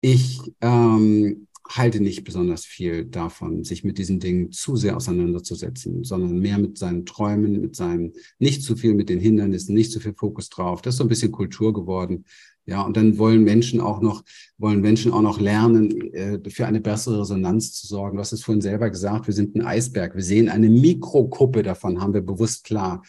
Ich 0.00 0.40
ähm, 0.62 1.46
halte 1.68 2.00
nicht 2.00 2.24
besonders 2.24 2.64
viel 2.64 3.04
davon, 3.04 3.64
sich 3.64 3.84
mit 3.84 3.98
diesen 3.98 4.18
Dingen 4.18 4.50
zu 4.50 4.76
sehr 4.76 4.96
auseinanderzusetzen, 4.96 6.04
sondern 6.04 6.38
mehr 6.38 6.58
mit 6.58 6.78
seinen 6.78 7.06
Träumen, 7.06 7.60
mit 7.60 7.76
seinen, 7.76 8.12
nicht 8.38 8.62
zu 8.62 8.76
viel 8.76 8.94
mit 8.94 9.08
den 9.08 9.20
Hindernissen, 9.20 9.74
nicht 9.74 9.92
zu 9.92 10.00
viel 10.00 10.14
Fokus 10.14 10.48
drauf. 10.48 10.82
Das 10.82 10.94
ist 10.94 10.98
so 10.98 11.04
ein 11.04 11.08
bisschen 11.08 11.32
Kultur 11.32 11.72
geworden. 11.72 12.24
Ja, 12.66 12.82
und 12.82 12.96
dann 12.96 13.18
wollen 13.18 13.42
Menschen 13.42 13.80
auch 13.80 14.00
noch, 14.00 14.22
wollen 14.58 14.80
Menschen 14.80 15.12
auch 15.12 15.22
noch 15.22 15.40
lernen, 15.40 16.12
äh, 16.12 16.38
für 16.50 16.66
eine 16.66 16.80
bessere 16.80 17.20
Resonanz 17.20 17.72
zu 17.72 17.86
sorgen. 17.86 18.16
Du 18.16 18.20
hast 18.20 18.32
es 18.32 18.44
vorhin 18.44 18.60
selber 18.60 18.90
gesagt, 18.90 19.26
wir 19.26 19.34
sind 19.34 19.56
ein 19.56 19.62
Eisberg. 19.62 20.14
Wir 20.14 20.22
sehen 20.22 20.48
eine 20.48 20.68
Mikrokuppe 20.68 21.62
davon, 21.62 22.00
haben 22.00 22.14
wir 22.14 22.20
bewusst 22.20 22.64
klar. 22.64 23.02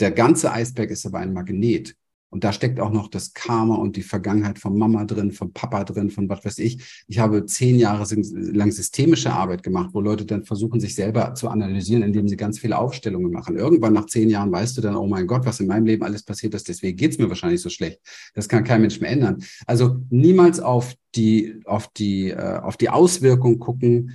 Der 0.00 0.10
ganze 0.10 0.52
Eisberg 0.52 0.90
ist 0.90 1.06
aber 1.06 1.18
ein 1.18 1.32
Magnet. 1.32 1.96
Und 2.30 2.44
da 2.44 2.52
steckt 2.52 2.80
auch 2.80 2.90
noch 2.90 3.08
das 3.08 3.32
Karma 3.32 3.76
und 3.76 3.96
die 3.96 4.02
Vergangenheit 4.02 4.58
von 4.58 4.76
Mama 4.76 5.04
drin, 5.04 5.32
von 5.32 5.52
Papa 5.52 5.84
drin, 5.84 6.10
von 6.10 6.28
was 6.28 6.44
weiß 6.44 6.58
ich. 6.58 7.04
Ich 7.06 7.18
habe 7.18 7.46
zehn 7.46 7.78
Jahre 7.78 8.04
lang 8.52 8.72
systemische 8.72 9.32
Arbeit 9.32 9.62
gemacht, 9.62 9.90
wo 9.92 10.00
Leute 10.00 10.26
dann 10.26 10.44
versuchen, 10.44 10.80
sich 10.80 10.94
selber 10.94 11.34
zu 11.34 11.48
analysieren, 11.48 12.02
indem 12.02 12.28
sie 12.28 12.36
ganz 12.36 12.58
viele 12.58 12.78
Aufstellungen 12.78 13.30
machen. 13.30 13.56
Irgendwann 13.56 13.92
nach 13.92 14.06
zehn 14.06 14.28
Jahren 14.28 14.50
weißt 14.50 14.76
du 14.76 14.80
dann, 14.82 14.96
oh 14.96 15.06
mein 15.06 15.26
Gott, 15.26 15.46
was 15.46 15.60
in 15.60 15.66
meinem 15.66 15.86
Leben 15.86 16.02
alles 16.02 16.22
passiert 16.22 16.54
ist, 16.54 16.68
deswegen 16.68 16.96
geht's 16.96 17.18
mir 17.18 17.28
wahrscheinlich 17.28 17.60
so 17.60 17.70
schlecht. 17.70 18.00
Das 18.34 18.48
kann 18.48 18.64
kein 18.64 18.80
Mensch 18.80 19.00
mehr 19.00 19.10
ändern. 19.10 19.42
Also 19.66 19.98
niemals 20.10 20.60
auf 20.60 20.94
die, 21.14 21.60
auf 21.64 21.88
die, 21.88 22.30
äh, 22.30 22.58
auf 22.58 22.76
die 22.76 22.90
Auswirkung 22.90 23.58
gucken, 23.58 24.12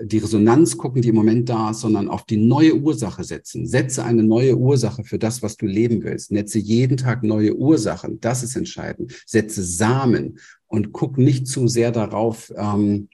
die 0.00 0.18
Resonanz 0.18 0.76
gucken, 0.76 1.02
die 1.02 1.08
im 1.08 1.14
Moment 1.14 1.48
da 1.48 1.70
ist, 1.70 1.80
sondern 1.80 2.08
auf 2.08 2.24
die 2.24 2.36
neue 2.36 2.74
Ursache 2.74 3.24
setzen. 3.24 3.66
Setze 3.66 4.04
eine 4.04 4.22
neue 4.22 4.56
Ursache 4.56 5.04
für 5.04 5.18
das, 5.18 5.42
was 5.42 5.56
du 5.56 5.66
leben 5.66 6.02
willst. 6.02 6.32
Netze 6.32 6.58
jeden 6.58 6.96
Tag 6.96 7.22
neue 7.22 7.54
Ursachen. 7.54 8.20
Das 8.20 8.42
ist 8.42 8.56
entscheidend. 8.56 9.14
Setze 9.26 9.62
Samen 9.62 10.38
und 10.66 10.92
guck 10.92 11.18
nicht 11.18 11.46
zu 11.46 11.68
sehr 11.68 11.92
darauf, 11.92 12.52
ähm, 12.56 13.08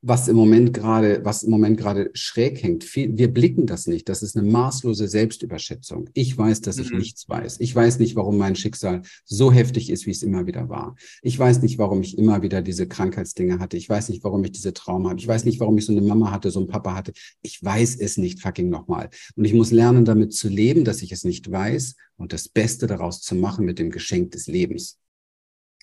was 0.00 0.28
im 0.28 0.36
Moment 0.36 0.72
gerade, 0.72 1.24
was 1.24 1.42
im 1.42 1.50
Moment 1.50 1.76
gerade 1.76 2.10
schräg 2.14 2.62
hängt. 2.62 2.94
Wir 2.94 3.32
blicken 3.32 3.66
das 3.66 3.88
nicht. 3.88 4.08
Das 4.08 4.22
ist 4.22 4.36
eine 4.36 4.48
maßlose 4.48 5.08
Selbstüberschätzung. 5.08 6.08
Ich 6.14 6.38
weiß, 6.38 6.60
dass 6.60 6.78
ich 6.78 6.92
mhm. 6.92 6.98
nichts 6.98 7.28
weiß. 7.28 7.58
Ich 7.58 7.74
weiß 7.74 7.98
nicht, 7.98 8.14
warum 8.14 8.38
mein 8.38 8.54
Schicksal 8.54 9.02
so 9.24 9.50
heftig 9.50 9.90
ist, 9.90 10.06
wie 10.06 10.12
es 10.12 10.22
immer 10.22 10.46
wieder 10.46 10.68
war. 10.68 10.94
Ich 11.20 11.36
weiß 11.36 11.62
nicht, 11.62 11.78
warum 11.78 12.02
ich 12.02 12.16
immer 12.16 12.42
wieder 12.42 12.62
diese 12.62 12.86
Krankheitsdinge 12.86 13.58
hatte. 13.58 13.76
Ich 13.76 13.88
weiß 13.88 14.08
nicht, 14.10 14.22
warum 14.22 14.44
ich 14.44 14.52
diese 14.52 14.72
Trauma 14.72 15.10
hatte. 15.10 15.20
Ich 15.20 15.28
weiß 15.28 15.44
nicht, 15.44 15.58
warum 15.58 15.76
ich 15.78 15.86
so 15.86 15.92
eine 15.92 16.02
Mama 16.02 16.30
hatte, 16.30 16.50
so 16.52 16.60
einen 16.60 16.68
Papa 16.68 16.94
hatte. 16.94 17.12
Ich 17.42 17.62
weiß 17.62 17.96
es 17.96 18.18
nicht 18.18 18.40
fucking 18.40 18.68
nochmal. 18.68 19.10
Und 19.34 19.44
ich 19.44 19.54
muss 19.54 19.72
lernen, 19.72 20.04
damit 20.04 20.32
zu 20.32 20.48
leben, 20.48 20.84
dass 20.84 21.02
ich 21.02 21.10
es 21.10 21.24
nicht 21.24 21.50
weiß 21.50 21.96
und 22.16 22.32
das 22.32 22.48
Beste 22.48 22.86
daraus 22.86 23.20
zu 23.20 23.34
machen 23.34 23.64
mit 23.64 23.80
dem 23.80 23.90
Geschenk 23.90 24.30
des 24.30 24.46
Lebens. 24.46 24.98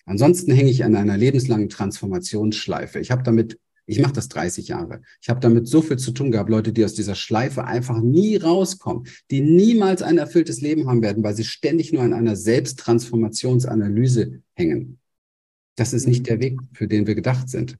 Ansonsten 0.06 0.52
hänge 0.52 0.70
ich 0.70 0.84
an 0.84 0.94
einer 0.94 1.16
lebenslangen 1.16 1.68
Transformationsschleife. 1.68 3.00
Ich 3.00 3.10
habe 3.10 3.24
damit 3.24 3.58
ich 3.86 4.00
mache 4.00 4.12
das 4.12 4.28
30 4.28 4.68
Jahre. 4.68 5.00
Ich 5.22 5.28
habe 5.28 5.40
damit 5.40 5.68
so 5.68 5.80
viel 5.80 5.96
zu 5.96 6.10
tun 6.10 6.32
gehabt, 6.32 6.50
Leute, 6.50 6.72
die 6.72 6.84
aus 6.84 6.94
dieser 6.94 7.14
Schleife 7.14 7.64
einfach 7.64 8.00
nie 8.00 8.36
rauskommen, 8.36 9.06
die 9.30 9.40
niemals 9.40 10.02
ein 10.02 10.18
erfülltes 10.18 10.60
Leben 10.60 10.88
haben 10.88 11.02
werden, 11.02 11.22
weil 11.22 11.34
sie 11.34 11.44
ständig 11.44 11.92
nur 11.92 12.02
an 12.02 12.12
einer 12.12 12.36
Selbsttransformationsanalyse 12.36 14.42
hängen. 14.54 14.98
Das 15.76 15.92
ist 15.92 16.06
nicht 16.06 16.26
der 16.26 16.40
Weg, 16.40 16.58
für 16.72 16.88
den 16.88 17.06
wir 17.06 17.14
gedacht 17.14 17.48
sind. 17.48 17.76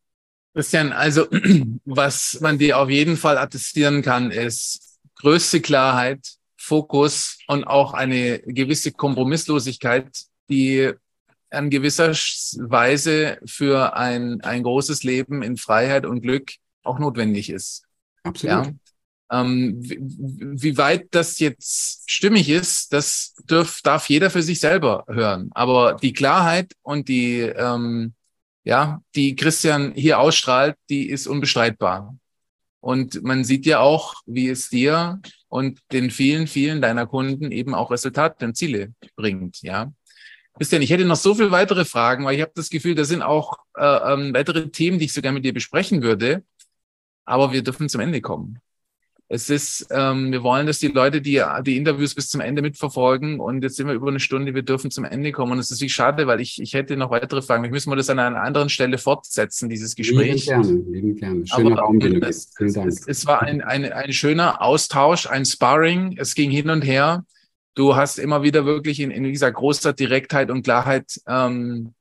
Christian, 0.55 0.93
also 0.93 1.27
was 1.85 2.39
man 2.41 2.59
dir 2.59 2.79
auf 2.79 2.89
jeden 2.89 3.17
Fall 3.17 3.37
attestieren 3.37 4.03
kann, 4.03 4.31
ist 4.31 4.99
größte 5.17 5.61
Klarheit, 5.61 6.21
Fokus 6.57 7.39
und 7.49 7.65
auch 7.65 7.95
eine 7.95 8.39
gewisse 8.41 8.93
Kompromisslosigkeit, 8.93 10.09
die 10.49 10.93
an 11.51 11.71
gewisser 11.71 12.11
Weise 12.11 13.39
für 13.47 13.97
ein, 13.97 14.41
ein 14.43 14.63
großes 14.63 15.03
Leben 15.05 15.43
in 15.43 15.57
Freiheit 15.57 16.07
und 16.07 16.23
Glück 16.23 16.53
auch 16.83 16.99
notwendig 16.99 17.51
ist. 17.51 17.85
Absolut. 18.23 18.67
Ja? 18.67 18.73
Ähm, 19.31 19.77
wie, 19.79 19.99
wie 20.01 20.79
weit 20.79 21.09
das 21.11 21.39
jetzt 21.41 22.09
stimmig 22.09 22.49
ist, 22.49 22.93
das 22.93 23.35
dürf, 23.51 23.81
darf 23.83 24.09
jeder 24.09 24.31
für 24.31 24.43
sich 24.43 24.61
selber 24.61 25.05
hören. 25.09 25.51
Aber 25.53 25.95
die 25.95 26.13
Klarheit 26.13 26.73
und 26.83 27.09
die, 27.09 27.41
ähm, 27.41 28.15
ja, 28.65 29.03
die 29.15 29.35
Christian 29.35 29.93
hier 29.95 30.21
ausstrahlt, 30.21 30.77
die 30.89 31.09
ist 31.09 31.27
unbestreitbar. 31.27 32.17
Und 32.81 33.23
man 33.25 33.43
sieht 33.43 33.67
ja 33.67 33.81
auch, 33.81 34.15
wie 34.27 34.49
es 34.49 34.69
dir 34.69 35.21
und 35.49 35.81
den 35.91 36.11
vielen, 36.11 36.47
vielen 36.47 36.81
deiner 36.81 37.07
Kunden 37.07 37.51
eben 37.51 37.75
auch 37.75 37.91
Resultate 37.91 38.45
und 38.45 38.57
Ziele 38.57 38.93
bringt, 39.17 39.61
ja. 39.63 39.93
Christian, 40.57 40.83
ich 40.83 40.91
hätte 40.91 41.05
noch 41.05 41.17
so 41.17 41.35
viele 41.35 41.51
weitere 41.51 41.85
Fragen, 41.85 42.25
weil 42.25 42.37
ich 42.37 42.41
habe 42.41 42.53
das 42.55 42.71
Gefühl, 42.71 42.95
da 42.95 43.05
sind 43.05 43.23
auch 43.23 43.59
äh, 43.77 44.13
ähm, 44.13 44.35
weitere 44.35 44.69
Themen, 44.71 44.99
die 44.99 45.05
ich 45.07 45.13
sogar 45.13 45.33
mit 45.33 45.45
dir 45.45 45.53
besprechen 45.53 46.03
würde. 46.03 46.43
Aber 47.25 47.53
wir 47.53 47.63
dürfen 47.63 47.89
zum 47.89 48.01
Ende 48.01 48.21
kommen. 48.21 48.61
Es 49.29 49.51
ist, 49.51 49.89
ähm, 49.91 50.31
wir 50.31 50.45
wollen, 50.45 50.69
dass 50.69 50.79
die 50.79 50.87
Leute 50.87 51.21
die, 51.21 51.43
die 51.63 51.77
Interviews 51.77 52.15
bis 52.15 52.29
zum 52.29 52.41
Ende 52.41 52.63
mitverfolgen 52.63 53.41
und 53.41 53.65
jetzt 53.65 53.75
sind 53.75 53.89
wir 53.89 53.95
über 53.95 54.09
eine 54.09 54.21
Stunde, 54.21 54.55
wir 54.55 54.63
dürfen 54.63 54.93
zum 54.93 55.05
Ende 55.05 55.33
kommen 55.33 55.51
und 55.51 55.59
es 55.59 55.73
ist 55.73 55.81
wie 55.81 55.89
schade, 55.89 56.29
weil 56.29 56.41
ich, 56.41 56.63
ich 56.63 56.75
hätte 56.75 56.97
noch 56.97 57.11
weitere 57.11 57.43
Fragen. 57.43 57.65
Ich 57.65 57.73
müssen 57.73 57.91
wir 57.91 57.97
das 57.97 58.09
an 58.09 58.21
einer 58.21 58.41
anderen 58.41 58.69
Stelle 58.69 58.99
fortsetzen, 58.99 59.69
dieses 59.69 59.97
Gespräch. 59.97 60.47
Lieben 60.47 60.63
gerne, 60.63 60.85
lieben 60.93 61.17
gerne. 61.17 61.45
Schöner 61.45 61.73
Aber, 61.73 61.81
Raum, 61.81 61.99
den 61.99 62.15
du 62.15 62.21
bist. 62.21 62.55
Vielen 62.57 62.73
Dank. 62.73 62.87
Es, 62.87 63.05
es 63.05 63.27
war 63.27 63.43
ein, 63.43 63.63
ein, 63.63 63.93
ein 63.93 64.13
schöner 64.13 64.63
Austausch, 64.63 65.27
ein 65.27 65.45
Sparring. 65.45 66.17
Es 66.17 66.37
ging 66.37 66.53
hin 66.53 66.71
und 66.71 66.83
her 66.83 67.25
du 67.77 67.95
hast 67.95 68.19
immer 68.19 68.43
wieder 68.43 68.65
wirklich 68.65 68.99
in, 68.99 69.13
in 69.13 69.23
dieser 69.23 69.53
großer 69.53 69.93
Direktheit 69.93 70.51
und 70.51 70.65
Klarheit 70.65 71.21
ähm, 71.29 71.95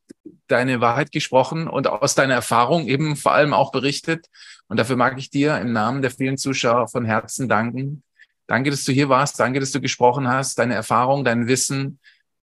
deine 0.47 0.82
Wahrheit 0.82 1.11
gesprochen 1.11 1.67
und 1.67 1.88
aus 1.88 2.15
deiner 2.15 2.34
Erfahrung 2.34 2.88
eben 2.88 3.15
vor 3.15 3.34
allem 3.34 3.53
auch 3.53 3.71
berichtet. 3.71 4.28
Und 4.67 4.80
dafür 4.80 4.95
mag 4.95 5.17
ich 5.19 5.30
dir 5.30 5.59
im 5.59 5.73
Namen 5.73 6.01
der 6.01 6.11
vielen 6.11 6.38
Zuschauer 6.38 6.88
von 6.88 7.05
Herzen 7.05 7.47
danken. 7.47 8.03
Danke, 8.47 8.69
dass 8.69 8.86
du 8.86 8.91
hier 8.91 9.09
warst. 9.09 9.39
Danke, 9.39 9.59
dass 9.59 9.71
du 9.71 9.82
gesprochen 9.82 10.28
hast, 10.28 10.57
deine 10.59 10.76
Erfahrung, 10.76 11.23
dein 11.26 11.47
Wissen, 11.47 11.99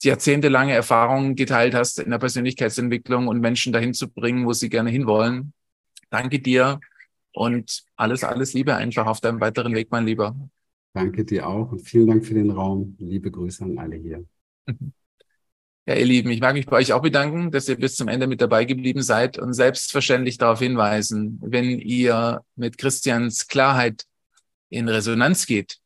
die 0.03 0.09
jahrzehntelange 0.09 0.73
Erfahrung 0.73 1.35
geteilt 1.35 1.75
hast 1.75 1.99
in 1.99 2.11
der 2.11 2.17
Persönlichkeitsentwicklung 2.17 3.27
und 3.27 3.39
Menschen 3.39 3.71
dahin 3.71 3.93
zu 3.93 4.09
bringen, 4.09 4.45
wo 4.45 4.53
sie 4.53 4.69
gerne 4.69 4.89
hinwollen. 4.89 5.53
Danke 6.09 6.39
dir 6.39 6.79
und 7.31 7.83
alles, 7.95 8.23
alles 8.23 8.53
Liebe 8.53 8.75
einfach 8.75 9.05
auf 9.05 9.21
deinem 9.21 9.39
weiteren 9.39 9.73
Weg, 9.73 9.91
mein 9.91 10.05
Lieber. 10.05 10.35
Danke 10.93 11.25
dir 11.25 11.47
auch 11.47 11.71
und 11.71 11.79
vielen 11.79 12.07
Dank 12.07 12.25
für 12.25 12.35
den 12.35 12.51
Raum. 12.51 12.95
Liebe 12.99 13.31
Grüße 13.31 13.63
an 13.63 13.77
alle 13.77 13.95
hier. 13.95 14.25
Ja, 15.85 15.95
ihr 15.95 16.05
Lieben, 16.05 16.29
ich 16.29 16.39
mag 16.39 16.53
mich 16.53 16.65
bei 16.65 16.77
euch 16.77 16.93
auch 16.93 17.01
bedanken, 17.01 17.51
dass 17.51 17.67
ihr 17.67 17.75
bis 17.75 17.97
zum 17.97 18.07
Ende 18.07 18.25
mit 18.25 18.39
dabei 18.39 18.63
geblieben 18.63 19.01
seid 19.01 19.37
und 19.37 19.51
selbstverständlich 19.51 20.37
darauf 20.37 20.59
hinweisen, 20.59 21.39
wenn 21.43 21.77
ihr 21.77 22.41
mit 22.55 22.77
Christians 22.77 23.49
Klarheit 23.49 24.05
in 24.69 24.87
Resonanz 24.87 25.45
geht, 25.45 25.79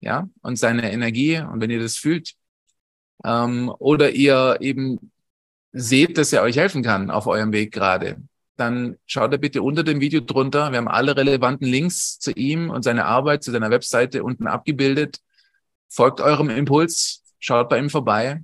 ja, 0.00 0.30
und 0.40 0.58
seine 0.58 0.90
Energie 0.90 1.40
und 1.40 1.60
wenn 1.60 1.68
ihr 1.68 1.78
das 1.80 1.96
fühlt, 1.96 2.32
ähm, 3.22 3.70
oder 3.78 4.12
ihr 4.12 4.56
eben 4.60 5.12
seht, 5.72 6.16
dass 6.16 6.32
er 6.32 6.42
euch 6.42 6.56
helfen 6.56 6.82
kann 6.82 7.10
auf 7.10 7.26
eurem 7.26 7.52
Weg 7.52 7.70
gerade, 7.70 8.16
dann 8.56 8.96
schaut 9.06 9.32
da 9.32 9.36
bitte 9.36 9.62
unter 9.62 9.82
dem 9.82 10.00
Video 10.00 10.20
drunter. 10.20 10.70
Wir 10.70 10.78
haben 10.78 10.88
alle 10.88 11.16
relevanten 11.16 11.66
Links 11.66 12.18
zu 12.18 12.32
ihm 12.32 12.70
und 12.70 12.82
seiner 12.82 13.06
Arbeit, 13.06 13.42
zu 13.42 13.50
seiner 13.50 13.70
Webseite 13.70 14.22
unten 14.22 14.46
abgebildet. 14.46 15.20
Folgt 15.88 16.20
eurem 16.20 16.50
Impuls, 16.50 17.22
schaut 17.38 17.68
bei 17.68 17.78
ihm 17.78 17.90
vorbei 17.90 18.42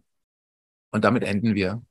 und 0.91 1.05
damit 1.05 1.25
enden 1.25 1.55
wir. 1.55 1.83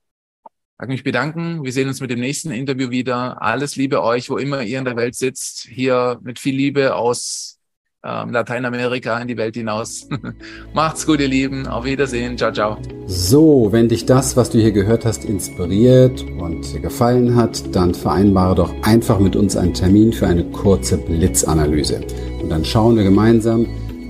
Ich 0.46 0.80
mag 0.80 0.90
mich 0.90 1.04
bedanken. 1.04 1.64
Wir 1.64 1.74
sehen 1.74 1.88
uns 1.88 2.02
mit 2.02 2.10
dem 2.10 2.20
nächsten 2.20 2.52
Interview 2.52 2.90
wieder. 2.90 3.42
Alles 3.42 3.76
Liebe 3.76 4.02
euch, 4.04 4.30
wo 4.30 4.38
immer 4.38 4.64
ihr 4.64 4.80
in 4.80 4.86
der 4.86 4.96
Welt 4.96 5.16
sitzt. 5.16 5.68
Hier 5.68 6.20
mit 6.22 6.40
viel 6.40 6.56
Liebe 6.56 6.96
aus 6.96 7.59
ähm, 8.04 8.32
Lateinamerika 8.32 9.20
in 9.20 9.28
die 9.28 9.38
Welt 9.38 9.56
hinaus. 9.56 10.08
Macht's 10.74 11.06
gut, 11.06 11.20
ihr 11.20 11.28
Lieben. 11.28 11.68
Auf 11.68 11.86
Wiedersehen. 11.86 12.38
Ciao, 12.38 12.52
ciao. 12.52 12.78
So, 13.08 13.70
wenn 13.72 13.90
dich 13.90 14.06
das, 14.06 14.38
was 14.38 14.50
du 14.50 14.58
hier 14.58 14.72
gehört 14.72 15.06
hast, 15.06 15.26
inspiriert 15.26 16.24
und 16.40 16.82
gefallen 16.82 17.36
hat, 17.36 17.76
dann 17.76 17.94
vereinbare 17.94 18.56
doch 18.56 18.74
einfach 18.84 19.20
mit 19.20 19.36
uns 19.36 19.58
einen 19.58 19.74
Termin 19.74 20.14
für 20.14 20.28
eine 20.28 20.46
kurze 20.46 20.98
Blitzanalyse. 20.98 22.02
Und 22.42 22.50
dann 22.50 22.64
schauen 22.64 22.96
wir 22.96 23.04
gemeinsam, 23.04 23.66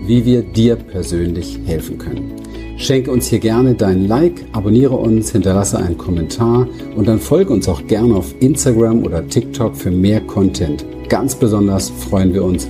wie 0.05 0.23
wir 0.23 0.43
dir 0.43 0.75
persönlich 0.75 1.59
helfen 1.65 1.97
können. 1.97 2.35
Schenke 2.77 3.11
uns 3.11 3.27
hier 3.27 3.39
gerne 3.39 3.73
dein 3.75 4.07
Like, 4.07 4.45
abonniere 4.53 4.95
uns, 4.95 5.31
hinterlasse 5.31 5.79
einen 5.79 5.97
Kommentar 5.97 6.65
und 6.95 7.07
dann 7.07 7.19
folge 7.19 7.51
uns 7.51 7.67
auch 7.67 7.85
gerne 7.87 8.15
auf 8.15 8.33
Instagram 8.39 9.03
oder 9.03 9.27
TikTok 9.27 9.75
für 9.75 9.91
mehr 9.91 10.21
Content. 10.21 10.85
Ganz 11.09 11.35
besonders 11.35 11.89
freuen 11.89 12.33
wir 12.33 12.43
uns, 12.43 12.69